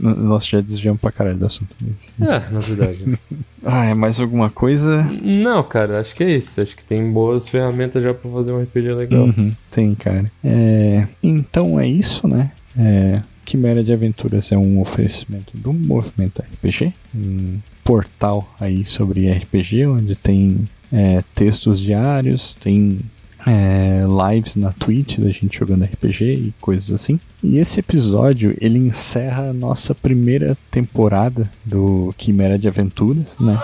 nós 0.00 0.46
já 0.46 0.60
desviamos 0.60 1.00
pra 1.00 1.12
caralho 1.12 1.38
do 1.38 1.46
assunto. 1.46 1.74
Mas... 1.80 2.12
É, 2.20 2.50
na 2.50 2.58
verdade. 2.58 3.18
Ah, 3.66 3.86
é 3.86 3.94
mais 3.94 4.20
alguma 4.20 4.50
coisa? 4.50 5.08
Não, 5.22 5.62
cara, 5.62 5.98
acho 5.98 6.14
que 6.14 6.22
é 6.22 6.32
isso. 6.32 6.60
Acho 6.60 6.76
que 6.76 6.84
tem 6.84 7.10
boas 7.10 7.48
ferramentas 7.48 8.04
já 8.04 8.12
pra 8.12 8.30
fazer 8.30 8.52
um 8.52 8.62
RPG 8.62 8.92
legal. 8.92 9.24
Uhum, 9.24 9.54
tem, 9.70 9.94
cara. 9.94 10.30
É, 10.44 11.08
então 11.22 11.80
é 11.80 11.88
isso, 11.88 12.28
né? 12.28 12.52
É, 12.78 13.22
Quimera 13.42 13.82
de 13.82 13.90
Aventuras 13.90 14.52
é 14.52 14.58
um 14.58 14.80
oferecimento 14.80 15.56
do 15.56 15.72
Movimento 15.72 16.42
RPG, 16.42 16.92
um 17.14 17.58
portal 17.82 18.54
aí 18.60 18.84
sobre 18.84 19.32
RPG, 19.32 19.86
onde 19.86 20.14
tem 20.14 20.68
é, 20.92 21.22
textos 21.34 21.80
diários, 21.80 22.54
tem 22.54 23.00
é, 23.46 24.02
lives 24.30 24.56
na 24.56 24.72
Twitch 24.72 25.18
da 25.18 25.30
gente 25.30 25.58
jogando 25.58 25.84
RPG 25.84 26.24
e 26.24 26.54
coisas 26.60 26.92
assim. 26.92 27.20
E 27.42 27.58
esse 27.58 27.80
episódio 27.80 28.56
ele 28.60 28.78
encerra 28.78 29.50
a 29.50 29.52
nossa 29.52 29.94
primeira 29.94 30.56
temporada 30.70 31.50
do 31.64 32.14
Quimera 32.16 32.58
de 32.58 32.68
Aventuras, 32.68 33.38
né? 33.38 33.58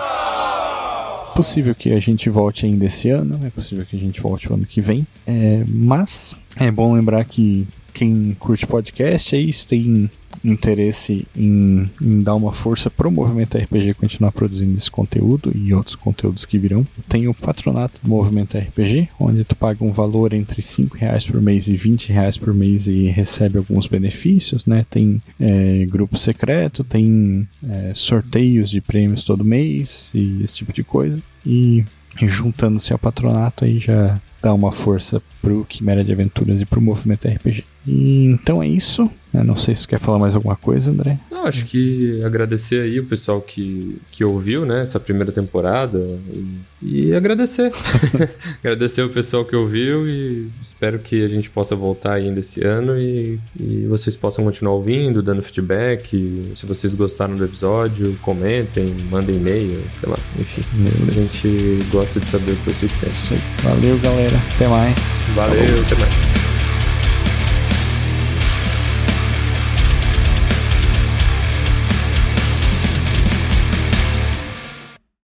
possível 1.35 1.73
que 1.73 1.91
a 1.91 1.99
gente 1.99 2.29
volte 2.29 2.65
ainda 2.65 2.85
esse 2.85 3.09
ano, 3.09 3.39
é 3.43 3.49
possível 3.49 3.85
que 3.85 3.95
a 3.95 3.99
gente 3.99 4.21
volte 4.21 4.51
o 4.51 4.53
ano 4.53 4.65
que 4.65 4.81
vem. 4.81 5.07
É, 5.25 5.63
mas 5.67 6.35
é 6.57 6.69
bom 6.69 6.93
lembrar 6.93 7.23
que 7.25 7.67
quem 7.93 8.35
curte 8.39 8.67
podcast 8.67 9.35
aí 9.35 9.49
tem 9.67 10.09
interesse 10.43 11.27
em, 11.35 11.89
em 12.01 12.21
dar 12.21 12.35
uma 12.35 12.53
força 12.53 12.89
pro 12.89 13.11
movimento 13.11 13.57
RPG 13.57 13.93
continuar 13.95 14.31
produzindo 14.31 14.77
esse 14.77 14.89
conteúdo 14.89 15.51
e 15.55 15.73
outros 15.73 15.95
conteúdos 15.95 16.45
que 16.45 16.57
virão. 16.57 16.85
Tem 17.07 17.27
o 17.27 17.33
patronato 17.33 17.99
do 18.01 18.09
movimento 18.09 18.57
RPG, 18.57 19.09
onde 19.19 19.43
tu 19.43 19.55
paga 19.55 19.83
um 19.83 19.91
valor 19.91 20.33
entre 20.33 20.61
5 20.61 20.97
reais 20.97 21.25
por 21.25 21.41
mês 21.41 21.67
e 21.67 21.75
20 21.75 22.11
reais 22.11 22.37
por 22.37 22.53
mês 22.53 22.87
e 22.87 23.07
recebe 23.07 23.57
alguns 23.57 23.87
benefícios, 23.87 24.65
né? 24.65 24.85
Tem 24.89 25.21
é, 25.39 25.85
grupo 25.85 26.17
secreto, 26.17 26.83
tem 26.83 27.47
é, 27.67 27.91
sorteios 27.93 28.69
de 28.69 28.81
prêmios 28.81 29.23
todo 29.23 29.45
mês 29.45 30.11
e 30.15 30.41
esse 30.43 30.55
tipo 30.55 30.73
de 30.73 30.83
coisa. 30.83 31.21
E 31.45 31.83
juntando-se 32.21 32.91
ao 32.93 32.99
patronato 32.99 33.65
aí 33.65 33.79
já 33.79 34.19
dá 34.41 34.53
uma 34.53 34.71
força 34.71 35.21
pro 35.41 35.65
Quimera 35.65 36.03
de 36.03 36.11
Aventuras 36.11 36.61
e 36.61 36.65
pro 36.65 36.81
movimento 36.81 37.27
RPG. 37.27 37.63
E 37.85 38.25
então 38.25 38.61
é 38.61 38.67
isso. 38.67 39.09
né? 39.33 39.43
Não 39.43 39.55
sei 39.55 39.73
se 39.73 39.87
quer 39.87 39.99
falar 39.99 40.19
mais 40.19 40.35
alguma 40.35 40.55
coisa, 40.55 40.91
André. 40.91 41.17
Não, 41.31 41.45
acho 41.45 41.65
que 41.65 42.21
agradecer 42.23 42.81
aí 42.81 42.99
o 42.99 43.05
pessoal 43.05 43.41
que, 43.41 43.99
que 44.11 44.23
ouviu, 44.23 44.65
né, 44.65 44.81
essa 44.81 44.99
primeira 44.99 45.31
temporada 45.31 45.97
e, 46.31 47.07
e 47.07 47.15
agradecer. 47.15 47.71
agradecer 48.61 49.01
o 49.01 49.09
pessoal 49.09 49.43
que 49.43 49.55
ouviu 49.55 50.07
e 50.07 50.47
espero 50.61 50.99
que 50.99 51.23
a 51.23 51.27
gente 51.27 51.49
possa 51.49 51.75
voltar 51.75 52.13
ainda 52.13 52.39
esse 52.39 52.63
ano 52.63 52.99
e, 52.99 53.39
e 53.59 53.87
vocês 53.87 54.15
possam 54.15 54.45
continuar 54.45 54.75
ouvindo, 54.75 55.23
dando 55.23 55.41
feedback. 55.41 56.51
Se 56.53 56.65
vocês 56.67 56.93
gostaram 56.93 57.35
do 57.35 57.43
episódio, 57.43 58.15
comentem, 58.21 58.95
mandem 59.09 59.37
e-mail, 59.37 59.81
sei 59.89 60.07
lá, 60.07 60.17
enfim. 60.37 60.61
A 61.07 61.11
gente 61.11 61.79
gosta 61.91 62.19
de 62.19 62.27
saber 62.27 62.51
o 62.51 62.55
que 62.57 62.73
vocês 62.73 62.91
pensam. 62.93 63.37
Valeu, 63.63 63.97
galera. 63.99 64.30
Até 64.55 64.67
mais. 64.67 65.29
Valeu, 65.35 65.81
até 65.81 65.95
mais. 65.95 66.30